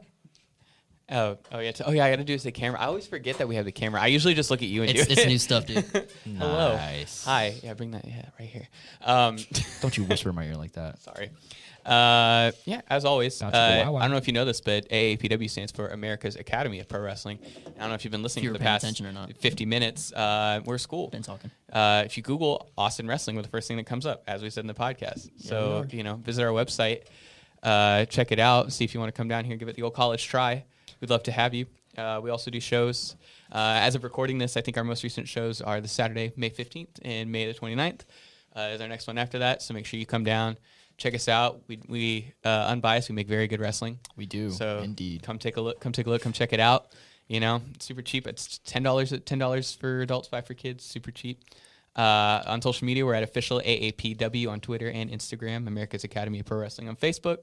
oh, 1.12 1.38
oh 1.52 1.60
yeah. 1.60 1.72
t- 1.72 1.84
oh 1.86 1.92
yeah. 1.92 2.06
I 2.06 2.10
got 2.12 2.18
to 2.18 2.24
do 2.24 2.34
is 2.34 2.44
the 2.44 2.52
camera. 2.52 2.80
I 2.80 2.86
always 2.86 3.08
forget 3.08 3.38
that 3.40 3.48
we 3.48 3.56
have 3.56 3.66
the 3.66 3.72
camera. 3.72 4.02
I 4.02 4.08
usually 4.08 4.34
just 4.36 4.52
look 4.52 4.62
at 4.62 4.68
you 4.68 4.82
and 4.84 4.92
It's 4.92 5.08
do 5.08 5.12
it's 5.14 5.22
it. 5.22 5.28
new 5.28 5.38
stuff, 5.40 5.66
dude. 5.66 5.84
Hello. 6.38 6.78
Hi. 7.26 7.56
Yeah, 7.64 7.74
bring 7.74 7.92
that. 7.92 8.06
Yeah, 8.06 8.26
right 8.40 8.48
here. 8.50 8.68
Um, 9.04 9.38
Don't 9.82 9.98
you 9.98 10.04
whisper 10.06 10.30
in 10.30 10.36
my 10.36 10.46
ear 10.46 10.56
like 10.56 10.74
that. 10.74 11.02
sorry. 11.02 11.32
Uh, 11.86 12.52
yeah, 12.66 12.82
as 12.90 13.06
always, 13.06 13.42
uh, 13.42 13.52
Gotcha. 13.52 13.86
Wow, 13.86 13.92
wow. 13.94 14.00
I 14.00 14.02
don't 14.04 14.12
know 14.12 14.18
if 14.18 14.28
you 14.28 14.34
know 14.34 14.46
this, 14.46 14.60
but 14.60 14.90
AAPW 14.90 15.50
stands 15.50 15.72
for 15.72 15.90
America's 15.90 16.36
Academy 16.36 16.80
of 16.80 16.88
Pro 16.88 17.00
Wrestling. 17.00 17.40
I 17.44 17.80
don't 17.82 17.90
know 17.90 17.96
if 17.96 18.04
you've 18.04 18.12
been 18.12 18.24
listening 18.24 18.48
for 18.48 18.54
the 18.54 18.60
past 18.60 18.84
attention 18.84 19.06
or 19.06 19.12
not. 19.12 19.36
50 19.38 19.66
minutes. 19.66 20.12
Uh, 20.12 20.62
we're 20.66 20.80
school. 20.80 21.10
Been 21.10 21.22
talking. 21.22 21.52
Uh, 21.72 22.04
if 22.06 22.18
you 22.18 22.24
Google 22.24 22.70
Austin 22.78 23.08
Wrestling, 23.08 23.36
we're 23.36 23.44
the 23.44 23.50
first 23.50 23.68
thing 23.68 23.78
that 23.78 23.86
comes 23.86 24.06
up, 24.06 24.24
as 24.28 24.42
we 24.42 24.50
said 24.50 24.64
in 24.64 24.68
the 24.68 24.74
podcast. 24.74 25.30
so, 25.38 25.86
you 25.92 26.04
know, 26.04 26.16
visit 26.16 26.44
our 26.44 26.52
website, 26.52 27.04
uh, 27.62 28.06
check 28.06 28.32
it 28.32 28.40
out, 28.40 28.74
see 28.74 28.84
if 28.84 28.94
you 28.94 29.00
want 29.00 29.14
to 29.14 29.18
come 29.18 29.28
down 29.28 29.46
here, 29.46 29.56
give 29.56 29.68
it 29.68 29.76
the 29.76 29.84
old 29.84 29.94
college 29.94 30.26
try. 30.26 30.64
We'd 31.02 31.10
love 31.10 31.24
to 31.24 31.32
have 31.32 31.54
you. 31.54 31.68
Uh, 31.98 32.20
we 32.24 32.30
also 32.30 32.50
do 32.50 32.60
shows. 32.60 33.16
Uh, 33.52 33.78
as 33.82 33.96
of 33.96 34.04
recording 34.04 34.38
this, 34.38 34.58
I 34.58 34.62
think 34.62 34.76
our 34.78 34.84
most 34.84 35.04
recent 35.04 35.28
shows 35.28 35.62
are 35.62 35.80
the 35.82 35.88
Saturday, 35.88 36.34
May 36.36 36.50
15th 36.50 37.00
and 37.04 37.32
May 37.32 37.46
the 37.46 37.54
29th 37.58 38.02
uh, 38.56 38.72
is 38.74 38.82
our 38.82 38.88
next 38.88 39.08
one 39.08 39.18
after 39.18 39.40
that. 39.40 39.62
So 39.62 39.74
make 39.74 39.86
sure 39.86 40.00
you 40.00 40.06
come 40.06 40.24
down, 40.24 40.58
check 40.98 41.14
us 41.14 41.28
out. 41.28 41.62
We, 41.68 41.80
we 41.88 42.34
uh, 42.44 42.66
unbiased, 42.68 43.10
we 43.10 43.16
make 43.16 43.28
very 43.28 43.48
good 43.48 43.60
wrestling. 43.60 44.00
We 44.16 44.26
do, 44.26 44.52
So 44.52 44.80
indeed. 44.80 45.24
come 45.24 45.40
take 45.40 45.58
a 45.58 45.62
look. 45.62 45.80
Come 45.80 45.92
take 45.92 46.06
a 46.08 46.10
look. 46.10 46.22
Come 46.22 46.34
check 46.34 46.54
it 46.54 46.60
out. 46.60 46.88
You 47.28 47.40
know, 47.40 47.62
it's 47.74 47.86
super 47.86 48.02
cheap. 48.04 48.28
It's 48.28 48.60
ten 48.60 48.84
dollars. 48.84 49.14
Ten 49.26 49.40
dollars 49.40 49.74
for 49.74 50.02
adults, 50.02 50.28
five 50.28 50.46
for 50.46 50.54
kids. 50.54 50.84
Super 50.84 51.12
cheap. 51.12 51.44
Uh, 51.96 52.44
on 52.46 52.62
social 52.62 52.86
media, 52.86 53.06
we're 53.06 53.14
at 53.14 53.24
official 53.24 53.62
AAPW 53.62 54.50
on 54.50 54.60
Twitter 54.60 54.90
and 54.90 55.10
Instagram. 55.10 55.66
America's 55.68 56.04
Academy 56.04 56.40
of 56.42 56.46
Pro 56.46 56.58
Wrestling 56.58 56.90
on 56.90 56.98
Facebook, 56.98 57.38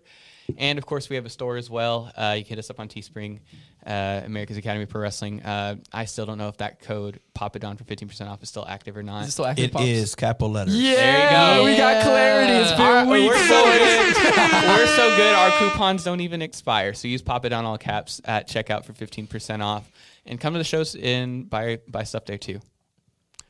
and 0.58 0.78
of 0.78 0.84
course, 0.84 1.08
we 1.08 1.16
have 1.16 1.24
a 1.24 1.30
store 1.30 1.56
as 1.56 1.70
well. 1.70 2.12
Uh, 2.14 2.34
you 2.36 2.44
can 2.44 2.50
hit 2.50 2.58
us 2.58 2.68
up 2.68 2.78
on 2.78 2.86
Teespring, 2.88 3.40
uh, 3.86 4.20
America's 4.26 4.58
Academy 4.58 4.82
of 4.82 4.90
Pro 4.90 5.00
Wrestling. 5.00 5.42
Uh, 5.42 5.76
I 5.90 6.04
still 6.04 6.26
don't 6.26 6.36
know 6.36 6.48
if 6.48 6.58
that 6.58 6.80
code 6.80 7.20
Papa 7.32 7.60
Don 7.60 7.78
for 7.78 7.84
fifteen 7.84 8.08
percent 8.08 8.28
off 8.28 8.42
is 8.42 8.50
still 8.50 8.66
active 8.68 8.94
or 8.94 9.02
not. 9.02 9.22
Is 9.22 9.28
it 9.28 9.30
still 9.32 9.46
active? 9.46 9.64
It 9.64 9.72
Pops? 9.72 9.84
is 9.86 10.14
capital 10.14 10.50
letters. 10.50 10.76
Yeah, 10.76 10.94
There 10.96 11.22
you 11.24 11.58
go. 11.58 11.64
we 11.64 11.76
got 11.78 12.02
clarity. 12.02 12.52
It's 12.52 12.72
been 12.72 12.80
Our- 12.82 13.06
weeks. 13.06 13.34
We're 13.34 13.48
so 13.48 13.64
good. 13.72 14.68
we're 14.68 14.96
so 14.96 15.16
good. 15.16 15.34
Our 15.34 15.50
coupons 15.58 16.04
don't 16.04 16.20
even 16.20 16.42
expire. 16.42 16.92
So 16.92 17.08
use 17.08 17.22
Pop 17.22 17.46
It 17.46 17.54
on 17.54 17.64
all 17.64 17.78
caps 17.78 18.20
at 18.26 18.48
checkout 18.48 18.84
for 18.84 18.92
fifteen 18.92 19.26
percent 19.26 19.62
off, 19.62 19.90
and 20.26 20.38
come 20.38 20.52
to 20.52 20.58
the 20.58 20.64
shows 20.64 20.94
and 20.94 21.48
buy 21.48 21.78
buy 21.88 22.02
stuff 22.04 22.26
there 22.26 22.36
too. 22.36 22.60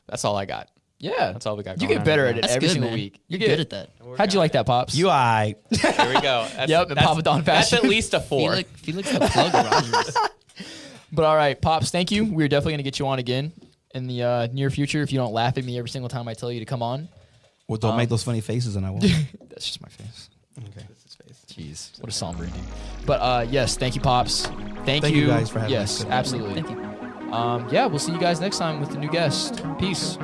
That's 0.07 0.25
all 0.25 0.37
I 0.37 0.45
got. 0.45 0.69
Yeah, 1.03 1.33
That's 1.33 1.47
all 1.47 1.57
we 1.57 1.65
got 1.65 1.83
You 1.83 1.89
going 1.89 1.99
get 1.99 2.05
better 2.07 2.27
at 2.27 2.39
it. 2.39 2.43
That's 2.43 2.55
every 2.55 2.69
good, 2.69 2.73
single 2.75 2.91
man. 2.91 2.99
week. 2.99 3.21
You're 3.27 3.41
good 3.41 3.59
at 3.61 3.71
that. 3.71 3.91
How'd 4.17 4.33
you 4.33 4.39
like 4.39 4.53
that, 4.53 4.67
pops? 4.67 4.95
You 4.95 5.11
I 5.11 5.57
There 5.71 6.09
we 6.15 6.21
go. 6.21 6.47
That's, 6.55 6.71
Yep, 6.71 6.89
and 6.91 6.97
that's, 6.97 7.07
Papa 7.09 7.23
Don 7.23 7.43
That's 7.43 7.71
fashion. 7.71 7.85
at 7.85 7.91
least 7.91 8.15
a 8.15 8.21
four. 8.31 8.53
Felix, 8.53 8.71
Felix 8.81 9.11
the 9.13 9.19
plug 9.21 9.53
Rogers. 9.53 10.17
But 11.15 11.27
all 11.27 11.37
right, 11.37 11.61
pops. 11.61 11.91
Thank 11.91 12.11
you. 12.11 12.25
We're 12.25 12.49
definitely 12.49 12.73
gonna 12.75 12.83
get 12.85 12.99
you 12.99 13.07
on 13.09 13.19
again 13.19 13.53
in 13.95 14.07
the 14.07 14.23
uh, 14.23 14.47
near 14.53 14.71
future 14.71 15.03
if 15.03 15.13
you 15.13 15.19
don't 15.19 15.33
laugh 15.35 15.59
at 15.59 15.65
me 15.65 15.77
every 15.77 15.91
single 15.91 16.09
time 16.09 16.27
I 16.27 16.33
tell 16.33 16.51
you 16.51 16.61
to 16.61 16.65
come 16.67 16.83
on. 16.83 17.09
well, 17.69 17.77
don't 17.77 17.91
Um, 17.91 17.97
make 17.99 18.09
those 18.09 18.23
funny 18.23 18.41
faces, 18.41 18.77
and 18.77 18.87
I 18.87 18.91
won't. 18.91 19.03
That's 19.51 19.67
just 19.67 19.83
my 19.83 19.89
face. 19.89 20.31
okay. 20.59 20.87
That's 20.89 21.03
his 21.03 21.15
face. 21.17 21.45
Jeez, 21.53 22.01
what 22.01 22.09
a 22.09 22.13
somber 22.13 22.45
ending. 22.45 22.65
But 23.05 23.21
uh, 23.21 23.47
yes, 23.51 23.77
thank 23.77 23.95
you, 23.95 24.01
pops. 24.01 24.47
Thank, 24.87 25.03
Thank 25.03 25.15
you 25.17 25.27
guys 25.27 25.51
for 25.51 25.59
having 25.59 25.75
Yes, 25.75 26.01
us. 26.03 26.07
absolutely. 26.09 26.63
Thank 26.63 26.79
you. 26.79 27.33
Um, 27.35 27.69
yeah, 27.71 27.85
we'll 27.87 27.99
see 27.99 28.13
you 28.13 28.19
guys 28.21 28.41
next 28.41 28.57
time 28.59 28.81
with 28.81 28.91
the 28.93 28.99
new 28.99 29.11
guest. 29.11 29.63
Peace. 29.79 30.17